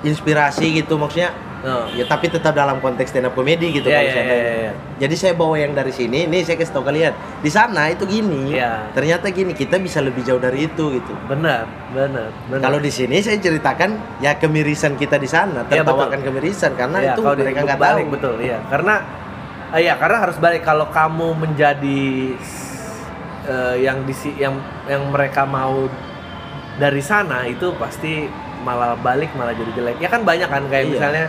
inspirasi 0.01 0.73
gitu 0.75 0.97
maksudnya 0.97 1.31
Oh. 1.59 1.91
ya 1.91 2.07
tapi 2.07 2.27
tetap 2.27 2.55
dalam 2.55 2.79
konteks 2.79 3.11
stand 3.11 3.27
up 3.27 3.35
comedy 3.35 3.75
gitu 3.75 3.83
Iya, 3.85 3.99
kalau 3.99 4.07
iya, 4.07 4.15
nanya. 4.15 4.35
iya. 4.55 4.71
jadi 4.95 5.11
saya 5.13 5.33
bawa 5.35 5.55
yang 5.55 5.75
dari 5.75 5.91
sini 5.91 6.23
nih 6.23 6.41
saya 6.41 6.55
kasih 6.55 6.71
tahu 6.71 6.87
kalian 6.87 7.11
di 7.37 7.51
sana 7.51 7.91
itu 7.91 8.07
gini 8.07 8.55
Iya. 8.55 8.87
ternyata 8.89 9.27
gini 9.27 9.51
kita 9.51 9.75
bisa 9.75 9.99
lebih 9.99 10.23
jauh 10.23 10.39
dari 10.39 10.65
itu 10.65 10.83
gitu 10.95 11.11
Benar, 11.27 11.67
benar, 11.91 12.31
benar. 12.47 12.63
kalau 12.63 12.79
di 12.79 12.87
sini 12.87 13.19
saya 13.19 13.35
ceritakan 13.37 13.91
ya 14.17 14.35
kemirisan 14.35 14.95
kita 14.95 15.15
di 15.15 15.27
sana 15.27 15.67
Iya, 15.67 15.83
tertawakan 15.83 16.19
kemirisan 16.21 16.71
karena 16.73 16.97
Iya, 16.97 17.11
itu 17.11 17.21
mereka 17.27 17.59
nggak 17.61 17.75
balik, 17.77 18.05
tahu 18.07 18.13
betul, 18.15 18.35
iya. 18.39 18.57
Karena 18.71 18.95
eh, 19.69 19.79
iya, 19.83 19.93
karena 19.95 20.17
harus 20.21 20.37
balik 20.37 20.63
kalau 20.63 20.87
kamu 20.87 21.27
menjadi 21.35 22.01
eh, 23.45 23.75
yang 23.79 24.03
di 24.03 24.13
yang 24.37 24.55
yang 24.85 25.03
mereka 25.09 25.43
mau 25.43 25.91
dari 26.77 27.03
sana 27.03 27.43
itu 27.43 27.75
pasti 27.75 28.31
malah 28.59 28.95
balik 28.95 29.31
malah 29.35 29.51
jadi 29.51 29.71
jelek. 29.73 29.97
Ya 29.99 30.07
kan 30.07 30.23
banyak 30.23 30.47
kan 30.47 30.63
kayak 30.67 30.87
Iya. 30.87 30.91
misalnya 30.95 31.25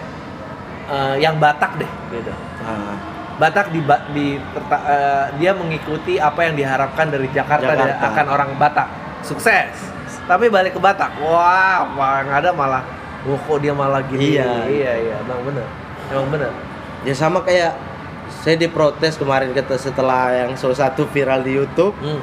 eh, 0.90 1.14
yang 1.22 1.38
Batak 1.38 1.78
deh. 1.78 1.90
Gitu. 2.10 2.32
Ah, 2.66 2.94
Batak 3.40 3.72
di, 3.72 3.80
di 4.12 4.26
terta- 4.52 4.84
eh, 4.84 5.24
dia 5.40 5.56
mengikuti 5.56 6.20
apa 6.20 6.44
yang 6.44 6.54
diharapkan 6.58 7.08
dari 7.08 7.30
Jakarta, 7.32 7.72
Jakarta. 7.72 7.86
dia 7.86 7.94
akan 8.12 8.26
orang 8.28 8.50
Batak. 8.58 8.88
Sukses. 9.24 9.72
Tapi 10.26 10.50
balik 10.50 10.76
ke 10.76 10.80
Batak. 10.82 11.16
Wah 11.22 11.86
yang 12.20 12.30
ada 12.30 12.50
malah 12.52 12.82
wah 13.24 13.40
kok 13.40 13.58
dia 13.62 13.72
malah 13.72 14.02
gini? 14.04 14.36
Iya. 14.36 14.66
iya 14.68 14.92
iya. 14.98 15.14
Emang 15.22 15.40
bener. 15.46 15.66
Emang 16.12 16.28
bener. 16.28 16.52
Ya 17.06 17.14
sama 17.16 17.40
kayak 17.40 17.72
saya 18.44 18.56
diprotes 18.56 19.16
kemarin 19.18 19.50
kata 19.56 19.74
setelah 19.76 20.32
yang 20.32 20.54
salah 20.54 20.76
satu 20.76 21.08
viral 21.08 21.40
di 21.42 21.56
YouTube. 21.56 21.94
Hmm. 22.02 22.20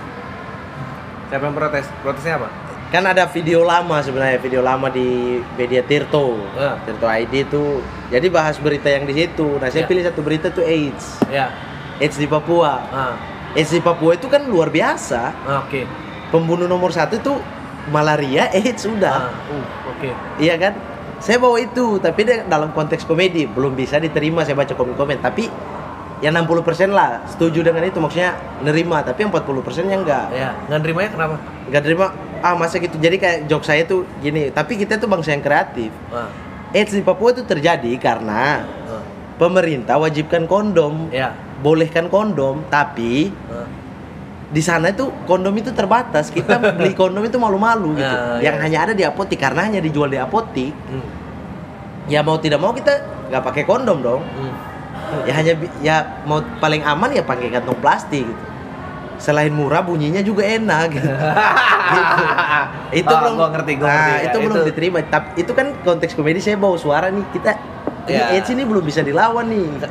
siapa 1.28 1.44
yang 1.44 1.56
protes? 1.60 1.84
Protesnya 2.00 2.40
apa 2.40 2.67
kan 2.88 3.04
ada 3.04 3.28
video 3.28 3.68
lama 3.68 4.00
sebenarnya 4.00 4.40
video 4.40 4.64
lama 4.64 4.88
di 4.88 5.40
media 5.60 5.84
Tirto. 5.84 6.40
Ah. 6.56 6.80
Tirto 6.88 7.04
ID 7.04 7.34
itu 7.44 7.84
jadi 8.08 8.28
bahas 8.32 8.56
berita 8.58 8.88
yang 8.88 9.04
di 9.04 9.14
situ. 9.14 9.60
Nah 9.60 9.68
saya 9.68 9.84
Ya. 9.84 9.90
pilih 9.92 10.04
satu 10.08 10.24
berita 10.24 10.48
tuh 10.48 10.64
AIDS. 10.64 11.20
Ya. 11.28 11.52
AIDS 12.00 12.16
di 12.16 12.28
Papua. 12.28 12.80
Ah. 12.88 13.14
AIDS 13.54 13.76
di 13.76 13.84
Papua 13.84 14.16
itu 14.16 14.32
kan 14.32 14.48
luar 14.48 14.72
biasa. 14.72 15.36
Ah, 15.44 15.68
oke. 15.68 15.84
Pembunuh 16.32 16.68
nomor 16.68 16.96
satu 16.96 17.20
tuh 17.20 17.38
malaria 17.92 18.48
AIDS 18.58 18.84
ah 18.84 18.88
sudah 18.88 19.14
uh, 19.36 19.92
oke. 19.92 20.10
Iya 20.40 20.56
kan? 20.56 20.74
Saya 21.20 21.42
bawa 21.42 21.60
itu 21.60 22.00
tapi 22.00 22.24
dalam 22.24 22.72
konteks 22.72 23.04
komedi 23.04 23.50
belum 23.50 23.76
bisa 23.76 24.00
diterima 24.00 24.48
saya 24.48 24.56
baca 24.56 24.72
komen-komen. 24.72 25.20
Tapi 25.20 25.52
ya 26.18 26.32
60% 26.32 26.90
lah 26.96 27.22
setuju 27.28 27.62
dengan 27.62 27.84
itu 27.84 28.00
maksudnya 28.00 28.34
nerima 28.64 29.04
tapi 29.04 29.28
yang 29.28 29.32
40% 29.36 29.92
nya 29.92 29.98
enggak. 30.00 30.26
Ya 30.32 30.50
nggak 30.72 30.80
nerimanya 30.80 31.10
kenapa? 31.12 31.36
Nggak 31.68 31.84
terima 31.84 32.06
ah 32.40 32.54
masa 32.54 32.78
gitu 32.78 32.96
jadi 32.96 33.16
kayak 33.16 33.38
joke 33.46 33.64
saya 33.64 33.84
tuh 33.84 34.04
gini 34.20 34.50
tapi 34.50 34.76
kita 34.76 34.96
tuh 34.96 35.06
bangsa 35.06 35.32
yang 35.32 35.42
kreatif 35.42 35.90
ah, 36.10 36.30
AIDS 36.70 36.92
di 36.92 37.02
Papua 37.02 37.32
itu 37.32 37.42
terjadi 37.42 37.92
karena 37.98 38.64
ah. 38.86 39.04
pemerintah 39.36 39.96
wajibkan 39.96 40.46
kondom 40.46 41.10
ya 41.10 41.32
bolehkan 41.58 42.08
kondom 42.08 42.62
tapi 42.68 43.30
ah. 43.48 43.66
di 44.48 44.60
sana 44.60 44.90
itu 44.90 45.08
kondom 45.26 45.52
itu 45.54 45.72
terbatas 45.72 46.30
kita 46.30 46.56
beli 46.78 46.92
kondom 46.92 47.22
itu 47.22 47.36
malu-malu 47.36 47.96
gitu 47.96 48.16
Ah, 48.16 48.40
yang 48.40 48.58
iya. 48.58 48.64
hanya 48.64 48.78
ada 48.82 48.94
di 48.94 49.04
apotik 49.04 49.38
karena 49.38 49.64
hanya 49.64 49.80
dijual 49.80 50.08
di 50.08 50.18
apotik 50.18 50.72
Hmm. 50.88 51.04
ya 52.08 52.22
mau 52.22 52.38
tidak 52.38 52.60
mau 52.60 52.72
kita 52.72 52.94
nggak 53.28 53.44
pakai 53.44 53.64
kondom 53.64 54.00
dong 54.00 54.22
Hmm. 54.24 54.56
ya 55.24 55.34
hanya 55.34 55.54
ya 55.80 55.96
mau 56.24 56.40
paling 56.58 56.84
aman 56.84 57.12
ya 57.12 57.24
pakai 57.24 57.48
kantong 57.50 57.80
plastik 57.80 58.24
gitu 58.24 58.44
selain 59.18 59.50
murah 59.50 59.82
bunyinya 59.82 60.22
juga 60.22 60.44
enak 60.44 60.86
gitu. 60.92 61.10
Gitu. 61.88 62.24
itu 62.94 63.08
Oh, 63.08 63.18
belum 63.18 63.34
gua 63.34 63.50
ngerti, 63.50 63.72
gua 63.76 63.88
nah, 63.88 63.96
ngerti, 63.96 64.12
ya. 64.12 64.26
itu, 64.26 64.38
belum 64.40 64.56
Itu- 64.56 64.68
diterima 64.68 64.98
tapi 65.04 65.28
itu 65.38 65.52
kan 65.52 65.68
konteks 65.82 66.14
komedi 66.14 66.40
saya 66.40 66.56
bawa 66.56 66.76
suara 66.76 67.08
nih 67.08 67.24
kita 67.32 67.52
ini 68.06 68.14
Ya. 68.14 68.28
AIDS 68.34 68.50
ini 68.50 68.64
belum 68.64 68.84
bisa 68.84 69.00
dilawan 69.02 69.46
nih 69.46 69.88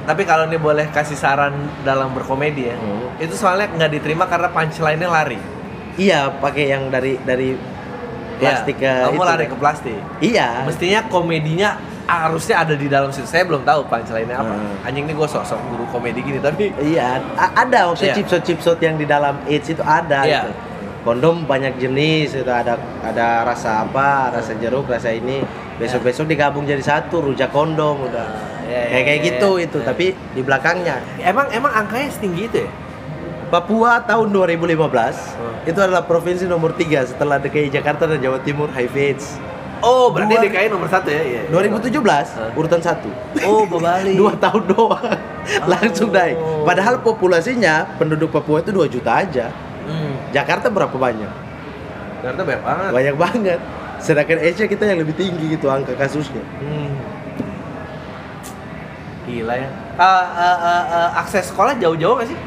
Tapi 0.00 0.22
kalau 0.22 0.44
ini 0.44 0.56
boleh 0.56 0.88
kasih 0.88 1.14
saran 1.14 1.52
dalam 1.80 2.10
berkomedi 2.10 2.66
ya, 2.66 2.74
Hmm. 2.74 3.14
itu 3.16 3.32
soalnya 3.32 3.68
nggak 3.70 3.90
diterima 3.90 4.24
karena 4.26 4.48
punchline-nya 4.48 5.08
lari. 5.08 5.38
iya 5.94 6.28
pakai 6.30 6.64
yang 6.68 6.88
dari 6.88 7.20
dari 7.20 7.52
plastik 8.36 8.76
ke 8.76 8.84
ya, 8.84 9.04
kamu 9.06 9.16
itu. 9.16 9.26
lari 9.26 9.44
ke 9.46 9.56
plastik. 9.56 9.98
iya 10.18 10.64
Mestinya 10.64 11.00
komedinya 11.06 11.76
harusnya 12.10 12.56
ada 12.58 12.74
di 12.74 12.86
dalam 12.86 13.08
situ. 13.08 13.24
Saya 13.24 13.44
belum 13.44 13.62
tahu 13.62 13.86
punchline-nya 13.86 14.36
apa. 14.36 14.50
Hmm. 14.50 14.82
Anjing 14.82 15.04
ini 15.04 15.12
gue 15.12 15.28
sosok 15.28 15.58
guru 15.66 15.84
komedi 15.88 16.20
gini 16.20 16.38
tapi 16.38 16.74
iya 16.80 17.22
a- 17.32 17.54
ada 17.56 17.86
maksudnya 17.86 18.12
Iya. 18.12 18.18
chipsot 18.18 18.42
chipsot 18.42 18.78
yang 18.78 18.94
di 18.94 19.04
dalam 19.04 19.38
AIDS 19.44 19.68
itu 19.68 19.80
ada 19.80 20.22
Iya. 20.22 20.42
gitu. 20.42 20.52
kondom 21.00 21.44
banyak 21.44 21.78
jenis 21.78 22.36
itu 22.36 22.44
ada 22.44 22.76
ada 23.00 23.40
rasa 23.42 23.80
apa 23.82 24.28
rasa 24.30 24.52
jeruk 24.54 24.84
rasa 24.84 25.08
ini 25.08 25.40
besok 25.74 26.04
besok 26.04 26.28
digabung 26.28 26.62
jadi 26.62 26.76
satu 26.78 27.24
rujak 27.24 27.48
kondom 27.48 28.04
udah 28.04 28.28
Ya, 28.62 28.76
ya, 28.76 28.84
kayak 28.86 29.04
kayak 29.04 29.16
ya, 29.16 29.26
gitu 29.26 29.50
ya. 29.50 29.64
itu 29.64 29.78
tapi 29.80 30.06
di 30.12 30.40
belakangnya 30.40 31.00
emang 31.18 31.48
emang 31.50 31.72
angkanya 31.74 32.04
setinggi 32.06 32.42
itu 32.44 32.58
ya? 32.60 32.70
Papua 33.48 33.98
tahun 34.00 34.30
2015 34.30 35.16
Hmm. 35.34 35.64
itu 35.64 35.74
adalah 35.76 36.04
provinsi 36.04 36.44
nomor 36.44 36.70
3 36.72 37.02
setelah 37.02 37.34
DKI 37.36 37.72
Jakarta 37.72 38.04
dan 38.04 38.20
Jawa 38.20 38.38
Timur 38.38 38.68
HIV 38.68 38.94
AIDS 38.94 39.40
Oh, 39.80 40.08
berarti 40.08 40.34
Dua- 40.34 40.44
DKI 40.44 40.68
nomor 40.68 40.86
satu 40.86 41.08
ya? 41.08 41.20
Iya. 41.20 41.42
2017 41.48 42.28
Hmm. 42.30 42.52
urutan 42.54 42.78
satu 42.78 43.08
Oh, 43.42 43.64
berbalik. 43.64 44.12
dua 44.20 44.32
tahun 44.34 44.62
doang 44.66 45.00
langsung 45.66 46.10
naik 46.10 46.36
Oh. 46.36 46.62
padahal 46.62 46.98
populasinya 46.98 47.88
penduduk 47.96 48.28
Papua 48.28 48.60
itu 48.60 48.70
2 48.70 48.86
juta 48.86 49.16
aja 49.16 49.48
Hmm. 49.82 50.12
Jakarta 50.30 50.68
berapa 50.68 50.92
banyak 50.92 51.32
Ternyata 52.20 52.42
banyak 52.42 52.62
banget. 52.62 52.90
banyak 52.92 53.16
banget 53.16 53.60
sedangkan 53.98 54.38
Asia 54.38 54.64
kita 54.64 54.84
yang 54.84 54.98
lebih 54.98 55.12
tinggi 55.12 55.50
gitu 55.50 55.66
angka 55.66 55.92
kasusnya 55.94 56.44
Hmm. 56.56 56.92
Gila 59.22 59.54
ya. 59.54 59.68
Ah, 59.94 60.04
ah, 60.26 60.58
ah, 60.58 60.84
ah, 60.90 61.08
akses 61.18 61.48
sekolah 61.48 61.76
jauh-jauh 61.76 62.16
gak 62.16 62.28
sih? 62.28 62.38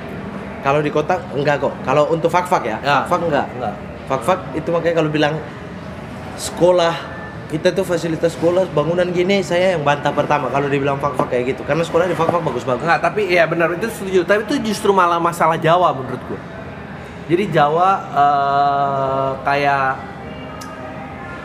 kalau 0.59 0.79
di 0.79 0.87
kota 0.87 1.19
enggak 1.33 1.59
kok 1.59 1.75
kalau 1.83 2.07
untuk 2.07 2.29
fak-fak 2.29 2.63
ya, 2.63 2.77
Ya. 2.77 3.03
fak-fak 3.03 3.19
enggak 3.21 3.45
Enggak. 3.51 3.75
fak-fak 4.05 4.39
itu 4.53 4.69
makanya 4.69 4.95
kalau 4.95 5.09
bilang 5.09 5.35
sekolah 6.35 6.95
kita 7.53 7.69
tuh 7.69 7.85
fasilitas 7.85 8.33
sekolah 8.33 8.65
bangunan 8.73 9.05
gini 9.13 9.45
saya 9.45 9.77
yang 9.77 9.85
bantah 9.85 10.09
pertama 10.09 10.49
kalau 10.49 10.65
dibilang 10.65 10.97
fak-fak 10.97 11.29
kayak 11.29 11.53
gitu 11.53 11.61
karena 11.61 11.85
sekolah 11.85 12.09
di 12.09 12.17
fak-fak 12.17 12.41
bagus-bagus 12.41 12.81
Enggak, 12.81 13.01
tapi 13.05 13.29
ya 13.29 13.45
benar 13.45 13.69
itu 13.77 13.85
setuju. 13.93 14.25
Tapi 14.25 14.41
itu 14.49 14.73
justru 14.73 14.89
malah 14.89 15.21
masalah 15.21 15.53
Jawa 15.61 15.93
menurut 15.93 16.17
gua. 16.25 16.41
Jadi 17.29 17.53
Jawa 17.53 17.89
eh, 18.09 19.31
kayak 19.45 19.87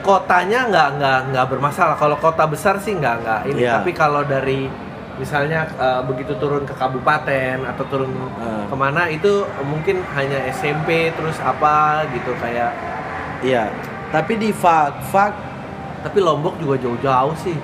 kotanya 0.00 0.61
nggak 0.72 0.88
nggak 0.96 1.18
nggak 1.34 1.46
bermasalah. 1.52 1.96
Kalau 2.00 2.16
kota 2.16 2.48
besar 2.48 2.80
sih 2.80 2.96
nggak 2.96 3.14
nggak 3.20 3.40
ini. 3.52 3.61
Iya. 3.68 3.84
Tapi 3.84 3.90
kalau 3.92 4.24
dari 4.24 4.64
misalnya 5.20 5.68
eh, 5.76 6.00
begitu 6.09 6.32
turun 6.40 6.64
ke 6.64 6.72
kabupaten 6.72 7.68
atau 7.68 7.84
turun 7.84 8.09
Ah. 8.38 8.64
ke 8.64 8.76
mana 8.78 9.11
itu 9.11 9.44
mungkin 9.66 10.00
hanya 10.16 10.40
SMP 10.48 11.12
terus 11.12 11.36
apa 11.42 12.06
gitu 12.16 12.32
kayak. 12.38 12.72
iya 13.38 13.70
tapi 14.11 14.34
di 14.34 14.50
fak-fak 14.50 15.47
Tapi 16.09 16.18
Lombok 16.18 16.56
juga 16.56 16.74
jauh-jauh 16.78 17.36
sih. 17.38 17.56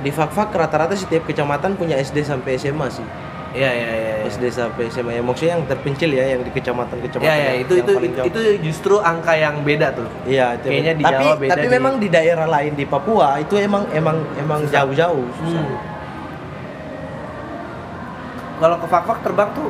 di 0.00 0.08
fak-fak 0.08 0.48
rata-rata 0.50 0.96
setiap 0.96 1.22
kecamatan 1.22 1.76
punya 1.76 1.92
SD 1.94 2.24
sampai 2.24 2.56
SMA 2.56 2.88
sih 2.88 3.04
Iya 3.52 3.68
iya 3.68 3.90
iya. 3.90 4.12
iya. 4.16 4.26
SD 4.26 4.48
sampai 4.48 4.88
SMA 4.88 5.12
ya 5.12 5.20
maksudnya 5.20 5.52
yang 5.52 5.66
terpencil 5.66 6.08
ya 6.08 6.24
yang 6.24 6.40
di 6.40 6.48
kecamatan-kecamatan 6.48 7.20
Iya 7.20 7.34
iya 7.34 7.44
yang- 7.50 7.60
itu 7.60 7.72
yang 7.74 7.84
itu 7.84 7.92
jauh. 8.14 8.24
itu 8.24 8.40
justru 8.64 8.94
angka 8.98 9.34
yang 9.34 9.60
beda 9.60 9.92
tuh. 9.92 10.08
Iya, 10.24 10.56
itu 10.56 10.66
Kayaknya 10.66 10.94
di 10.94 11.04
tapi, 11.04 11.20
Jawa 11.20 11.34
beda 11.36 11.50
Tapi 11.50 11.60
di- 11.62 11.72
memang 11.72 11.94
di 11.98 12.08
daerah 12.08 12.46
lain 12.46 12.72
di 12.72 12.84
Papua 12.86 13.28
itu 13.36 13.54
emang 13.58 13.84
emang 13.92 14.16
emang 14.36 14.60
jauh-jauh. 14.64 15.26
susah. 15.36 15.60
Hmm. 15.60 15.76
Kalau 18.58 18.76
ke 18.76 18.86
Fakfak 18.86 19.18
terbang 19.20 19.50
tuh 19.52 19.68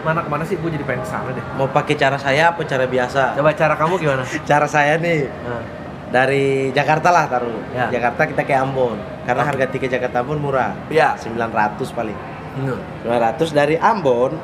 mana 0.00 0.20
ke 0.20 0.28
mana 0.28 0.44
sih? 0.44 0.56
Gue 0.56 0.68
jadi 0.68 0.84
pengen 0.84 1.00
ke 1.00 1.10
sana 1.10 1.28
deh. 1.30 1.44
Mau 1.54 1.64
pakai 1.66 1.94
cara 1.94 2.16
saya 2.16 2.48
apa 2.48 2.60
cara 2.62 2.84
biasa? 2.86 3.32
Coba 3.34 3.52
cara 3.52 3.74
kamu 3.74 3.94
gimana? 3.98 4.24
Cara 4.48 4.64
saya 4.64 4.96
nih 4.96 5.28
Nah, 5.42 5.60
dari 6.14 6.70
Jakarta 6.70 7.10
lah 7.10 7.26
taruh. 7.26 7.58
Ya. 7.74 7.90
Jakarta 7.90 8.22
kita 8.30 8.46
ke 8.46 8.54
Ambon. 8.54 8.94
Karena 9.26 9.42
Oke. 9.42 9.50
harga 9.50 9.64
tiket 9.74 9.90
Jakarta 9.98 10.22
Ambon 10.22 10.38
murah. 10.38 10.70
Iya. 10.86 11.18
900 11.18 11.90
paling. 11.90 12.14
Hmm. 12.54 12.78
900 13.02 13.50
dari 13.50 13.74
Ambon 13.74 14.38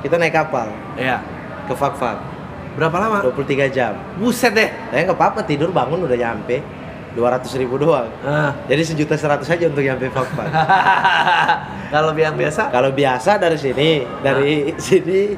kita 0.00 0.16
naik 0.16 0.32
kapal 0.32 0.72
Iya. 0.96 1.20
ke 1.68 1.76
Fakfak 1.76 2.16
Berapa 2.72 2.96
lama? 2.96 3.20
23 3.20 3.68
jam. 3.68 3.92
Buset 4.16 4.56
deh. 4.56 4.72
Saya 4.88 5.04
nggak 5.04 5.18
apa-apa 5.18 5.44
tidur 5.44 5.68
bangun 5.68 6.08
udah 6.08 6.16
nyampe 6.16 6.64
200 7.12 7.60
ribu 7.60 7.76
doang. 7.76 8.08
Ah. 8.24 8.56
Jadi 8.64 8.82
sejuta 8.94 9.18
seratus 9.20 9.50
aja 9.52 9.68
untuk 9.68 9.84
nyampe 9.84 10.08
Fakfak. 10.08 10.48
Kalau 11.92 12.16
yang 12.16 12.38
biasa? 12.38 12.70
Kalau 12.72 12.94
biasa 12.96 13.36
dari 13.36 13.58
sini, 13.60 14.06
dari 14.24 14.72
sini 14.80 15.34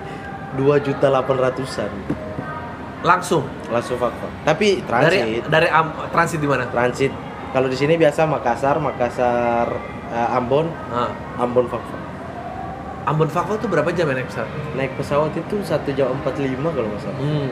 dua 0.55 0.79
juta 0.79 1.09
delapan 1.09 1.51
ratusan. 1.51 1.91
Langsung 3.03 3.43
langsung 3.69 3.99
fakfak. 3.99 4.31
Tapi 4.45 4.79
dari 4.81 5.19
transit, 5.19 5.43
dari 5.51 5.69
Am- 5.69 5.95
transit 6.09 6.39
di 6.39 6.47
mana? 6.47 6.65
transit. 6.67 7.11
Kalau 7.51 7.69
di 7.69 7.77
sini 7.77 7.95
biasa 7.95 8.25
Makassar, 8.25 8.79
Makassar, 8.79 9.69
eh, 10.09 10.29
Ambon, 10.33 10.71
Ah. 10.89 11.11
Ambon 11.37 11.67
fakfak. 11.67 12.01
Ambon 13.03 13.27
Fakfak 13.27 13.59
tuh 13.59 13.67
berapa 13.67 13.91
jam 13.91 14.07
ya 14.07 14.15
naik 14.15 14.31
pesawat? 14.31 14.51
Naik 14.73 14.93
pesawat 14.95 15.33
itu 15.35 15.59
satu 15.61 15.91
jam 15.91 16.15
45 16.23 16.71
kalau 16.71 16.87
nggak 16.87 17.03
salah. 17.03 17.19
Hmm. 17.19 17.51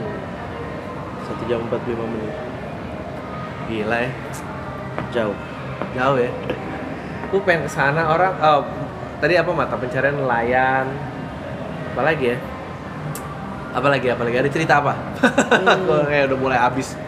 Satu 1.26 1.42
jam 1.44 1.59
45 1.66 2.07
menit. 2.07 2.34
Gila 3.66 3.98
ya. 3.98 4.11
Jauh. 5.11 5.36
Jauh 5.90 6.16
ya. 6.16 6.30
Aku 7.26 7.42
pengen 7.42 7.66
ke 7.66 7.70
sana 7.70 8.07
orang 8.07 8.34
oh, 8.38 8.62
tadi 9.18 9.34
apa 9.34 9.51
mata 9.51 9.74
pencarian 9.74 10.14
nelayan. 10.16 10.86
Apalagi 11.90 12.30
ya? 12.30 12.36
Apalagi 13.70 14.10
apalagi 14.10 14.36
ada 14.42 14.50
cerita 14.50 14.82
apa? 14.82 14.92
Aku 15.78 16.10
kayak 16.10 16.30
udah 16.32 16.38
mulai 16.38 16.58
habis. 16.58 16.98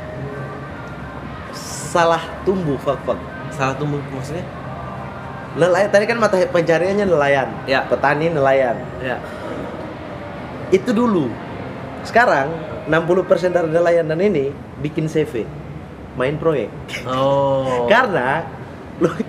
Salah 1.93 2.23
tumbuh 2.47 2.79
fakfak. 2.81 3.19
Salah 3.53 3.75
tumbuh 3.77 3.99
maksudnya? 4.15 4.47
Nelayan 5.53 5.91
tadi 5.93 6.05
kan 6.09 6.17
mata 6.17 6.41
pencariannya 6.41 7.05
nelayan. 7.05 7.49
Ya. 7.69 7.85
Petani 7.85 8.33
nelayan. 8.33 8.79
Ya. 9.05 9.21
Itu 10.73 10.97
dulu. 10.97 11.29
Sekarang 12.07 12.49
60% 12.89 13.53
dari 13.53 13.69
nelayan 13.69 14.09
dan 14.09 14.19
ini 14.23 14.49
bikin 14.81 15.11
CV. 15.11 15.45
Main 16.17 16.41
proyek. 16.41 16.73
Oh. 17.05 17.85
Karena 17.93 18.47
log- 19.03 19.29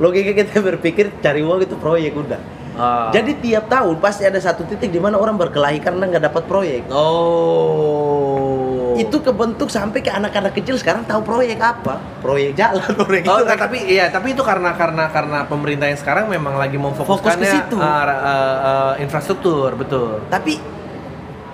logika 0.00 0.32
kita 0.32 0.62
berpikir 0.64 1.12
cari 1.20 1.44
uang 1.44 1.66
itu 1.66 1.76
proyek 1.76 2.16
udah. 2.16 2.40
Ah. 2.78 3.10
Jadi 3.10 3.34
tiap 3.42 3.66
tahun 3.66 3.98
pasti 3.98 4.22
ada 4.22 4.38
satu 4.38 4.62
titik 4.62 4.88
di 4.88 4.96
mana 4.96 5.14
orang 5.14 5.34
berkelahi 5.34 5.76
karena 5.78 6.06
nggak 6.06 6.22
dapat 6.24 6.42
proyek. 6.46 6.82
Oh. 6.88 8.94
Itu 8.94 9.18
kebentuk 9.18 9.68
sampai 9.68 9.98
ke 9.98 10.08
anak-anak 10.08 10.52
kecil 10.52 10.74
sekarang 10.74 11.02
tahu 11.02 11.20
proyek 11.22 11.58
apa? 11.58 11.98
Proyek 12.18 12.54
jalan, 12.54 12.88
proyek 12.98 13.22
Oh, 13.24 13.36
itu. 13.36 13.44
enggak, 13.44 13.58
tapi 13.60 13.76
iya, 13.84 14.04
tapi 14.08 14.32
itu 14.32 14.42
karena 14.42 14.72
karena 14.74 15.04
karena 15.08 15.38
pemerintah 15.44 15.86
yang 15.86 15.96
sekarang 15.96 16.26
memang 16.26 16.54
lagi 16.54 16.74
Fokus 16.74 16.98
memfokuskannya 16.98 17.40
ke 17.40 17.52
situ. 17.52 17.76
uh, 17.76 17.82
uh, 17.82 18.10
uh, 18.10 18.92
infrastruktur, 18.98 19.68
betul. 19.74 20.22
Tapi 20.26 20.56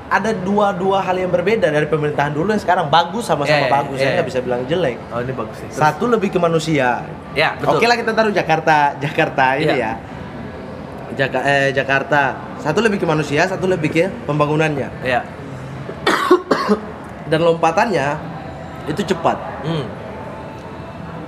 ada 0.07 0.31
dua 0.31 0.71
dua 0.71 1.01
hal 1.01 1.17
yang 1.19 1.29
berbeda 1.29 1.69
dari 1.69 1.85
pemerintahan 1.85 2.31
dulu 2.31 2.49
yang 2.49 2.61
sekarang 2.61 2.87
bagus 2.87 3.25
sama-sama 3.25 3.67
iya, 3.67 3.73
bagus. 3.73 3.97
Saya 3.97 4.07
iya. 4.07 4.15
nggak 4.15 4.27
bisa 4.29 4.39
bilang 4.41 4.61
jelek. 4.65 4.97
Oh, 5.11 5.19
ini 5.19 5.33
bagus 5.33 5.57
sih. 5.59 5.69
Terus- 5.69 5.81
Satu 5.81 6.05
lebih 6.07 6.29
ke 6.31 6.39
manusia. 6.39 7.03
ya, 7.35 7.57
betul. 7.59 7.77
Oke 7.77 7.85
lah 7.85 7.97
kita 7.99 8.13
taruh 8.13 8.31
Jakarta, 8.31 8.95
Jakarta 8.97 9.45
ini 9.59 9.75
Iya. 9.75 9.77
ya. 9.77 9.93
Jaka, 11.15 11.41
eh, 11.47 11.69
Jakarta. 11.71 12.35
Satu 12.59 12.83
lebih 12.83 12.99
ke 12.99 13.07
manusia, 13.07 13.47
satu 13.47 13.71
lebih 13.71 13.91
ke 13.91 14.05
pembangunannya. 14.27 14.89
Ya. 15.07 15.23
Dan 17.31 17.41
lompatannya 17.47 18.19
itu 18.91 19.03
cepat. 19.15 19.37
Hmm. 19.65 19.87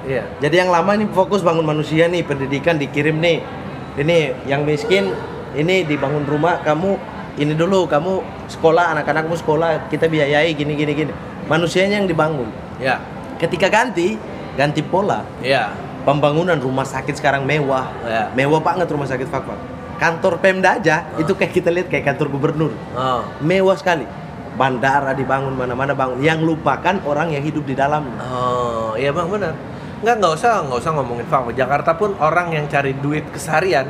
Iya. 0.06 0.22
Jadi 0.38 0.54
yang 0.54 0.70
lama 0.70 0.94
ini 0.94 1.10
fokus 1.10 1.42
bangun 1.42 1.66
manusia 1.66 2.06
nih, 2.06 2.22
pendidikan 2.22 2.78
dikirim 2.78 3.18
nih. 3.18 3.42
Ini 3.96 4.46
yang 4.46 4.62
miskin 4.62 5.10
ini 5.56 5.82
dibangun 5.82 6.28
rumah, 6.28 6.60
kamu 6.62 6.94
ini 7.36 7.52
dulu 7.52 7.84
kamu 7.88 8.24
sekolah 8.48 8.96
anak-anakmu 8.96 9.34
sekolah 9.36 9.92
kita 9.92 10.06
biayai 10.06 10.54
gini 10.54 10.78
gini 10.78 10.92
gini. 10.94 11.12
Manusianya 11.50 12.00
yang 12.00 12.08
dibangun. 12.08 12.48
Ya. 12.78 13.02
Ketika 13.36 13.68
ganti, 13.68 14.16
ganti 14.56 14.80
pola. 14.80 15.26
Iya. 15.42 15.74
Pembangunan 16.06 16.56
rumah 16.56 16.86
sakit 16.86 17.18
sekarang 17.18 17.42
mewah. 17.42 17.90
Ya. 18.06 18.30
Mewah 18.32 18.62
banget 18.62 18.86
rumah 18.88 19.10
sakit 19.10 19.26
Fakfak. 19.26 19.75
Kantor 19.96 20.38
Pemda 20.38 20.76
aja 20.76 21.08
itu 21.16 21.32
kayak 21.32 21.52
kita 21.52 21.68
lihat 21.68 21.88
kayak 21.88 22.04
kantor 22.06 22.28
gubernur. 22.28 22.72
Oh. 22.92 23.24
Mewah 23.40 23.74
sekali. 23.74 24.04
Bandara 24.54 25.12
dibangun 25.12 25.52
mana-mana 25.52 25.92
bangun. 25.92 26.16
Yang 26.18 26.40
lupakan 26.46 26.96
orang 27.04 27.28
yang 27.28 27.40
hidup 27.40 27.62
di 27.62 27.72
dalamnya. 27.72 28.16
Oh, 28.22 28.92
iya 28.94 29.12
bang 29.12 29.28
benar. 29.28 29.52
Nggak 30.00 30.14
nggak 30.16 30.32
usah 30.34 30.52
nggak 30.64 30.78
usah 30.80 30.92
ngomongin 30.92 31.26
fakta. 31.26 31.52
Jakarta 31.52 31.90
pun 31.92 32.16
orang 32.16 32.52
yang 32.52 32.64
cari 32.64 32.92
duit 32.94 33.24
keseharian 33.28 33.88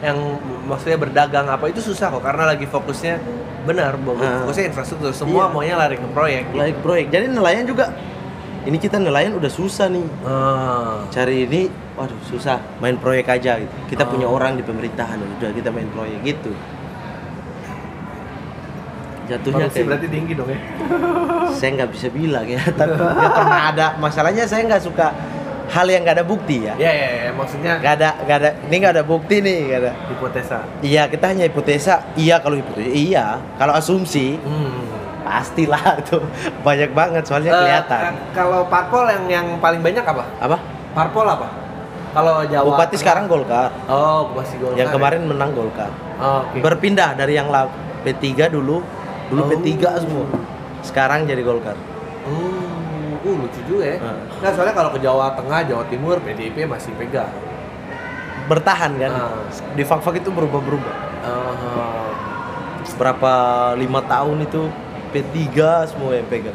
yang 0.00 0.16
maksudnya 0.64 0.96
berdagang 0.96 1.48
apa 1.48 1.68
itu 1.68 1.80
susah 1.80 2.12
kok 2.12 2.20
karena 2.20 2.52
lagi 2.52 2.64
fokusnya 2.64 3.16
benar 3.64 3.96
bahwa 3.96 4.20
Ah. 4.20 4.44
fokusnya 4.44 4.64
infrastruktur 4.68 5.08
semua 5.10 5.48
Iya. 5.48 5.52
maunya 5.52 5.74
lari 5.76 5.96
ke 5.96 6.08
proyek. 6.12 6.44
Like 6.52 6.78
proyek. 6.80 7.06
Jadi 7.08 7.26
nelayan 7.28 7.64
juga 7.64 7.92
ini 8.64 8.76
kita 8.76 8.96
nelayan 8.96 9.36
udah 9.36 9.48
susah 9.48 9.88
nih. 9.88 10.04
Ah. 10.22 11.04
Cari 11.08 11.48
ini 11.48 11.60
waduh 11.96 12.20
susah. 12.22 12.60
Main 12.76 12.96
proyek 12.96 13.26
aja 13.30 13.56
gitu. 13.56 13.72
Kita 13.88 14.04
Oh. 14.04 14.08
punya 14.08 14.26
orang 14.26 14.54
di 14.54 14.62
pemerintahan 14.62 15.16
udah 15.16 15.50
kita 15.50 15.68
main 15.68 15.88
proyek 15.88 16.20
gitu. 16.22 16.52
Jatuhnya 19.26 19.66
Korupsi 19.66 19.74
kayak 19.74 19.88
berarti 19.90 20.08
tinggi 20.08 20.32
dong 20.32 20.48
ya. 20.48 20.58
saya 21.58 21.70
nggak 21.74 21.90
bisa 21.90 22.08
bilang 22.08 22.46
ya 22.46 22.62
tapi 22.78 22.94
nggak 22.94 23.32
pernah 23.32 23.60
ada 23.68 23.86
masalahnya 23.96 24.46
saya 24.46 24.62
nggak 24.64 24.78
suka 24.80 25.10
hal 25.66 25.82
yang 25.84 26.06
nggak 26.06 26.14
ada 26.14 26.22
bukti 26.24 26.62
ya 26.62 26.78
Ya 26.78 26.86
ya, 26.88 27.08
ya. 27.20 27.30
maksudnya 27.32 27.72
nggak 27.76 27.94
ada 27.96 28.08
nggak 28.22 28.36
ada 28.38 28.50
ini 28.62 28.76
nggak 28.76 28.92
ada 28.92 29.04
bukti 29.04 29.36
nih 29.40 29.56
nggak 29.66 29.80
ada 29.80 29.92
hipotesa. 30.06 30.58
iya 30.80 31.02
kita 31.06 31.24
hanya 31.26 31.42
hipotesa 31.44 32.06
iya 32.14 32.38
kalau 32.38 32.54
hipotesa 32.54 32.86
iya 32.88 33.26
kalau 33.56 33.74
asumsi 33.74 34.38
Hmm. 34.38 34.86
pastilah 35.24 35.82
tuh 36.06 36.22
banyak 36.62 36.90
banget 36.92 37.22
soalnya 37.24 37.50
Eh, 37.50 37.58
kelihatan 37.58 38.00
ka- 38.06 38.14
kalau 38.32 38.62
parpol 38.68 39.10
yang 39.10 39.24
yang 39.26 39.46
paling 39.58 39.82
banyak 39.82 40.04
apa? 40.04 40.22
apa 40.38 40.56
Parpol 40.94 41.26
apa? 41.26 41.48
Kalau 42.16 42.34
Jawa. 42.42 42.64
bupati 42.66 42.96
sekarang 42.96 43.24
Golkar 43.26 43.68
Oh, 43.86 44.32
masih 44.32 44.56
Golkar. 44.56 44.78
yang 44.78 44.88
ya? 44.88 44.94
kemarin 44.94 45.20
menang 45.22 45.52
Golkar 45.52 45.92
Oh, 46.16 46.48
Oke. 46.48 46.64
berpindah 46.64 47.12
dari 47.12 47.36
yang 47.36 47.46
la- 47.46 47.68
P3 48.02 48.48
dulu 48.48 48.80
dulu 49.26 49.40
Oh. 49.40 49.46
P3 49.46 49.68
semua 49.98 50.24
sekarang 50.80 51.24
jadi 51.24 51.42
Golkar 51.42 51.76
Hmm, 52.24 53.20
uh, 53.20 53.36
lucu 53.38 53.60
juga 53.62 53.84
ya. 53.86 53.96
Hmm. 53.98 54.18
Nah, 54.40 54.50
soalnya 54.50 54.74
kalau 54.74 54.90
ke 54.90 54.98
Jawa 54.98 55.30
Tengah, 55.32 55.62
Jawa 55.62 55.84
Timur, 55.86 56.18
PDIP 56.18 56.64
masih 56.64 56.90
pegang. 56.94 57.30
bertahan 58.46 58.94
kan 58.94 59.10
Ah. 59.10 59.42
di 59.74 59.82
fak-fak 59.82 60.16
itu 60.16 60.30
berubah-berubah 60.30 60.94
Oh. 61.20 62.10
berapa 62.94 63.32
lima 63.74 63.98
tahun 64.00 64.38
itu 64.40 64.70
P3 65.10 65.50
semua 65.84 66.14
yang 66.14 66.26
pegang 66.26 66.54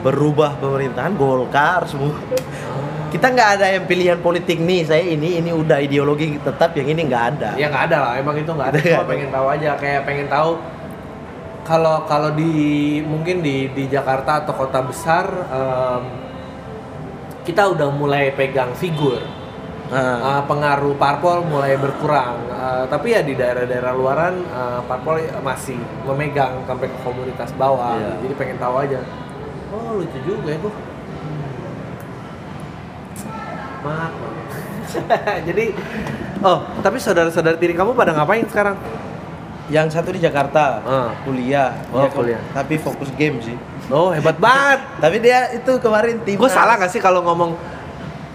berubah 0.00 0.56
pemerintahan 0.56 1.12
Golkar 1.12 1.84
semua 1.84 2.16
kita 3.12 3.26
nggak 3.28 3.50
ada 3.60 3.66
yang 3.76 3.84
pilihan 3.84 4.18
politik 4.24 4.56
nih 4.56 4.88
saya 4.88 5.04
ini 5.04 5.36
ini 5.36 5.52
udah 5.52 5.84
ideologi 5.84 6.40
tetap 6.40 6.72
yang 6.72 6.88
ini 6.88 7.04
nggak 7.04 7.24
ada 7.36 7.50
Ya 7.60 7.68
nggak 7.68 7.92
ada 7.92 7.96
lah, 8.00 8.12
emang 8.16 8.40
itu 8.40 8.48
nggak 8.48 8.68
ada. 8.72 8.80
Cuma 8.96 9.04
pengen 9.04 9.28
tahu 9.28 9.46
aja, 9.52 9.70
kayak 9.76 10.00
pengen 10.08 10.26
tahu 10.32 10.56
kalau 11.62 12.08
kalau 12.08 12.32
di 12.32 12.52
mungkin 13.04 13.44
di 13.44 13.68
di 13.70 13.84
Jakarta 13.86 14.42
atau 14.42 14.56
kota 14.56 14.80
besar 14.82 15.28
em, 15.28 16.02
kita 17.44 17.68
udah 17.76 17.92
mulai 17.92 18.32
pegang 18.32 18.72
figur. 18.72 19.20
Nah, 19.92 20.40
Uh, 20.40 20.42
pengaruh 20.48 20.96
parpol 20.96 21.44
mulai 21.44 21.76
berkurang, 21.76 22.48
Uh, 22.48 22.88
tapi 22.88 23.12
ya 23.12 23.20
di 23.20 23.36
daerah-daerah 23.36 23.92
luaran 23.92 24.40
uh, 24.48 24.80
parpol 24.88 25.20
masih 25.44 25.76
memegang 26.08 26.64
sampai 26.64 26.88
ke 26.88 26.98
komunitas 27.04 27.52
bawah. 27.60 27.98
Iya. 28.00 28.24
Jadi 28.24 28.34
pengen 28.40 28.56
tahu 28.56 28.74
aja. 28.80 29.04
Oh 29.68 30.00
lucu 30.00 30.16
juga 30.24 30.48
ya 30.48 30.58
kok. 30.64 30.91
Maaf. 33.82 34.12
Jadi, 35.48 35.66
oh 36.38 36.58
tapi 36.78 36.96
saudara-saudara 36.96 37.56
tiri 37.56 37.72
kamu 37.72 37.92
pada 37.92 38.12
ngapain 38.12 38.44
sekarang? 38.44 38.76
yang 39.70 39.86
satu 39.88 40.10
di 40.10 40.18
Jakarta 40.18 40.82
Ah. 40.82 41.10
kuliah 41.22 41.72
Oh, 41.88 42.02
Dia 42.02 42.10
kuliah. 42.10 42.40
tapi 42.50 42.76
fokus 42.76 43.08
game 43.10 43.40
sih 43.40 43.54
Oh 43.88 44.10
hebat 44.10 44.36
banget. 44.36 44.82
tapi 45.00 45.16
dia 45.16 45.48
itu 45.50 45.72
kemarin 45.78 46.18
tim 46.20 46.34
gue 46.34 46.50
salah 46.50 46.76
gak 46.76 46.90
sih 46.90 46.98
kalau 46.98 47.22
ngomong 47.22 47.56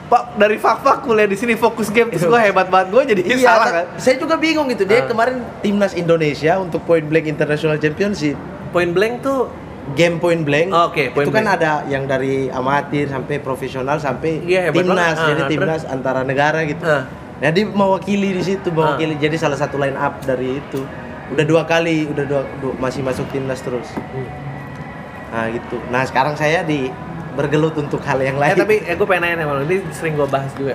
Pak 0.08 0.34
dari 0.34 0.56
fak-fak 0.56 1.04
kuliah 1.04 1.28
di 1.28 1.36
sini 1.36 1.54
fokus 1.54 1.92
game 1.92 2.10
terus 2.10 2.26
gue 2.26 2.40
hebat 2.48 2.66
banget 2.66 2.88
gue 2.90 3.02
jadi 3.12 3.22
Iya, 3.28 3.38
salah 3.44 3.68
kan? 3.70 3.86
saya 3.98 4.16
juga 4.16 4.34
bingung 4.36 4.66
gitu 4.68 4.88
dia 4.88 5.04
Ah. 5.04 5.06
kemarin 5.06 5.44
timnas 5.60 5.94
Indonesia 5.94 6.58
untuk 6.58 6.82
Point 6.82 7.06
Blank 7.06 7.28
International 7.28 7.76
Championship 7.76 8.34
Point 8.72 8.92
blank 8.92 9.22
tuh 9.22 9.52
game 9.94 10.18
point 10.18 10.42
blank 10.42 10.68
oke, 10.70 11.04
point 11.12 11.24
itu 11.24 11.32
kan 11.32 11.46
blank. 11.46 11.58
ada 11.58 11.72
yang 11.86 12.04
dari 12.04 12.50
amatir 12.50 13.08
sampai 13.08 13.38
profesional 13.38 13.96
sampai 13.98 14.42
Iya, 14.42 14.68
hebat 14.68 14.84
timnas. 14.84 15.14
Ah, 15.14 15.28
jadi 15.30 15.42
terus? 15.42 15.52
timnas 15.54 15.82
antara 15.86 16.22
negara 16.22 16.60
gitu 16.64 16.82
Ah. 16.82 17.08
nah 17.38 17.50
dia 17.50 17.64
mewakili 17.64 18.34
di 18.34 18.44
situ 18.44 18.68
mewakili 18.68 19.16
jadi 19.16 19.38
salah 19.38 19.56
satu 19.56 19.78
line 19.78 19.96
up 19.96 20.20
dari 20.22 20.58
itu 20.58 20.82
udah 21.30 21.44
dua 21.44 21.64
kali 21.64 22.08
udah 22.08 22.24
dua, 22.24 22.42
dua- 22.58 22.76
masih 22.78 23.00
masuk 23.00 23.30
timnas 23.30 23.60
terus 23.60 23.88
Hmm. 23.94 24.28
nah 25.30 25.46
gitu 25.48 25.78
nah 25.88 26.02
sekarang 26.02 26.34
saya 26.34 26.62
di 26.62 26.90
bergelut 27.32 27.78
untuk 27.78 28.02
hal 28.02 28.18
yang 28.18 28.36
lain 28.36 28.58
tapi 28.58 28.82
eh, 28.82 28.92
gue 28.92 29.06
pengen 29.06 29.38
nanya 29.38 29.62
ini 29.62 29.86
sering 29.92 30.18
gue 30.18 30.26
bahas 30.26 30.50
juga. 30.52 30.74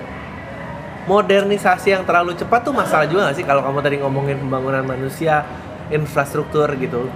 Modernisasi 1.03 1.91
yang 1.91 2.07
terlalu 2.07 2.31
cepat 2.33 2.63
tuh 2.63 2.71
masalah 2.71 3.03
juga 3.03 3.27
gak 3.27 3.35
sih 3.35 3.43
kalau 3.43 3.59
kamu 3.59 3.83
tadi 3.83 3.99
ngomongin 3.99 4.39
pembangunan 4.39 4.87
manusia, 4.87 5.43
infrastruktur 5.89 6.71
gitu. 6.73 7.11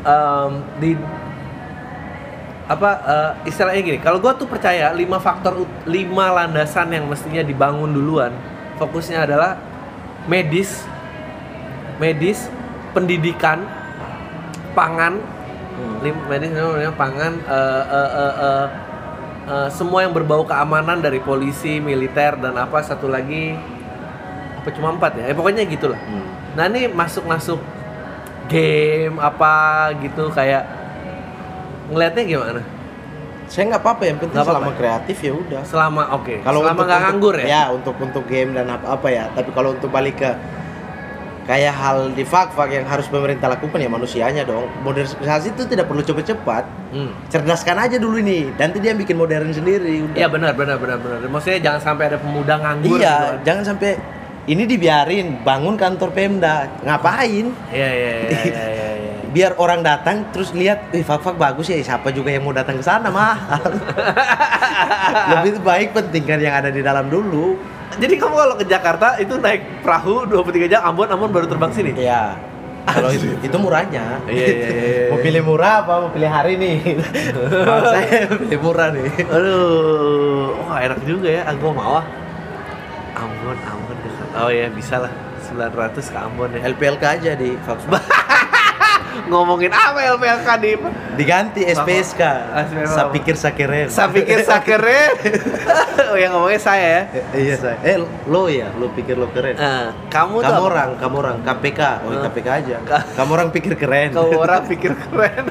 Em, 0.00 0.52
di 0.80 0.90
apa 2.70 2.90
eh, 3.02 3.32
istilahnya 3.50 3.82
gini, 3.82 3.98
kalau 3.98 4.22
gue 4.22 4.32
tuh 4.38 4.46
percaya 4.46 4.94
lima 4.94 5.18
faktor, 5.18 5.66
lima 5.84 6.30
landasan 6.30 6.94
yang 6.94 7.04
mestinya 7.10 7.42
dibangun 7.42 7.90
duluan, 7.90 8.30
fokusnya 8.78 9.26
adalah 9.26 9.58
medis, 10.30 10.86
medis, 11.98 12.46
pendidikan, 12.94 13.66
pangan, 14.72 15.18
Hmm. 15.80 15.96
Lim, 16.04 16.16
medis 16.28 16.50
namanya 16.52 16.92
pangan 16.92 17.32
eh, 17.40 17.84
eh, 17.88 18.10
eh, 18.12 18.34
eh, 18.36 18.66
eh, 19.48 19.68
semua 19.72 20.04
yang 20.04 20.12
berbau 20.12 20.44
keamanan 20.44 21.00
dari 21.00 21.24
polisi, 21.24 21.80
militer 21.80 22.36
dan 22.36 22.52
apa 22.60 22.84
satu 22.84 23.08
lagi 23.08 23.56
apa 24.60 24.68
cuma 24.76 24.92
empat 24.92 25.16
ya? 25.16 25.24
Eh, 25.32 25.34
pokoknya 25.36 25.64
gitulah. 25.64 25.96
Hmm. 25.96 26.26
Nah 26.52 26.68
ini 26.68 26.90
masuk-masuk 26.92 27.56
game 28.50 29.16
apa 29.22 29.52
gitu 30.02 30.28
kayak 30.34 30.66
ngelihatnya 31.88 32.24
gimana? 32.26 32.62
Saya 33.50 33.66
nggak 33.74 33.82
apa-apa 33.82 34.02
yang 34.06 34.18
penting 34.22 34.38
Nggak 34.38 34.46
apa-apa. 34.46 34.62
selama 34.62 34.78
kreatif 34.78 35.16
ya 35.26 35.32
udah. 35.34 35.60
Selama 35.66 36.02
oke, 36.14 36.34
Kalau 36.46 36.60
selama 36.62 36.82
nggak 36.86 37.00
nganggur 37.02 37.34
ya? 37.42 37.46
Ya, 37.46 37.62
untuk 37.74 37.94
untuk 37.98 38.24
game 38.30 38.54
dan 38.54 38.70
apa 38.70 38.94
apa 38.94 39.08
ya. 39.10 39.26
Tapi 39.34 39.50
kalau 39.50 39.74
untuk 39.74 39.90
balik 39.90 40.22
ke 40.22 40.30
kayak 41.50 41.74
hal 41.74 42.14
di 42.14 42.22
fak-fak 42.22 42.70
yang 42.70 42.86
harus 42.86 43.10
pemerintah 43.10 43.50
lakukan 43.50 43.82
ya 43.82 43.90
manusianya 43.90 44.46
dong. 44.46 44.70
Modernisasi 44.86 45.50
itu 45.58 45.66
tidak 45.66 45.90
perlu 45.90 45.98
cepat-cepat. 45.98 46.62
Hmm. 46.94 47.10
Cerdaskan 47.26 47.90
aja 47.90 47.98
dulu 47.98 48.22
ini. 48.22 48.54
Nanti 48.54 48.78
dia 48.78 48.94
bikin 48.94 49.18
modern 49.18 49.50
sendiri. 49.50 50.14
Iya 50.14 50.30
benar 50.30 50.54
benar 50.54 50.78
benar 50.78 51.02
benar. 51.02 51.18
Maksudnya 51.26 51.58
jangan 51.58 51.80
sampai 51.82 52.04
ada 52.06 52.22
pemuda 52.22 52.54
nganggur. 52.54 53.02
Iya, 53.02 53.14
gitu. 53.18 53.50
jangan 53.50 53.64
sampai 53.66 53.98
ini 54.50 54.66
dibiarin 54.66 55.46
bangun 55.46 55.78
kantor 55.78 56.10
Pemda. 56.10 56.66
Ngapain? 56.82 57.54
Iya 57.70 57.90
iya 57.94 58.12
iya 58.26 58.40
iya 58.42 58.64
iya. 58.66 58.88
iya. 58.98 59.14
Biar 59.34 59.54
orang 59.62 59.86
datang 59.86 60.26
terus 60.34 60.50
lihat, 60.50 60.90
"Ih, 60.90 61.06
fak-fak 61.06 61.38
bagus 61.38 61.70
ya. 61.70 61.78
Siapa 61.78 62.10
juga 62.10 62.34
yang 62.34 62.42
mau 62.42 62.50
datang 62.50 62.82
ke 62.82 62.84
sana, 62.84 63.14
mah." 63.14 63.38
Lebih 65.38 65.62
baik 65.62 65.94
pentingkan 65.94 66.42
yang 66.42 66.58
ada 66.58 66.74
di 66.74 66.82
dalam 66.82 67.06
dulu. 67.06 67.54
Jadi 67.94 68.18
kamu 68.18 68.34
kalau 68.34 68.54
ke 68.58 68.66
Jakarta 68.66 69.18
itu 69.22 69.38
naik 69.38 69.86
perahu 69.86 70.26
23 70.26 70.66
jam 70.66 70.82
Ambon 70.82 71.06
Ambon 71.06 71.30
baru 71.30 71.46
terbang 71.46 71.70
sini. 71.70 71.94
Iya. 71.94 72.34
Kalau 72.90 73.10
itu, 73.14 73.30
itu 73.38 73.56
murahnya. 73.60 74.18
Iya, 74.26 74.34
iya, 74.34 74.50
iya, 74.50 74.70
iya. 74.72 75.04
mau 75.12 75.18
pilih 75.20 75.42
murah 75.46 75.84
apa 75.84 75.92
mau 76.00 76.10
pilih 76.10 76.30
hari 76.32 76.58
nih? 76.58 76.98
Saya 77.94 78.26
pilih 78.34 78.58
murah 78.58 78.88
nih. 78.90 79.10
Aduh, 79.30 80.58
wah 80.66 80.78
enak 80.82 80.98
juga 81.06 81.28
ya. 81.30 81.42
Aku 81.54 81.70
mau 81.70 82.02
ah. 82.02 82.19
Oh 84.32 84.48
ya 84.48 84.70
bisa 84.70 84.98
lah. 84.98 85.12
900 85.50 85.98
ke 86.04 86.18
Ambon 86.18 86.50
ya. 86.52 86.60
LPLK 86.64 87.02
aja 87.02 87.32
di 87.34 87.58
Volkswagen. 87.58 88.06
Ngomongin 89.30 89.70
apa 89.70 89.98
LPLK 90.14 90.48
di 90.58 90.70
Diganti 91.18 91.62
SPSK. 91.66 92.22
Saya 92.86 93.10
pikir 93.10 93.34
sakeren. 93.34 93.86
Saya 93.90 94.08
pikir 94.08 94.42
sakeren. 94.42 95.10
oh 96.10 96.16
yang 96.16 96.30
ngomongnya 96.32 96.58
saya 96.58 96.86
ya. 96.86 97.02
iya 97.34 97.54
saya. 97.58 97.76
Eh 97.82 97.98
lo 98.26 98.46
ya, 98.46 98.70
lo 98.72 98.86
pikir 98.90 99.18
lo 99.18 99.26
keren. 99.28 99.54
Nah, 99.54 99.90
kamu 100.06 100.38
tuh 100.38 100.46
kamu 100.46 100.62
orang, 100.64 100.90
kamu 100.96 101.14
orang 101.18 101.36
KPK. 101.42 101.80
Oh, 102.00 102.10
Eh. 102.14 102.22
KPK 102.22 102.48
aja. 102.48 102.76
Ka- 102.82 103.06
Kamu 103.14 103.30
orang 103.34 103.50
pikir 103.50 103.74
keren. 103.74 104.14
Kamu 104.14 104.34
orang 104.38 104.62
pikir 104.64 104.94
keren. 104.94 105.44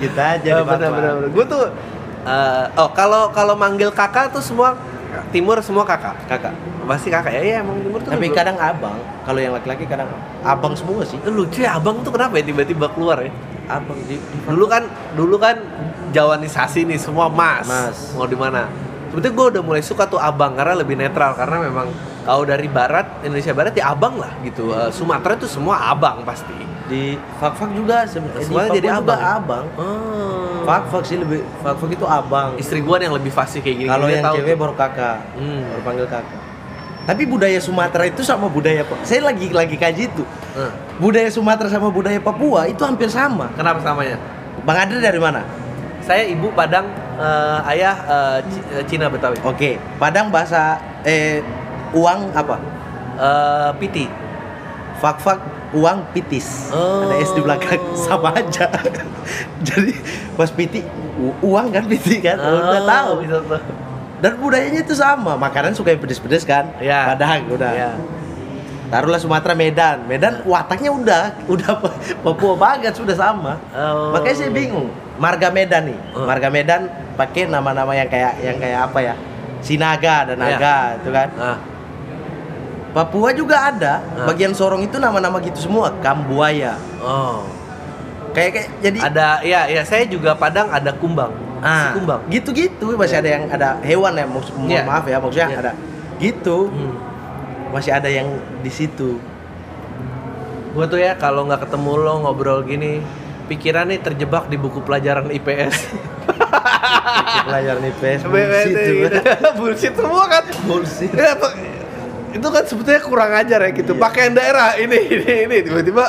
Kita 0.00 0.22
aja 0.38 0.44
Ya, 0.44 0.54
di 0.54 0.62
benar 0.62 0.78
Fatwa. 0.80 0.96
benar 0.96 1.12
benar. 1.18 1.30
Gue 1.32 1.44
tuh 1.46 1.64
eh, 2.24 2.64
oh 2.76 2.88
kalau 2.92 3.28
kalau 3.30 3.54
manggil 3.54 3.88
kakak 3.90 4.32
tuh 4.32 4.40
semua 4.40 4.76
timur 5.30 5.56
semua 5.62 5.84
kakak. 5.86 6.16
Kakak. 6.26 6.54
Pasti 6.84 7.08
kakak 7.08 7.32
ya, 7.36 7.42
iya 7.42 7.56
emang 7.62 7.78
timur 7.80 8.00
tuh. 8.02 8.10
Tapi 8.12 8.26
kadang 8.32 8.56
abang. 8.58 8.98
Kalau 9.24 9.40
yang 9.40 9.52
laki-laki 9.54 9.84
kadang 9.86 10.10
abang 10.42 10.74
semua 10.74 11.04
sih. 11.06 11.18
Eh, 11.22 11.32
lucu 11.32 11.62
ya 11.62 11.78
abang 11.78 12.02
tuh 12.02 12.10
kenapa 12.10 12.40
ya 12.40 12.44
tiba-tiba 12.44 12.90
keluar 12.92 13.22
ya? 13.22 13.32
Abang 13.70 13.96
di, 14.04 14.18
di 14.18 14.36
Dulu 14.44 14.64
kan 14.66 14.82
dulu 15.14 15.36
kan 15.38 15.56
jawanisasi 16.10 16.84
nih 16.88 16.98
semua 16.98 17.30
mas. 17.30 17.66
Mas. 17.66 17.98
Mau 18.18 18.26
di 18.26 18.36
mana? 18.36 18.68
Sebetulnya 19.14 19.34
gue 19.38 19.46
udah 19.58 19.62
mulai 19.62 19.82
suka 19.82 20.10
tuh 20.10 20.18
abang 20.18 20.58
karena 20.58 20.74
lebih 20.74 20.98
netral 20.98 21.38
karena 21.38 21.62
memang 21.62 21.86
kalau 22.26 22.42
dari 22.42 22.66
barat 22.66 23.22
Indonesia 23.22 23.54
barat 23.54 23.74
ya 23.78 23.94
abang 23.94 24.18
lah 24.18 24.34
gitu. 24.42 24.74
Eh, 24.74 24.90
Sumatera 24.90 25.38
tuh 25.38 25.46
semua 25.46 25.90
abang 25.90 26.26
pasti. 26.26 26.73
Di 26.88 27.16
fak-fak 27.40 27.70
juga. 27.72 28.04
Semuanya 28.08 28.70
Di 28.70 28.78
jadi 28.80 28.88
Papua 28.92 29.00
juga 29.00 29.14
abang. 29.16 29.32
abang. 29.32 29.66
Oh. 29.80 30.64
Fak-fak 30.64 31.02
sih 31.04 31.16
lebih 31.20 31.40
fak-fak 31.64 31.90
itu 31.92 32.06
abang. 32.08 32.50
Istri 32.60 32.80
gue 32.84 32.96
yang 33.00 33.14
lebih 33.16 33.32
fasih 33.32 33.60
kayak 33.64 33.76
gini. 33.80 33.88
Kalau 33.88 34.06
yang 34.08 34.24
tahu 34.24 34.36
cewek 34.40 34.54
tuh. 34.54 34.60
baru 34.60 34.74
kakak. 34.76 35.18
Hmm. 35.36 35.60
Baru 35.64 35.82
panggil 35.84 36.06
kakak. 36.08 36.40
Tapi 37.04 37.22
budaya 37.28 37.60
Sumatera 37.60 38.08
itu 38.08 38.24
sama 38.24 38.48
budaya 38.48 38.80
saya 39.04 39.20
lagi 39.28 39.52
lagi 39.52 39.76
kaji 39.76 40.08
itu. 40.08 40.24
Eh, 40.56 40.72
Budaya 40.96 41.28
Sumatera 41.28 41.68
sama 41.68 41.92
budaya 41.92 42.16
Papua 42.16 42.64
itu 42.64 42.80
hampir 42.80 43.12
sama. 43.12 43.52
Kenapa 43.52 43.84
samanya? 43.84 44.16
Bang 44.64 44.88
Adri 44.88 45.04
dari 45.04 45.20
mana? 45.20 45.44
Saya 46.00 46.24
ibu 46.24 46.48
Padang, 46.56 46.88
eh, 47.20 47.70
ayah 47.76 47.96
eh, 48.08 48.38
eh, 48.80 48.84
Cina 48.88 49.12
Betawi. 49.12 49.36
Oke, 49.44 49.76
Padang 50.00 50.32
bahasa 50.32 50.80
eh 51.04 51.44
uang 51.92 52.32
apa? 52.32 52.56
Eh, 53.20 53.70
Piti. 53.84 54.08
Fak-fak 55.04 55.53
uang 55.74 55.98
pitis. 56.10 56.70
Oh. 56.70 57.04
Ada 57.04 57.14
S 57.20 57.30
di 57.34 57.42
belakang 57.42 57.82
sama 58.06 58.30
aja. 58.32 58.70
Jadi 59.68 59.92
pas 60.34 60.48
piti 60.48 60.80
uang 61.42 61.66
kan 61.70 61.84
piti 61.84 62.18
kan. 62.18 62.38
udah 62.38 62.82
tahu. 62.82 63.10
Bisa 63.22 63.38
tuh. 63.42 63.60
Dan 64.18 64.40
budayanya 64.40 64.80
itu 64.80 64.94
sama. 64.94 65.36
Makanan 65.36 65.74
suka 65.74 65.92
yang 65.92 66.00
pedes-pedes 66.00 66.46
kan? 66.46 66.70
Iya. 66.78 67.12
Padang 67.12 67.44
udah. 67.50 67.72
Iya. 67.74 67.92
Taruhlah 68.84 69.18
Sumatera 69.18 69.52
Medan. 69.52 70.06
Medan 70.06 70.40
wataknya 70.44 70.88
udah 70.88 71.22
udah 71.52 71.72
Papua 72.22 72.54
banget 72.54 72.94
sudah 72.94 73.12
sama. 73.12 73.58
Oh. 73.74 74.14
Makanya 74.14 74.36
saya 74.38 74.50
bingung. 74.54 74.88
Marga 75.18 75.50
Medan 75.50 75.90
nih. 75.90 75.98
Oh. 76.14 76.24
Marga 76.24 76.48
Medan 76.48 76.86
pakai 77.14 77.46
nama-nama 77.46 77.92
yang 77.92 78.08
kayak 78.08 78.38
yang 78.40 78.56
kayak 78.56 78.80
apa 78.86 78.98
ya? 79.02 79.14
Sinaga 79.60 80.28
dan 80.28 80.36
Iya. 80.38 80.56
Naga 80.56 80.76
itu 81.00 81.10
kan. 81.10 81.28
Ah, 81.36 81.56
Papua 82.94 83.34
juga 83.34 83.58
ada. 83.68 83.98
Ah. 84.14 84.24
Bagian 84.24 84.54
Sorong 84.54 84.80
itu 84.80 84.96
nama-nama 84.96 85.42
gitu 85.42 85.58
semua. 85.60 85.90
Kambuaya. 85.98 86.78
oh. 87.02 87.42
Kayak 88.30 88.50
kayak 88.50 88.68
jadi 88.80 88.98
Ada 88.98 89.26
ya 89.42 89.60
ya 89.68 89.82
saya 89.82 90.06
juga 90.06 90.34
Padang 90.34 90.66
ada 90.66 90.90
kumbang. 90.90 91.30
ah, 91.58 91.90
Si 91.90 91.98
kumbang. 91.98 92.20
gitu-gitu 92.28 92.94
masih 92.94 93.18
ada 93.18 93.30
yang 93.30 93.46
ada 93.46 93.78
hewan 93.80 94.10
ya 94.12 94.26
maksud 94.26 94.54
mohon 94.54 94.70
Iya. 94.70 94.82
maaf 94.82 95.04
ya 95.04 95.16
maksudnya 95.18 95.48
Iya. 95.48 95.58
ada 95.60 95.72
gitu. 96.16 96.58
Hmm. 96.66 96.94
Masih 97.70 97.90
ada 97.90 98.06
yang 98.06 98.26
di 98.58 98.70
situ. 98.70 99.18
Gue 100.70 100.86
tuh 100.86 100.98
ya 100.98 101.14
kalau 101.14 101.46
nggak 101.46 101.62
ketemu 101.62 101.92
lo 101.96 102.14
ngobrol 102.20 102.62
gini, 102.62 102.98
pikiran 103.46 103.86
nih 103.86 103.98
terjebak 104.00 104.46
di 104.46 104.56
buku 104.56 104.82
pelajaran 104.82 105.30
IPS. 105.30 105.94
Pelajaran 107.46 107.82
IPS 107.86 108.20
bullshit. 108.30 109.12
Bullshit 109.58 109.94
semua 109.94 110.24
kan. 110.26 110.42
Bullshit. 110.64 111.10
Ya, 111.12 111.38
itu 112.34 112.46
kan 112.50 112.62
sebetulnya 112.66 113.00
kurang 113.00 113.30
ajar 113.30 113.62
ya 113.62 113.70
gitu. 113.70 113.92
Iya. 113.94 114.02
Pakaian 114.02 114.32
daerah 114.34 114.74
ini 114.74 114.98
ini 115.06 115.32
ini 115.46 115.56
tiba-tiba 115.62 116.04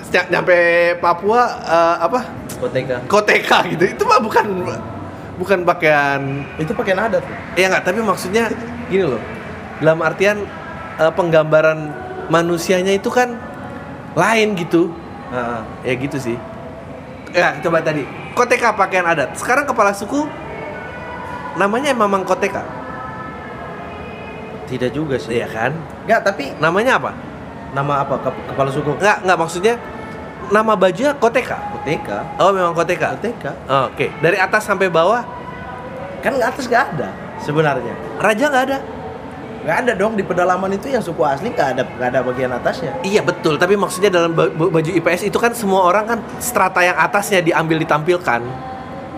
ny- 0.00 0.28
nyampe 0.32 0.56
Papua 1.04 1.42
eh, 1.62 1.96
apa? 2.00 2.20
Koteka. 2.56 2.96
Koteka 3.06 3.58
gitu. 3.68 3.84
Itu 3.92 4.02
mah 4.08 4.18
bukan 4.24 4.46
bukan 5.34 5.66
pakaian 5.66 6.46
Itu 6.56 6.72
pakai 6.72 6.94
adat. 6.94 7.22
ya 7.58 7.66
nggak 7.68 7.82
tapi 7.84 8.00
maksudnya 8.00 8.48
gini 8.90 9.04
loh 9.04 9.20
dalam 9.82 10.00
artian 10.00 10.46
eh, 10.96 11.12
penggambaran 11.12 11.90
manusianya 12.30 12.94
itu 12.96 13.10
kan 13.12 13.36
lain 14.14 14.54
gitu 14.54 14.88
Heeh. 15.34 15.60
ya 15.90 15.94
gitu 15.98 16.16
sih 16.22 16.36
ya 17.34 17.58
coba 17.58 17.82
tadi 17.82 18.06
koteka 18.38 18.78
pakaian 18.78 19.02
adat 19.02 19.34
sekarang 19.34 19.66
kepala 19.66 19.90
suku 19.90 20.22
namanya 21.58 21.90
Mamang 21.90 22.22
Koteka 22.22 22.62
Tidak 24.64 24.90
juga 24.90 25.16
sih. 25.16 25.34
iya 25.34 25.46
kan 25.46 25.72
Enggak, 26.04 26.20
tapi 26.24 26.52
namanya 26.56 26.96
apa 26.96 27.10
nama 27.72 28.00
apa? 28.00 28.14
Kep- 28.20 28.42
kepala 28.48 28.70
suku. 28.70 28.92
nggak 28.94 29.16
nggak 29.22 29.38
maksudnya 29.38 29.74
nama 30.46 30.72
bajunya 30.72 31.12
Koteka 31.12 31.56
Koteka. 31.72 32.18
oh 32.36 32.50
memang 32.50 32.72
Koteka 32.72 33.14
Koteka. 33.14 33.52
Oh, 33.64 33.88
oke 33.88 34.06
dari 34.18 34.36
atas 34.36 34.62
sampai 34.62 34.86
bawah 34.86 35.24
Kan 36.20 36.36
atas 36.36 36.64
nggak 36.64 36.84
ada 36.92 37.08
sebenarnya. 37.38 37.92
raja 38.16 38.44
nggak 38.46 38.64
ada 38.66 38.78
Nggak 39.60 39.76
ada 39.80 39.92
dong 39.94 40.12
di 40.12 40.20
pedalaman 40.20 40.68
itu 40.70 40.88
yang 40.88 41.00
suku 41.00 41.20
asli 41.20 41.48
nggak 41.48 41.68
ada 41.70 41.82
nggak 41.88 42.08
ada 42.10 42.20
bagian 42.20 42.52
atasnya. 42.52 42.92
Iya 43.00 43.24
betul, 43.24 43.56
tapi 43.56 43.72
maksudnya 43.74 44.12
dalam 44.12 44.32
ba- 44.32 44.48
ba- 44.48 44.68
baju 44.70 44.90
IPS 44.92 45.24
itu 45.24 45.40
kan 45.40 45.56
semua 45.56 45.80
orang 45.82 46.04
kan 46.04 46.18
strata 46.36 46.78
yang 46.78 46.92
atasnya 46.94 47.40
diambil 47.40 47.80
ditampilkan. 47.80 48.44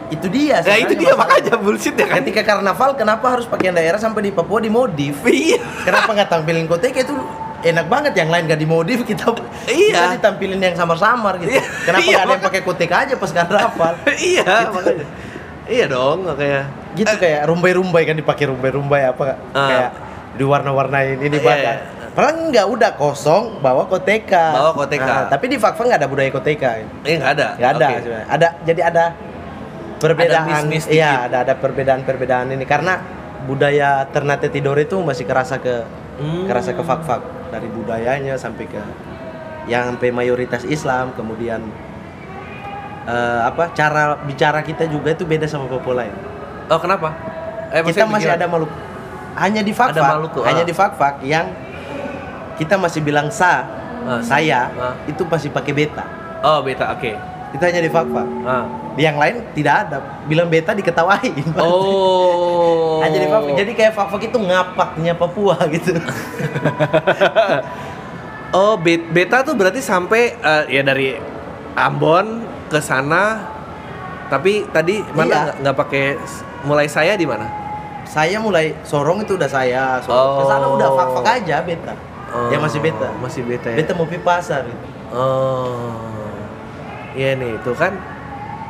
Itu 0.07 0.27
dia. 0.27 0.61
Ya 0.61 0.77
itu 0.79 0.95
dia 0.95 1.13
makanya 1.13 1.55
bullshit 1.57 1.93
ya 1.93 2.07
kan. 2.07 2.21
Ketika 2.21 2.43
karnaval 2.45 2.95
kenapa 2.95 3.27
harus 3.29 3.45
pakaian 3.45 3.73
daerah 3.73 3.97
sampai 3.97 4.23
di 4.23 4.31
Papua 4.31 4.59
dimodif? 4.59 5.19
Iya. 5.23 5.59
Kenapa 5.83 6.11
nggak 6.13 6.29
tampilin 6.29 6.65
koteka 6.65 7.03
itu 7.03 7.15
enak 7.59 7.87
banget 7.87 8.13
yang 8.15 8.29
lain 8.29 8.47
nggak 8.47 8.61
dimodif 8.61 9.03
kita 9.03 9.35
Iya. 9.67 9.91
kita 9.91 10.15
ditampilin 10.19 10.61
yang 10.61 10.75
samar-samar 10.75 11.39
gitu. 11.39 11.51
Iya. 11.53 11.65
Kenapa 11.83 12.01
Iya, 12.01 12.11
nggak 12.13 12.23
ada 12.23 12.33
yang 12.33 12.45
pakai 12.45 12.61
koteka 12.63 12.97
aja 13.03 13.15
pas 13.15 13.31
karnaval? 13.31 13.95
iya 14.25 14.45
makanya. 14.69 15.07
Iya 15.67 15.85
dong 15.89 16.19
makanya. 16.25 16.63
gitu 16.95 17.13
kayak 17.13 17.45
rumbai-rumbai 17.45 18.03
kan 18.03 18.15
dipakai 18.15 18.49
rumbai-rumbai 18.49 19.03
apa 19.05 19.37
Ah. 19.53 19.69
kayak 19.69 19.91
diwarna-warnain 20.37 21.19
ini 21.19 21.37
Iya, 21.37 21.45
badan. 21.45 21.77
iya. 21.77 21.95
Padahal 22.13 22.49
enggak 22.49 22.67
udah 22.67 22.91
kosong 22.95 23.45
bawa 23.61 23.85
koteka. 23.85 24.57
Bawa 24.57 24.73
koteka. 24.73 25.05
Nah, 25.05 25.25
tapi 25.29 25.45
di 25.47 25.57
Fakfa 25.57 25.85
nggak 25.85 26.01
ada 26.01 26.09
budaya 26.09 26.31
koteka. 26.31 26.71
Eh 27.03 27.15
nggak 27.15 27.33
ada. 27.35 27.47
Nggak 27.57 27.71
ada 27.75 27.87
sebenarnya. 27.93 28.27
Ada 28.31 28.47
jadi 28.65 28.81
ada 28.87 29.05
perbedaan. 29.99 30.69
Iya, 30.71 31.31
ada 31.31 31.47
ada 31.47 31.55
perbedaan-perbedaan 31.57 32.53
ini 32.53 32.65
karena 32.69 33.01
budaya 33.47 34.05
Ternate 34.11 34.51
Tidore 34.51 34.85
itu 34.85 34.99
masih 35.01 35.25
kerasa 35.25 35.61
ke 35.61 35.87
Hmm. 36.17 36.49
kerasa 36.49 36.73
ke 36.73 36.81
Fakfak 36.81 37.21
dari 37.53 37.69
budayanya 37.69 38.41
sampai 38.41 38.65
ke 38.65 38.81
yang 39.69 39.93
sampai 39.93 40.09
mayoritas 40.09 40.65
Islam, 40.65 41.13
kemudian 41.13 41.61
eh, 43.05 43.41
apa 43.45 43.71
cara 43.77 44.17
bicara 44.25 44.65
kita 44.65 44.89
juga 44.89 45.13
itu 45.13 45.29
beda 45.29 45.45
sama 45.45 45.69
Papua 45.69 46.03
lain. 46.05 46.15
Oh 46.73 46.81
kenapa? 46.81 47.13
Eh, 47.69 47.85
kita 47.85 48.09
masih 48.09 48.33
ada 48.33 48.49
Maluku. 48.49 48.73
Hanya 49.37 49.61
di 49.61 49.77
Fakfak, 49.77 50.17
Maluku, 50.17 50.41
hanya 50.49 50.65
ah. 50.65 50.69
di 50.69 50.73
Fakfak 50.73 51.15
yang 51.21 51.53
kita 52.57 52.81
masih 52.81 53.05
bilang 53.05 53.29
sa, 53.29 53.69
Ah, 54.07 54.23
saya 54.23 54.71
ah. 54.73 54.95
itu 55.05 55.27
masih 55.29 55.53
pakai 55.53 55.77
beta. 55.77 56.07
Oh 56.41 56.63
beta, 56.65 56.89
oke. 56.95 57.13
Itu 57.53 57.63
hanya 57.67 57.85
di 57.85 57.91
Fakfak. 57.93 58.25
Ah. 58.47 58.65
Yang 58.97 59.17
lain 59.17 59.35
tidak 59.53 59.75
ada. 59.83 59.97
Bilang 60.25 60.49
beta 60.49 60.73
diketawain. 60.73 61.45
Oh. 61.57 62.99
Hanya 63.05 63.19
di 63.19 63.29
Fakfak. 63.29 63.55
Jadi 63.55 63.73
kayak 63.73 63.93
Fakfak 63.93 64.23
itu 64.25 64.39
ngapaknya 64.39 65.13
Papua 65.13 65.57
gitu. 65.75 65.93
Oh, 68.51 68.75
be- 68.77 69.05
beta 69.07 69.43
tuh 69.43 69.53
berarti 69.53 69.79
sampai 69.79 70.33
eh, 70.33 70.65
ya 70.71 70.81
dari 70.81 71.13
Ambon 71.75 72.41
ke 72.67 72.81
sana. 72.81 73.53
Tapi 74.27 74.67
tadi 74.67 75.05
mana 75.09 75.53
Iya. 75.53 75.61
nggak 75.61 75.77
pakai 75.77 76.05
mulai 76.63 76.89
saya 76.89 77.15
di 77.15 77.25
mana? 77.25 77.47
saya 78.07 78.39
mulai 78.39 78.71
sorong 78.87 79.19
itu 79.19 79.35
udah 79.35 79.51
saya, 79.51 79.99
sorong 79.99 80.39
ke 80.39 80.45
sana 80.47 80.65
Oh. 80.65 80.79
udah 80.79 80.89
Fakfak 80.95 81.27
aja 81.37 81.59
beta. 81.61 81.95
Ya 82.49 82.57
masih 82.57 82.79
beta. 82.79 83.11
Masih 83.19 83.43
beta 83.43 83.67
ya. 83.67 83.77
Beta 83.77 83.93
mau 83.93 84.07
pi 84.07 84.17
pasar 84.17 84.63
gitu. 84.63 84.87
Oh. 85.11 85.91
Iya 87.13 87.35
nih, 87.35 87.59
tuh 87.61 87.75
kan. 87.75 87.99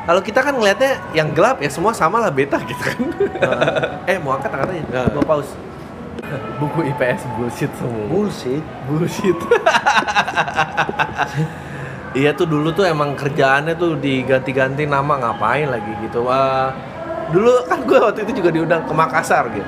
Kalau 0.07 0.22
kita 0.22 0.38
kan 0.38 0.54
ngelihatnya 0.54 1.02
yang 1.18 1.34
gelap 1.34 1.59
ya 1.59 1.66
semua 1.66 1.90
sama 1.90 2.22
lah 2.22 2.30
beta 2.30 2.62
gitu 2.62 2.78
kan. 2.78 3.11
eh 4.07 4.22
mau 4.22 4.38
angkat 4.38 4.54
angkat 4.54 4.78
aja. 4.78 4.82
Nggak. 4.86 5.04
Gua 5.18 5.22
pause. 5.26 5.50
Buku 6.62 6.86
IPS 6.94 7.26
bullshit 7.34 7.70
semua. 7.74 8.07
Bullshit. 8.07 8.62
Bullshit. 8.86 9.34
iya 12.18 12.30
tuh 12.34 12.46
dulu 12.46 12.70
tuh 12.70 12.86
emang 12.86 13.18
kerjaannya 13.18 13.74
tuh 13.74 13.98
diganti-ganti 13.98 14.86
nama 14.86 15.18
ngapain 15.18 15.70
lagi 15.70 15.90
gitu. 16.07 16.26
Wah, 16.26 16.70
dulu 17.30 17.66
kan 17.66 17.82
gue 17.82 17.98
waktu 17.98 18.20
itu 18.26 18.42
juga 18.42 18.50
diundang 18.54 18.82
ke 18.86 18.94
Makassar 18.94 19.50
gitu. 19.54 19.66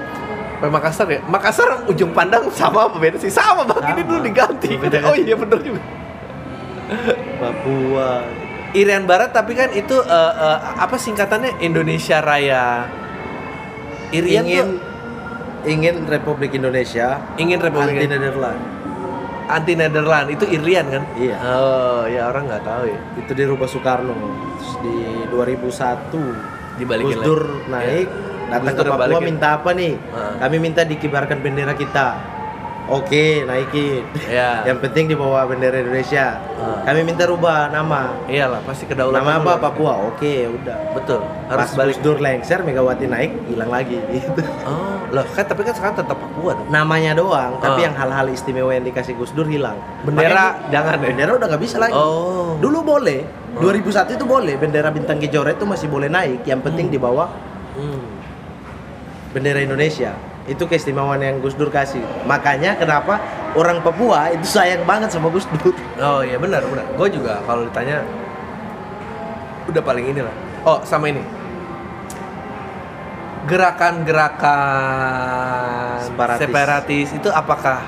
Ke 0.59 0.67
Makassar 0.67 1.07
ya. 1.11 1.21
Makassar 1.27 1.87
ujung 1.87 2.15
pandang 2.15 2.51
sama 2.55 2.91
apa 2.91 2.99
beda 2.99 3.19
sih? 3.19 3.31
Sama 3.31 3.67
bang. 3.67 3.95
Ini 3.95 4.03
dulu 4.07 4.19
diganti. 4.23 4.71
Beda 4.79 5.03
Oh 5.07 5.17
iya 5.19 5.35
bener 5.35 5.59
juga. 5.63 5.83
Papua. 7.39 8.11
Irian 8.73 9.05
Barat 9.05 9.31
tapi 9.31 9.53
kan 9.53 9.71
itu 9.71 9.97
eh, 9.97 10.33
eh, 10.35 10.59
apa 10.77 10.97
singkatannya 10.97 11.61
Indonesia 11.61 12.21
Raya. 12.21 12.85
Irian 14.11 14.43
ingin 14.43 14.67
tuh 14.67 14.81
ingin 15.65 15.95
Republik 16.07 16.55
Indonesia 16.55 17.21
ingin 17.37 17.59
Republik 17.59 17.93
anti 17.95 18.09
Nederland. 18.09 18.61
anti 19.49 19.73
Nederland 19.75 20.27
itu 20.29 20.45
Irian 20.47 20.87
kan? 20.89 21.03
Iya. 21.15 21.37
Oh 21.41 22.03
ya 22.05 22.29
orang 22.29 22.47
nggak 22.47 22.63
tahu 22.63 22.85
ya. 22.87 23.01
Itu 23.17 23.33
di 23.33 23.45
Rubah 23.45 23.69
Soekarno. 23.69 24.13
Terus 24.59 24.73
di 24.81 24.97
2001 25.29 26.79
Dibalikin 26.79 27.11
Gus 27.11 27.27
Dur 27.27 27.43
naik 27.67 28.07
Iya. 28.07 28.51
datang 28.51 28.71
Gus 28.71 28.79
ke 28.79 28.83
Papua 28.87 29.01
balikin. 29.03 29.25
minta 29.27 29.49
apa 29.57 29.71
nih? 29.73 29.93
Ah. 30.09 30.35
Kami 30.41 30.57
minta 30.59 30.81
dikibarkan 30.83 31.39
bendera 31.41 31.73
kita. 31.73 32.07
Oke, 32.89 33.45
naikin. 33.45 34.01
Ya. 34.25 34.61
Yang 34.69 34.89
penting 34.89 35.05
di 35.07 35.17
bawah 35.17 35.45
bendera 35.45 35.77
Indonesia. 35.77 36.41
Ah. 36.57 36.81
Kami 36.89 37.05
minta 37.05 37.29
rubah 37.29 37.69
nama. 37.69 38.17
Iyalah 38.25 38.65
pasti 38.65 38.89
kedaulatan. 38.89 39.21
Nama 39.21 39.33
apa? 39.37 39.53
dulu. 39.53 39.61
Papua. 39.61 39.93
Oke, 40.09 40.49
udah. 40.49 40.97
Betul. 40.97 41.21
Harus 41.53 41.69
Pas 41.69 41.73
balik. 41.77 41.97
Dur 42.01 42.17
lengser, 42.17 42.65
Megawati 42.65 43.05
naik, 43.05 43.31
hilang 43.45 43.69
lagi. 43.69 44.01
Gitu. 44.09 44.41
Oh, 44.65 44.97
loh 45.13 45.25
kan 45.29 45.45
tapi 45.45 45.69
kan 45.69 45.77
sekarang 45.77 45.97
tetap 45.97 46.17
Papua 46.17 46.57
dong. 46.57 46.69
Namanya 46.69 47.13
doang, 47.13 47.61
tapi 47.61 47.85
Ah. 47.85 47.93
yang 47.93 47.95
hal-hal 47.95 48.27
istimewa 48.33 48.73
yang 48.73 48.89
dikasih 48.89 49.13
Gus 49.15 49.37
Dur 49.37 49.45
hilang. 49.45 49.77
Bendera 50.03 50.57
Makanya 50.57 50.73
jangan 50.73 50.97
bendera 50.97 51.31
udah 51.37 51.47
nggak 51.47 51.63
bisa 51.63 51.77
lagi. 51.77 51.93
Oh. 51.93 52.57
Dulu 52.57 52.79
boleh. 52.81 53.21
Oh. 53.53 53.69
2001 53.69 54.17
itu 54.17 54.25
boleh 54.25 54.57
bendera 54.57 54.89
bintang 54.89 55.21
kejora 55.21 55.53
itu 55.53 55.69
masih 55.69 55.93
boleh 55.93 56.09
naik. 56.09 56.41
Yang 56.43 56.61
penting 56.65 56.89
Hmm. 56.89 56.95
di 56.95 56.99
bawah 56.99 57.29
Hmm. 57.77 58.01
bendera 59.31 59.61
Indonesia. 59.61 60.17
Itu 60.49 60.65
keistimewaan 60.65 61.21
yang 61.21 61.45
Gus 61.45 61.53
Dur 61.55 61.69
kasih. 61.69 62.01
Makanya 62.25 62.81
kenapa 62.81 63.21
orang 63.53 63.85
Papua 63.85 64.33
itu 64.33 64.49
sayang 64.49 64.89
banget 64.89 65.13
sama 65.13 65.29
Gus 65.29 65.45
Dur. 65.61 65.77
Oh 66.01 66.25
iya 66.25 66.41
benar 66.41 66.65
benar. 66.65 66.89
Gue 66.97 67.13
juga 67.13 67.45
kalau 67.45 67.69
ditanya 67.69 68.01
udah 69.69 69.83
paling 69.85 70.09
inilah. 70.09 70.33
Oh 70.65 70.81
sama 70.89 71.13
ini. 71.13 71.21
Gerakan-gerakan 73.49 76.05
Separatis. 76.05 76.41
separatis 76.45 77.09
itu 77.17 77.29
apakah 77.33 77.81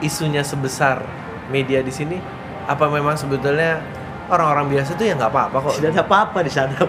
isunya 0.00 0.40
sebesar 0.44 1.02
media 1.48 1.80
di 1.80 1.92
sini? 1.92 2.20
Apa 2.68 2.88
memang 2.88 3.16
sebetulnya 3.16 3.80
orang-orang 4.28 4.68
biasa 4.76 4.96
tuh 4.96 5.04
ya 5.08 5.14
nggak 5.16 5.32
apa-apa 5.32 5.56
kok? 5.68 5.74
Tidak 5.80 5.90
ada 5.92 6.02
apa-apa 6.04 6.38
di 6.44 6.50
sana. 6.52 6.76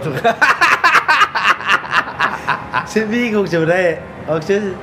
Saya 2.90 3.04
bingung 3.12 3.44
sebenarnya. 3.44 4.00
Maksudnya 4.28 4.76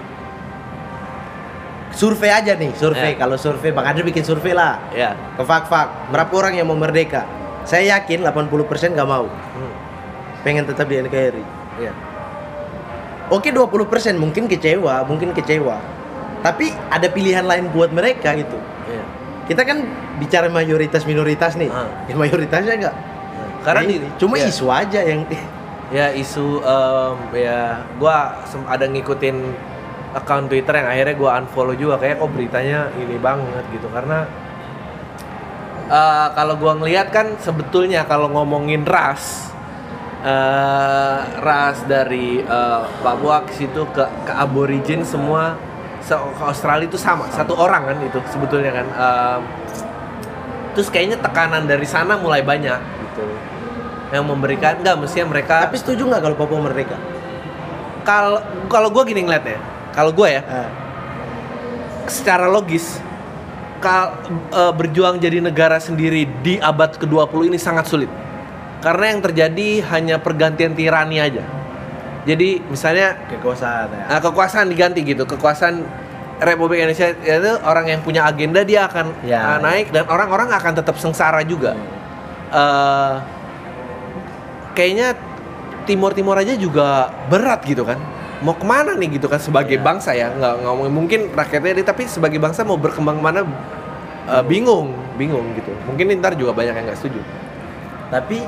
survei 1.94 2.30
aja 2.30 2.52
nih, 2.58 2.74
survei. 2.74 3.14
Ya. 3.14 3.18
Kalau 3.18 3.38
survei, 3.38 3.70
Bang 3.70 3.86
Andre 3.86 4.02
bikin 4.04 4.26
survei 4.26 4.52
lah. 4.52 4.78
Ya. 4.90 5.14
Ke 5.38 5.42
fak-fak, 5.46 6.10
berapa 6.10 6.32
orang 6.34 6.58
yang 6.58 6.66
mau 6.68 6.76
merdeka? 6.76 7.24
Saya 7.64 7.96
yakin 7.96 8.26
80% 8.26 8.92
nggak 8.92 9.08
mau. 9.08 9.26
Hmm. 9.30 9.72
Pengen 10.44 10.68
tetap 10.68 10.84
di 10.90 11.00
NKRI. 11.00 11.44
Iya. 11.80 11.92
Oke 13.32 13.48
20% 13.48 14.20
mungkin 14.20 14.44
kecewa, 14.44 15.08
mungkin 15.08 15.32
kecewa. 15.32 15.80
Tapi 16.44 16.76
ada 16.92 17.08
pilihan 17.08 17.48
lain 17.48 17.72
buat 17.72 17.88
mereka 17.88 18.36
gitu. 18.36 18.60
Iya. 18.84 19.04
Kita 19.48 19.64
kan 19.64 19.80
bicara 20.20 20.52
mayoritas 20.52 21.08
minoritas 21.08 21.56
nih. 21.56 21.72
Ah. 21.72 21.88
Ya, 22.04 22.14
mayoritasnya 22.20 22.74
enggak. 22.76 22.96
Karena 23.64 23.80
Ini 23.88 23.96
cuma 24.20 24.36
ya. 24.36 24.52
isu 24.52 24.68
aja 24.68 25.00
yang 25.00 25.24
ya 25.88 26.12
isu 26.12 26.60
em, 26.60 27.16
ya 27.32 27.80
gua 27.96 28.44
ada 28.68 28.84
ngikutin 28.84 29.36
account 30.14 30.46
Twitter 30.48 30.74
yang 30.78 30.88
akhirnya 30.88 31.14
gua 31.18 31.30
unfollow 31.42 31.76
juga. 31.76 32.00
Kayak 32.00 32.22
kok 32.22 32.30
beritanya 32.32 32.88
ini 32.96 33.16
banget 33.18 33.64
gitu. 33.74 33.86
Karena 33.90 34.24
eh, 35.90 36.28
kalau 36.32 36.54
gua 36.56 36.78
ngelihat 36.78 37.10
kan 37.10 37.34
sebetulnya 37.42 38.06
kalau 38.06 38.30
ngomongin 38.30 38.86
ras 38.86 39.50
eh, 40.24 41.18
ras 41.42 41.82
dari 41.84 42.40
eh, 42.40 42.82
Papua 43.02 43.44
ke 43.44 43.52
situ 43.52 43.82
ke 43.90 44.04
ke 44.24 44.32
aborigin 44.32 45.02
semua 45.02 45.58
se 46.00 46.14
ke 46.14 46.42
Australia 46.44 46.86
itu 46.86 46.96
sama. 46.96 47.26
Satu 47.34 47.58
orang 47.58 47.90
kan 47.90 47.96
itu 48.00 48.18
sebetulnya 48.30 48.72
kan. 48.72 48.86
Em, 48.86 49.40
terus 50.76 50.90
kayaknya 50.90 51.18
tekanan 51.22 51.66
dari 51.66 51.86
sana 51.86 52.16
mulai 52.18 52.44
banyak. 52.44 52.80
Gitu 52.80 53.26
yang 54.12 54.30
memberikan 54.30 54.78
enggak 54.78 54.94
mestinya 55.00 55.34
mereka 55.34 55.66
Tapi 55.66 55.74
setuju 55.74 56.06
nggak 56.06 56.22
kalau 56.22 56.36
Papua 56.38 56.60
merdeka? 56.62 56.94
kalau 58.04 58.38
kalau 58.68 58.88
gue 58.92 59.02
gini 59.10 59.24
ngeliatnya 59.24 59.58
kalau 59.94 60.10
gue 60.10 60.28
ya 60.28 60.42
Ah. 60.44 60.68
secara 62.04 62.50
logis 62.50 63.00
kal 63.80 64.16
eh, 64.50 64.72
berjuang 64.74 65.16
jadi 65.16 65.40
negara 65.40 65.76
sendiri 65.78 66.26
di 66.42 66.56
abad 66.58 66.96
ke-20 66.96 67.52
ini 67.52 67.58
sangat 67.60 67.86
sulit. 67.86 68.10
Karena 68.80 69.16
yang 69.16 69.20
terjadi 69.24 69.68
hanya 69.96 70.16
pergantian 70.20 70.76
tirani 70.76 71.16
aja. 71.16 71.40
Jadi 72.24 72.60
misalnya 72.68 73.16
kekuasaan 73.28 73.88
ya. 73.92 74.04
eh, 74.16 74.20
kekuasaan 74.20 74.66
diganti 74.68 75.00
gitu. 75.04 75.24
Kekuasaan 75.24 75.84
Republik 76.40 76.82
Indonesia 76.82 77.12
itu 77.14 77.52
orang 77.62 77.86
yang 77.88 78.00
punya 78.02 78.26
agenda 78.26 78.60
dia 78.66 78.88
akan 78.88 79.12
Ya, 79.22 79.56
eh, 79.56 79.58
naik 79.60 79.92
dan 79.92 80.04
orang-orang 80.08 80.52
akan 80.52 80.72
tetap 80.76 80.96
sengsara 81.00 81.44
juga. 81.44 81.76
Eh 82.52 83.14
kayaknya 84.74 85.14
Timur 85.86 86.10
Timur 86.16 86.34
aja 86.34 86.56
juga 86.56 87.12
berat 87.30 87.62
gitu 87.62 87.84
kan 87.86 88.00
mau 88.44 88.52
ke 88.52 88.62
mana 88.62 88.92
nih 88.92 89.16
gitu 89.16 89.26
kan 89.26 89.40
sebagai 89.40 89.80
Iya. 89.80 89.82
bangsa 89.82 90.12
ya 90.12 90.28
nggak 90.28 90.54
ngomongin 90.62 90.92
mungkin 90.92 91.20
rakyatnya 91.32 91.80
dia 91.80 91.86
tapi 91.88 92.04
sebagai 92.04 92.36
bangsa 92.36 92.60
mau 92.60 92.76
berkembang 92.76 93.16
mana 93.16 93.40
eh, 94.28 94.44
bingung 94.44 94.92
bingung 95.16 95.48
gitu 95.56 95.72
mungkin 95.88 96.12
ntar 96.20 96.36
juga 96.36 96.52
banyak 96.52 96.76
yang 96.76 96.86
nggak 96.86 97.00
setuju 97.00 97.24
Tapi 98.12 98.44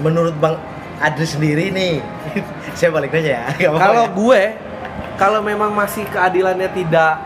menurut 0.00 0.32
Bang 0.40 0.56
Adri 0.98 1.24
sendiri 1.24 1.68
nih, 1.70 2.00
saya 2.80 2.90
balik 2.90 3.12
aja 3.14 3.44
ya. 3.44 3.70
kalau 3.76 4.08
ya. 4.08 4.12
gue 4.12 4.42
kalau 5.14 5.40
memang 5.44 5.70
masih 5.70 6.02
keadilannya 6.08 6.68
tidak 6.72 7.20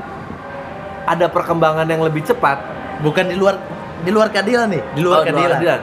ada 1.07 1.26
perkembangan 1.30 1.86
yang 1.86 2.03
lebih 2.03 2.26
cepat 2.26 2.59
bukan 3.01 3.30
di 3.30 3.38
luar 3.38 3.55
di 4.03 4.11
luar 4.12 4.28
keadilan 4.34 4.66
nih, 4.68 4.82
di 4.92 5.01
luar 5.01 5.22
oh, 5.22 5.24
keadilan. 5.24 5.80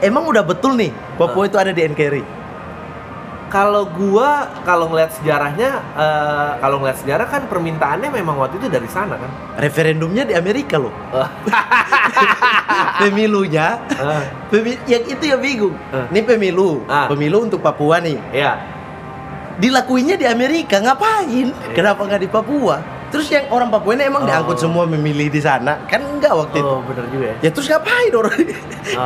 Emang 0.00 0.28
udah 0.28 0.44
betul 0.44 0.76
nih 0.76 0.92
Papua 1.16 1.44
Ah. 1.44 1.48
itu 1.48 1.56
ada 1.58 1.72
di 1.72 1.80
NKRI. 1.82 2.43
Kalau 3.54 3.86
gua 3.86 4.50
kalau 4.66 4.90
ngeliat 4.90 5.14
sejarahnya 5.14 5.78
eh, 5.94 6.50
kalau 6.58 6.82
ngeliat 6.82 6.98
sejarah 6.98 7.22
kan 7.24 7.46
permintaannya 7.46 8.10
memang 8.10 8.34
waktu 8.34 8.58
itu 8.58 8.66
dari 8.66 8.90
sana 8.90 9.14
kan 9.14 9.30
Referendumnya 9.54 10.26
di 10.26 10.34
Amerika 10.34 10.74
loh. 10.76 10.90
Eh, 12.74 13.06
Pemilunya 13.06 13.78
Pemi- 14.50 14.80
yang 14.84 15.02
itu 15.04 15.24
yang 15.24 15.38
bingung. 15.38 15.74
Ah. 15.90 16.06
Ini 16.10 16.20
pemilu, 16.22 16.82
Ah. 16.86 17.06
pemilu 17.06 17.46
untuk 17.46 17.62
Papua 17.62 18.02
nih. 18.02 18.18
ya 18.32 18.58
Dilakuinnya 19.54 20.18
di 20.18 20.26
Amerika, 20.26 20.82
ngapain? 20.82 21.54
Iya. 21.54 21.70
Kenapa 21.70 22.02
nggak 22.02 22.22
di 22.22 22.30
Papua? 22.30 22.82
Terus 23.14 23.30
yang 23.30 23.46
orang 23.48 23.70
Papua 23.70 23.94
ini 23.94 24.04
emang 24.04 24.22
Oh. 24.22 24.26
diangkut 24.26 24.58
semua 24.58 24.84
memilih 24.84 25.28
di 25.28 25.38
sana? 25.38 25.86
Kan 25.86 26.02
enggak 26.10 26.34
waktu 26.34 26.58
itu. 26.58 26.66
Oh, 26.68 26.82
bener 26.82 27.06
juga 27.08 27.26
ya. 27.30 27.36
Ya 27.40 27.50
terus 27.50 27.66
ngapain 27.66 28.10
orang? 28.12 28.34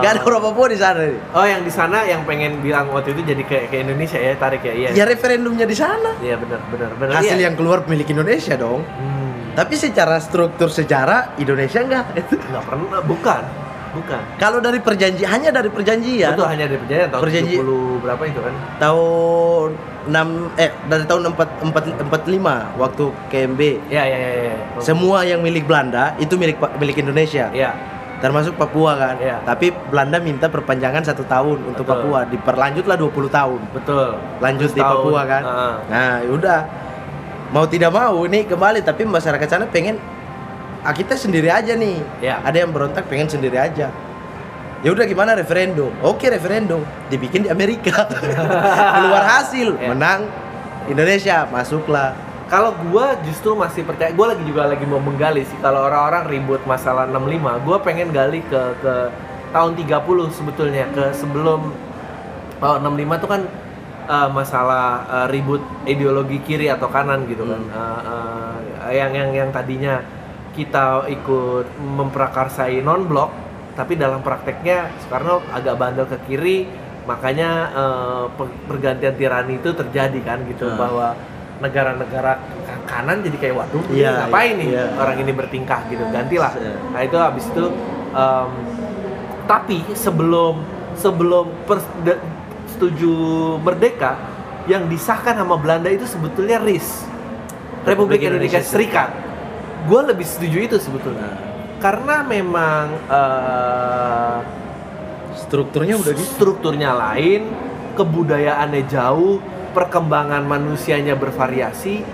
Gak 0.01 0.11
ada 0.11 0.21
orang 0.23 0.43
Papua 0.43 0.67
di 0.67 0.79
sana. 0.79 1.05
Oh, 1.31 1.45
yang 1.45 1.61
di 1.61 1.69
sana 1.69 2.03
yang 2.03 2.25
pengen 2.25 2.59
bilang 2.59 2.89
waktu 2.89 3.13
itu 3.13 3.21
jadi 3.27 3.43
ke, 3.43 3.69
ke 3.69 3.77
Indonesia 3.79 4.17
ya, 4.17 4.33
tarik 4.35 4.63
ya. 4.63 4.73
Iya. 4.73 4.89
Ya 4.95 5.05
referendumnya 5.05 5.63
di 5.63 5.77
sana. 5.77 6.17
Iya, 6.19 6.35
benar, 6.37 6.61
benar, 6.67 6.91
benar. 6.95 7.13
Hasil 7.15 7.37
Iya. 7.37 7.45
yang 7.45 7.55
keluar 7.55 7.85
milik 7.85 8.09
Indonesia 8.09 8.57
dong. 8.57 8.81
Hmm, 8.81 9.53
Tapi 9.53 9.75
secara 9.75 10.17
struktur 10.19 10.67
sejarah 10.69 11.37
Indonesia 11.37 11.79
enggak. 11.79 12.17
nggak 12.49 12.65
pernah, 12.65 13.03
bukan. 13.03 13.43
Bukan. 13.89 14.21
Kalau 14.37 14.61
dari 14.61 14.79
perjanjian 14.79 15.27
hanya 15.27 15.49
dari 15.51 15.69
perjanjian 15.69 16.33
Itu 16.33 16.45
hanya 16.45 16.65
dari 16.65 16.77
perjanjian 16.79 17.09
tahun 17.09 17.23
Perjanji- 17.25 17.57
70 17.59 17.99
berapa 17.99 18.23
itu 18.23 18.39
kan? 18.39 18.55
tahun 18.79 19.69
6 20.09 20.57
eh 20.57 20.73
dari 20.89 21.05
tahun 21.05 21.37
4 21.37 21.69
4 21.69 22.09
45 22.09 22.81
waktu 22.81 23.05
KMB 23.29 23.61
Iya, 23.93 24.03
iya, 24.09 24.19
iya, 24.19 24.31
iya. 24.49 24.57
semua 24.81 25.21
yang 25.23 25.45
milik 25.45 25.69
Belanda 25.69 26.17
itu 26.17 26.35
milik 26.41 26.57
milik 26.81 26.97
Indonesia. 26.99 27.53
Iya. 27.53 27.77
Termasuk 28.19 28.59
Papua 28.59 28.99
kan. 28.99 29.15
Iya. 29.21 29.39
Tapi 29.47 29.71
Belanda 29.71 30.19
minta 30.19 30.51
perpanjangan 30.51 31.07
satu 31.07 31.23
tahun 31.23 31.71
untuk 31.71 31.87
Betul. 31.87 32.03
Papua, 32.03 32.19
diperlanjutlah 32.27 32.97
20 32.99 33.31
tahun. 33.31 33.61
Betul. 33.71 34.09
Lanjut 34.43 34.71
di 34.75 34.81
Tahun, 34.83 34.91
Papua 34.99 35.23
kan. 35.23 35.43
heeh. 35.47 35.75
Nah, 35.87 36.15
yaudah. 36.27 36.61
Mau 37.49 37.65
tidak 37.65 37.95
mau 37.95 38.19
ini 38.27 38.45
kembali 38.45 38.83
tapi 38.83 39.09
masyarakat 39.09 39.47
sana 39.49 39.65
pengen 39.71 39.97
ah, 40.83 40.91
kita 40.91 41.15
sendiri 41.15 41.47
aja 41.47 41.79
nih. 41.79 42.03
Iya. 42.19 42.43
Ada 42.43 42.67
yang 42.67 42.75
berontak 42.75 43.07
pengen 43.07 43.31
sendiri 43.31 43.55
aja. 43.55 43.93
Ya 44.79 44.95
udah 44.95 45.05
gimana 45.11 45.35
referendum? 45.35 45.91
Oke 46.07 46.31
referendum 46.31 46.87
dibikin 47.11 47.43
di 47.43 47.51
Amerika. 47.51 48.07
Keluar 48.95 49.25
hasil 49.27 49.75
Iya. 49.75 49.91
menang 49.91 50.31
Indonesia 50.87 51.51
masuklah. 51.51 52.15
Kalau 52.47 52.73
gua 52.89 53.19
justru 53.27 53.53
masih 53.59 53.85
percaya, 53.85 54.15
gua 54.15 54.33
lagi 54.33 54.41
juga 54.47 54.71
lagi 54.71 54.87
mau 54.89 55.03
menggali 55.03 55.45
sih 55.45 55.59
kalau 55.61 55.85
orang-orang 55.85 56.31
ribut 56.31 56.63
masalah 56.65 57.05
65, 57.11 57.61
gua 57.67 57.77
pengen 57.83 58.09
gali 58.15 58.41
ke 58.47 58.63
ke 58.81 58.95
tahun 59.53 59.77
30 59.77 60.31
sebetulnya 60.33 60.85
ke 60.95 61.11
sebelum 61.13 61.75
oh, 62.63 62.77
65 62.81 63.21
tuh 63.21 63.29
kan 63.29 63.43
eh, 64.09 64.29
masalah 64.31 64.87
eh, 65.11 65.27
ribut 65.35 65.61
ideologi 65.85 66.39
kiri 66.41 66.71
atau 66.71 66.87
kanan 66.89 67.27
gitu 67.27 67.45
kan. 67.45 67.61
Hmm. 67.67 67.83
Eh, 67.83 68.95
eh, 68.95 68.95
yang 68.97 69.11
yang 69.13 69.31
yang 69.35 69.51
tadinya 69.51 70.01
kita 70.55 71.05
ikut 71.11 71.67
memprakarsai 71.83 72.81
non 72.81 73.05
blok, 73.05 73.29
tapi 73.79 73.95
dalam 73.95 74.19
prakteknya 74.21 74.91
Soekarno 74.99 75.39
agak 75.49 75.79
bandel 75.79 76.05
ke 76.05 76.19
kiri, 76.27 76.67
makanya 77.07 77.71
pe- 78.35 78.59
pergantian 78.67 79.15
tirani 79.15 79.57
itu 79.57 79.71
terjadi 79.71 80.19
kan 80.21 80.43
gitu. 80.45 80.67
Hmm. 80.67 80.75
bahwa 80.77 81.15
negara-negara 81.59 82.43
kanan 82.85 83.21
jadi 83.21 83.37
kayak 83.37 83.55
waduh 83.57 83.85
ini 83.89 84.01
Iya, 84.01 84.11
ngapain 84.25 84.51
iya, 84.51 84.59
nih 84.59 84.69
iya. 84.73 84.85
orang 84.95 85.17
ini 85.19 85.33
bertingkah? 85.33 85.81
Gitu 85.87 86.03
gantilah. 86.09 86.53
Iya. 86.55 86.75
nah 86.91 87.01
itu 87.01 87.17
habis 87.17 87.45
itu 87.47 87.65
em, 88.11 88.51
tapi 89.45 89.79
sebelum 89.95 90.55
sebelum 90.95 91.47
pers- 91.65 91.95
de- 92.03 92.21
setuju 92.69 93.13
merdeka 93.59 94.19
yang 94.67 94.87
disahkan 94.87 95.35
sama 95.35 95.57
Belanda 95.57 95.89
itu 95.89 96.05
sebetulnya 96.05 96.61
RIS 96.61 97.07
Republik 97.83 98.21
Indonesia, 98.21 98.61
Serikat. 98.61 99.09
Gue 99.89 100.01
lebih 100.05 100.27
setuju 100.27 100.59
itu 100.61 100.77
sebetulnya 100.77 101.33
karena 101.79 102.23
memang 102.23 102.85
eh, 103.09 104.39
Strukturnya 105.39 105.97
udah 105.97 106.13
gitu. 106.13 106.29
strukturnya 106.37 106.93
lain, 106.93 107.49
kebudayaannya 107.97 108.85
jauh, 108.85 109.41
perkembangan 109.73 110.45
manusianya 110.45 111.17
bervariasi. 111.17 112.05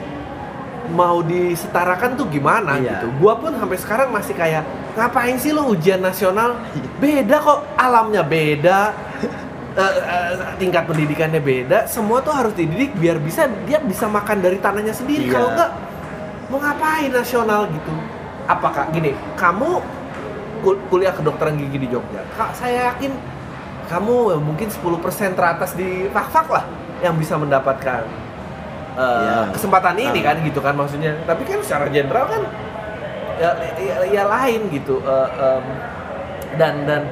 Mau 0.94 1.24
disetarakan 1.24 2.14
tuh 2.14 2.28
gimana 2.28 2.76
Iya. 2.78 3.00
gitu. 3.00 3.06
Gua 3.18 3.34
pun 3.40 3.56
sampai 3.56 3.78
sekarang 3.80 4.08
masih 4.12 4.36
kayak 4.36 4.62
ngapain 4.94 5.34
sih 5.40 5.50
lo 5.50 5.66
ujian 5.66 5.98
nasional? 5.98 6.60
Beda 7.00 7.40
kok, 7.40 7.64
alamnya 7.74 8.22
beda. 8.22 8.92
eh, 9.82 9.94
eh, 9.98 10.54
tingkat 10.60 10.84
pendidikannya 10.86 11.40
beda, 11.42 11.88
semua 11.90 12.22
tuh 12.22 12.36
harus 12.36 12.54
dididik 12.54 12.94
biar 12.94 13.18
bisa 13.18 13.50
dia 13.66 13.82
bisa 13.82 14.06
makan 14.06 14.44
dari 14.44 14.60
tanahnya 14.62 14.94
sendiri. 14.94 15.26
Iya. 15.26 15.32
Kalau 15.34 15.48
enggak 15.56 15.70
mau 16.52 16.58
ngapain 16.60 17.10
nasional 17.10 17.66
gitu? 17.66 17.92
Apakah 18.44 18.90
gini, 18.90 19.10
kamu 19.34 19.80
kul- 20.60 20.82
kuliah 20.86 21.10
kedokteran 21.10 21.56
gigi 21.56 21.78
di 21.78 21.88
Jogja. 21.88 22.20
Kak, 22.32 22.52
saya 22.52 22.92
yakin 22.92 23.12
kamu 23.84 24.36
mungkin 24.38 24.68
10% 24.68 25.00
teratas 25.32 25.72
di 25.72 26.08
fak-fak 26.08 26.48
lah 26.48 26.64
yang 27.00 27.14
bisa 27.14 27.36
mendapatkan 27.36 28.04
eh, 28.94 29.02
Iya. 29.02 29.50
kesempatan 29.50 29.96
ini 29.98 30.20
Ah. 30.20 30.24
kan 30.24 30.36
gitu 30.40 30.60
kan 30.60 30.72
maksudnya. 30.72 31.18
Tapi 31.24 31.42
kan 31.42 31.58
secara 31.60 31.88
general 31.88 32.24
kan 32.26 32.42
ya, 33.36 33.50
ya, 33.74 33.96
ya 34.06 34.22
lain 34.24 34.70
gitu 34.70 35.00
eh, 35.00 35.28
em, 35.34 35.64
dan 36.54 36.74
dan 36.84 37.02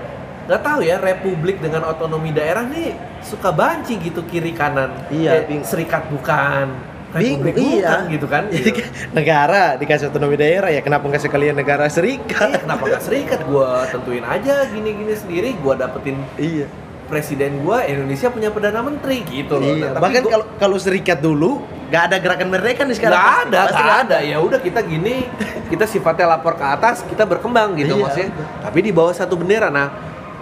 nggak 0.43 0.63
tahu 0.63 0.81
ya 0.81 0.99
Republik 0.99 1.59
dengan 1.59 1.83
otonomi 1.85 2.31
daerah 2.31 2.63
nih 2.63 2.95
suka 3.21 3.51
banci 3.51 3.99
gitu 3.99 4.23
kiri 4.23 4.53
kanan. 4.53 4.95
Iya, 5.09 5.43
Eh, 5.43 5.63
serikat 5.63 6.07
bukan. 6.07 6.71
Bingung, 7.15 7.53
iya. 7.53 8.07
gitu 8.07 8.25
kan. 8.25 8.49
Jadi 8.53 8.71
Gitu. 8.73 8.81
negara 9.13 9.77
dikasih 9.77 10.09
otonomi 10.09 10.35
daerah 10.35 10.69
ya 10.69 10.81
kenapa 10.81 11.05
nggak 11.05 11.23
sekalian 11.23 11.53
negara 11.53 11.85
Iya, 11.85 11.93
serikat? 11.93 12.49
kenapa 12.59 12.83
nggak 12.87 13.03
serikat? 13.03 13.39
Gua 13.45 13.85
tentuin 13.87 14.23
aja 14.23 14.65
gini-gini 14.67 15.13
sendiri. 15.13 15.53
Gua 15.59 15.75
dapetin 15.75 16.17
iya. 16.37 16.65
presiden 17.05 17.61
gua 17.61 17.85
Indonesia 17.85 18.29
punya 18.29 18.49
perdana 18.49 18.81
menteri 18.81 19.21
gitu 19.23 19.57
loh. 19.57 19.69
Iya. 19.71 19.93
Nah, 19.93 20.01
Bahkan 20.01 20.23
gua- 20.23 20.33
kalau 20.33 20.47
kalau 20.57 20.77
serikat 20.77 21.21
dulu 21.21 21.61
nggak 21.87 22.03
ada 22.03 22.17
gerakan 22.19 22.49
merdeka 22.49 22.83
nih 22.83 22.97
sekarang. 22.97 23.13
nggak 23.13 23.37
ada, 23.45 23.61
pasti 23.63 23.83
nggak 23.83 24.01
ada. 24.03 24.19
Ya 24.23 24.37
udah 24.39 24.59
kita 24.59 24.81
gini, 24.81 25.29
kita 25.69 25.85
sifatnya 25.85 26.27
lapor 26.27 26.57
ke 26.57 26.65
atas, 26.65 27.05
kita 27.05 27.23
berkembang 27.23 27.77
gitu 27.77 27.93
Iya. 27.93 28.03
maksudnya. 28.03 28.31
Tapi 28.63 28.79
di 28.81 28.91
bawah 28.91 29.13
satu 29.13 29.37
bendera. 29.37 29.69
Nah, 29.69 29.93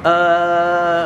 eh 0.01 1.05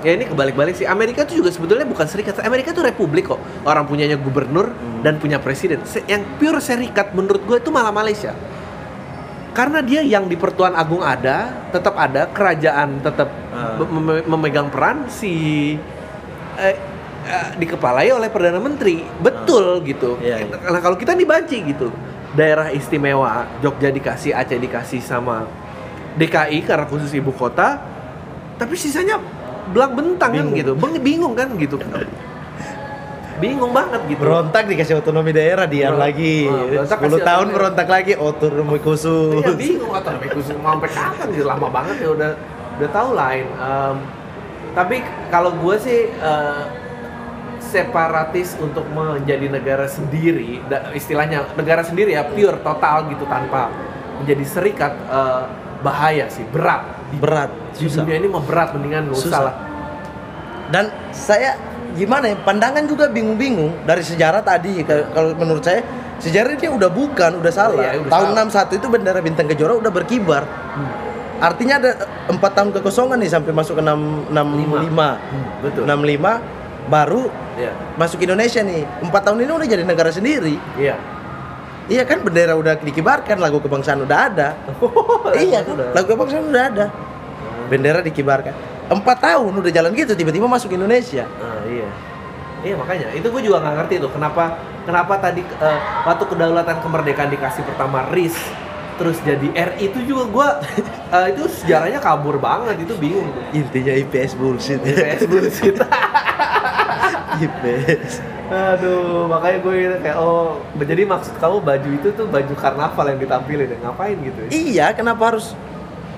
ya 0.00 0.12
ini 0.12 0.24
kebalik-balik 0.24 0.74
sih. 0.74 0.84
Amerika 0.84 1.22
tuh 1.22 1.36
juga 1.36 1.48
sebetulnya 1.48 1.84
bukan 1.84 2.04
serikat. 2.04 2.38
Amerika 2.40 2.70
tuh 2.70 2.82
republik 2.82 3.28
kok. 3.28 3.40
Orang 3.62 3.84
punyanya 3.84 4.14
gubernur 4.14 4.70
Hmm. 4.70 5.00
dan 5.00 5.16
punya 5.16 5.36
presiden. 5.36 5.80
Yang 6.04 6.22
pure 6.36 6.58
serikat 6.58 7.12
menurut 7.12 7.42
gue 7.42 7.56
itu 7.56 7.68
malah 7.68 7.90
Malaysia. 7.90 8.32
Karena 9.50 9.82
dia 9.82 10.00
yang 10.00 10.24
di 10.24 10.38
Pertuan 10.38 10.70
Agung 10.72 11.02
ada, 11.02 11.50
tetap 11.68 11.98
ada, 11.98 12.30
kerajaan 12.30 13.02
tetap 13.02 13.26
be- 13.74 13.90
mem- 13.90 14.26
memegang 14.28 14.70
peran 14.70 15.10
si 15.10 15.74
eh, 16.54 16.74
eh, 17.24 17.48
dikepalai 17.56 18.06
oleh 18.08 18.30
perdana 18.30 18.58
menteri. 18.58 19.02
Betul 19.18 19.82
gitu. 19.82 20.14
Iya, 20.18 20.46
iya. 20.46 20.54
Nah, 20.62 20.78
kalau 20.78 20.94
kita 20.94 21.12
dibanci 21.12 21.58
gitu. 21.64 21.90
Daerah 22.28 22.70
istimewa 22.70 23.48
Jogja 23.58 23.88
dikasih, 23.88 24.30
Aceh 24.30 24.54
dikasih 24.54 25.00
sama 25.00 25.48
DKI 26.14 26.62
karena 26.62 26.84
khusus 26.84 27.10
ibu 27.10 27.32
kota. 27.32 27.82
Tapi 28.54 28.74
sisanya 28.74 29.18
belang 29.70 29.92
bentang 29.94 30.30
kan 30.32 30.46
gitu. 30.52 30.72
Bingung 30.98 31.32
kan 31.32 31.48
gitu. 31.54 31.76
Bingung 33.38 33.70
banget 33.70 34.02
gitu. 34.10 34.18
Berontak 34.18 34.66
dikasih 34.66 34.98
otonomi 34.98 35.30
daerah 35.30 35.62
diam 35.64 35.94
Beron- 35.94 36.02
lagi. 36.02 36.50
Berontak 36.50 36.98
10 36.98 37.02
kasih 37.06 37.22
tahun 37.22 37.38
otonomi. 37.38 37.54
berontak 37.54 37.88
lagi 37.88 38.12
otonomi 38.18 38.78
khusus. 38.82 39.38
Iya 39.38 39.52
bingung 39.54 39.92
atau 39.94 40.10
khusus 40.34 40.54
mau 40.58 40.74
sampai 40.74 40.90
kapan 40.90 41.26
gitu 41.30 41.46
lama 41.46 41.68
banget 41.70 41.96
ya 42.02 42.08
udah 42.10 42.30
udah 42.82 42.90
tahu 42.90 43.10
lain. 43.14 43.46
Em, 43.46 43.96
tapi 44.74 44.96
kalau 45.30 45.54
gue 45.54 45.76
sih 45.78 46.00
eh, 46.10 46.62
separatis 47.62 48.58
untuk 48.58 48.82
menjadi 48.90 49.46
negara 49.46 49.86
sendiri, 49.86 50.58
istilahnya 50.90 51.46
negara 51.54 51.84
sendiri 51.84 52.16
ya 52.16 52.26
pure 52.26 52.58
total 52.58 53.06
gitu 53.06 53.22
tanpa 53.22 53.70
menjadi 54.18 54.44
serikat 54.44 54.98
eh, 55.06 55.42
bahaya 55.78 56.26
sih 56.26 56.42
berat. 56.50 56.97
Berat, 57.10 57.50
Di 57.72 57.88
susah. 57.88 58.04
dunia 58.04 58.16
ini 58.16 58.28
mau 58.28 58.40
berat 58.40 58.76
mendingan 58.76 59.08
nggak 59.08 59.16
usah 59.18 59.40
lah. 59.42 59.54
Dan 60.68 60.84
saya 61.10 61.56
gimana 61.92 62.28
ya 62.28 62.36
pandangan 62.38 62.84
juga 62.84 63.08
bingung-bingung 63.08 63.82
dari 63.82 64.04
sejarah 64.04 64.40
tadi 64.40 64.84
Ka- 64.84 65.08
kalau 65.10 65.32
menurut 65.32 65.64
saya 65.64 65.80
sejarah 66.18 66.52
ini 66.52 66.68
udah 66.68 66.90
bukan 66.90 67.40
udah 67.40 67.48
salah 67.48 67.80
Iya, 67.80 68.04
udah 68.04 68.12
tahun 68.12 68.28
salah. 68.28 68.68
61 68.68 68.76
itu 68.76 68.86
bendera 68.86 69.18
bintang 69.18 69.46
kejora 69.46 69.72
udah 69.74 69.88
berkibar 69.88 70.44
artinya 71.38 71.78
ada 71.78 71.90
empat 72.26 72.50
tahun 72.52 72.70
kekosongan 72.72 73.16
nih 73.16 73.30
sampai 73.30 73.50
masuk 73.50 73.78
ke 73.78 73.82
6, 73.82 74.28
65 74.28 75.16
betul. 75.62 75.82
65 75.86 76.42
baru 76.88 77.24
Iya. 77.54 77.72
masuk 77.94 78.18
Indonesia 78.20 78.60
nih 78.60 78.82
empat 79.00 79.22
tahun 79.22 79.38
ini 79.40 79.52
udah 79.54 79.68
jadi 79.68 79.82
negara 79.82 80.10
sendiri 80.10 80.60
Iya. 80.76 80.98
Iya 81.88 82.04
kan 82.04 82.20
bendera 82.20 82.54
udah 82.54 82.76
dikibarkan 82.78 83.40
lagu 83.40 83.58
kebangsaan 83.58 84.04
udah 84.04 84.18
ada 84.28 84.48
iya 85.40 85.64
kan 85.64 85.74
Udah. 85.74 85.88
lagu 85.96 86.06
kebangsaan 86.06 86.44
udah 86.46 86.62
ada 86.68 86.86
bendera 87.66 88.00
dikibarkan 88.00 88.54
empat 88.88 89.16
tahun 89.20 89.52
udah 89.52 89.72
jalan 89.72 89.92
gitu 89.92 90.12
tiba-tiba 90.12 90.46
masuk 90.46 90.72
Indonesia 90.72 91.24
Ah, 91.38 91.60
iya. 91.68 91.88
Iya 92.58 92.74
makanya 92.74 93.14
itu 93.14 93.30
gue 93.30 93.38
juga 93.40 93.62
nggak 93.62 93.74
ngerti 93.78 93.94
tuh 94.02 94.10
kenapa 94.10 94.58
kenapa 94.82 95.14
tadi 95.22 95.46
eh, 95.46 95.78
waktu 96.02 96.24
kedaulatan 96.26 96.82
kemerdekaan 96.82 97.30
dikasih 97.30 97.62
pertama 97.62 98.02
RIS 98.10 98.34
terus 98.98 99.22
jadi 99.22 99.46
RI 99.54 99.94
itu 99.94 100.02
juga 100.02 100.24
gue 100.26 100.48
eh, 101.14 101.26
itu 101.38 101.46
sejarahnya 101.46 102.02
kabur 102.02 102.34
banget 102.42 102.82
itu 102.82 102.98
bingung 102.98 103.30
tuh. 103.30 103.42
intinya 103.54 103.94
IPS 103.94 104.34
bullshit 104.34 104.82
IPS 104.82 105.22
bullshit. 105.30 105.76
IPS 107.38 108.12
Aduh, 108.48 109.28
makanya 109.28 109.58
gue 109.60 109.74
kayak 110.00 110.16
oh, 110.16 110.56
jadi 110.80 111.04
maksud 111.04 111.36
kamu 111.36 111.60
baju 111.60 111.88
itu 111.92 112.08
tuh 112.16 112.26
baju 112.26 112.54
karnaval 112.56 113.06
yang 113.12 113.20
ditampilin, 113.20 113.68
ya? 113.68 113.78
ngapain 113.84 114.16
gitu? 114.24 114.38
ya? 114.40 114.48
Iya, 114.48 114.86
kenapa 114.96 115.22
harus 115.28 115.52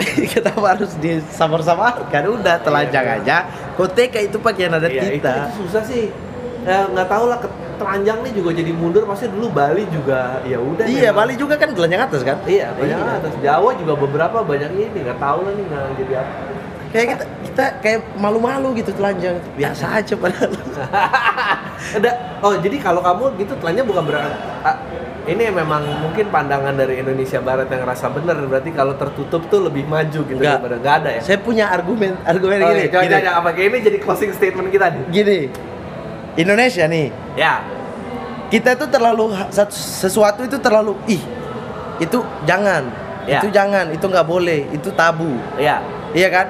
kenapa 0.35 0.79
harus 0.79 0.95
disamar-samarkan? 0.97 2.23
Udah 2.31 2.63
telanjang 2.63 3.05
Iya, 3.05 3.17
aja. 3.21 3.37
Koteka 3.75 4.23
itu 4.23 4.39
pakaian 4.39 4.71
adat 4.73 4.95
Iya, 4.95 5.03
itu, 5.11 5.19
kita. 5.19 5.31
itu 5.35 5.51
susah 5.67 5.83
sih. 5.83 6.05
Ya, 6.63 6.87
nggak 6.87 7.09
tahu 7.09 7.25
lah, 7.27 7.39
telanjang 7.77 8.19
nih 8.23 8.33
juga 8.37 8.51
jadi 8.55 8.71
mundur. 8.73 9.03
Pasti 9.11 9.27
dulu 9.27 9.51
Bali 9.51 9.85
juga, 9.91 10.39
ya 10.47 10.63
udah. 10.63 10.87
Iya, 10.87 11.11
memang. 11.11 11.27
Bali 11.27 11.35
juga 11.35 11.55
kan 11.59 11.69
telanjang 11.75 12.03
atas 12.07 12.23
kan? 12.23 12.37
Iya, 12.47 12.71
banyak 12.79 12.95
Iya. 12.97 13.19
atas. 13.19 13.33
Jawa 13.43 13.71
juga 13.75 13.93
beberapa 13.99 14.39
banyak 14.47 14.71
ini, 14.71 14.99
nggak 15.03 15.19
tahu 15.19 15.39
lah 15.45 15.53
nih 15.59 15.65
nggak 15.67 15.85
jadi 15.99 16.13
apa. 16.23 16.33
Kayak 16.91 17.07
kita 17.15 17.25
kita 17.51 17.83
kayak 17.83 18.01
malu-malu 18.15 18.79
gitu 18.79 18.95
telanjang. 18.95 19.43
Biasa 19.59 19.99
aja 19.99 20.15
padahal. 20.15 20.55
Ada, 21.99 22.11
oh 22.47 22.55
jadi 22.63 22.77
kalau 22.79 23.03
kamu 23.03 23.35
gitu 23.43 23.53
telanjang 23.59 23.87
bukan 23.89 24.05
berarti 24.07 24.31
ah, 24.63 24.77
ini 25.27 25.51
memang 25.51 25.83
mungkin 25.99 26.31
pandangan 26.31 26.77
dari 26.77 27.03
Indonesia 27.03 27.41
Barat 27.43 27.67
yang 27.67 27.83
rasa 27.83 28.07
benar 28.09 28.39
berarti 28.47 28.71
kalau 28.71 28.95
tertutup 28.95 29.43
tuh 29.51 29.67
lebih 29.67 29.89
maju 29.89 30.21
gitu 30.23 30.39
Enggak. 30.39 30.61
daripada 30.63 30.77
nggak 30.79 30.95
ada 31.03 31.11
ya. 31.19 31.21
Saya 31.25 31.39
punya 31.43 31.67
argumen 31.67 32.15
argumen 32.23 32.63
Oh, 32.63 32.71
gini. 32.71 32.87
iya, 32.87 32.89
coba, 32.89 33.03
gini. 33.03 33.15
coba, 33.19 33.31
apa 33.43 33.49
ini 33.57 33.79
jadi 33.83 33.99
closing 33.99 34.31
statement 34.31 34.69
kita 34.71 34.87
nih. 34.93 35.05
Gini. 35.11 35.41
Indonesia 36.39 36.87
nih, 36.87 37.11
Ya, 37.35 37.59
kita 38.49 38.79
tuh 38.79 38.87
terlalu 38.87 39.35
sesuatu 39.75 40.47
itu 40.47 40.57
terlalu 40.63 40.95
ih 41.11 41.23
itu 41.99 42.23
jangan 42.47 42.87
Ya. 43.29 43.37
itu 43.45 43.53
jangan 43.53 43.93
itu 43.93 44.01
nggak 44.01 44.25
boleh 44.25 44.65
itu 44.73 44.89
tabu 44.97 45.37
ya, 45.61 45.85
iya 46.17 46.33
kan 46.33 46.49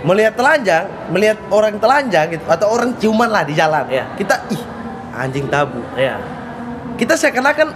melihat 0.00 0.34
telanjang 0.34 0.84
melihat 1.08 1.38
orang 1.48 1.74
telanjang 1.76 2.26
gitu 2.30 2.44
atau 2.44 2.66
orang 2.68 2.94
ciuman 2.96 3.26
lah 3.26 3.42
di 3.42 3.52
jalan 3.52 3.82
Ya. 3.88 4.06
kita 4.14 4.46
ih 4.48 4.62
anjing 5.10 5.46
tabu 5.46 5.82
ya. 5.94 6.18
kita 6.94 7.14
seakan-akan 7.14 7.74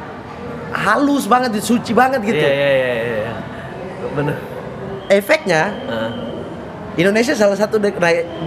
halus 0.72 1.26
banget 1.26 1.58
suci 1.58 1.90
banget 1.92 2.22
gitu 2.22 2.38
Iya, 2.38 2.48
iya, 2.48 2.70
iya, 2.70 2.92
iya, 2.94 3.14
iya. 3.20 3.34
Bener. 4.12 4.36
efeknya 5.08 5.62
Ah. 5.84 6.10
Indonesia 6.92 7.32
salah 7.32 7.56
satu 7.56 7.76
neg- 7.76 7.96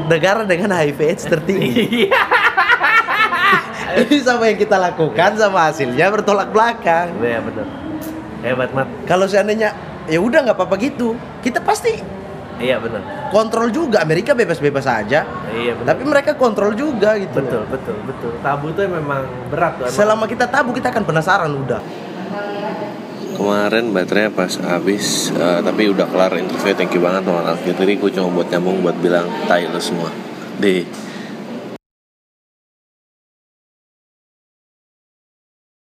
negara 0.06 0.44
dengan 0.44 0.70
HIV 0.72 1.00
AIDS 1.02 1.26
tertinggi 1.26 1.84
Iya. 2.06 2.22
ini 4.02 4.18
sama 4.20 4.46
yang 4.46 4.58
kita 4.58 4.78
lakukan 4.78 5.36
sama 5.36 5.68
hasilnya 5.68 6.08
bertolak 6.10 6.50
belakang 6.50 7.12
Iya, 7.18 7.40
bener. 7.40 7.68
Hebat, 8.42 8.70
Mat. 8.72 8.88
kalau 9.04 9.26
seandainya 9.26 9.74
ya 10.06 10.18
udah 10.18 10.46
nggak 10.46 10.54
apa-apa 10.54 10.78
gitu 10.78 11.14
kita 11.42 11.58
pasti 11.60 11.98
Iya, 12.56 12.80
bener. 12.80 13.02
kontrol 13.36 13.68
juga 13.68 14.00
Amerika 14.00 14.32
bebas-bebas 14.32 14.88
aja 14.88 15.28
Iya, 15.52 15.76
bener. 15.76 15.88
tapi 15.92 16.04
mereka 16.08 16.32
kontrol 16.40 16.72
juga 16.72 17.20
gitu 17.20 17.44
betul, 17.44 17.64
betul, 17.68 17.96
betul. 18.08 18.32
Tabu 18.40 18.72
tuh 18.72 18.88
memang 18.88 19.28
berat 19.52 19.76
tuh. 19.76 19.86
emang. 19.88 19.96
selama 19.96 20.24
kita 20.24 20.46
tabu 20.48 20.72
kita 20.72 20.88
akan 20.90 21.04
penasaran 21.04 21.52
udah 21.52 21.82
Kemarin 23.36 23.92
baterainya 23.92 24.32
pas 24.32 24.48
habis, 24.64 25.28
eh, 25.36 25.60
tapi 25.60 25.92
udah 25.92 26.08
kelar 26.08 26.40
interview. 26.40 26.72
Thank 26.72 26.96
you 26.96 27.04
banget 27.04 27.28
teman 27.28 27.44
Alfie. 27.44 27.76
Tadi 27.76 28.00
gue 28.00 28.08
cuma 28.16 28.32
buat 28.32 28.48
nyambung 28.48 28.80
buat 28.80 28.96
bilang 29.04 29.28
tai 29.44 29.68
lo 29.68 29.76
semua. 29.76 30.08
Deh. 30.56 30.88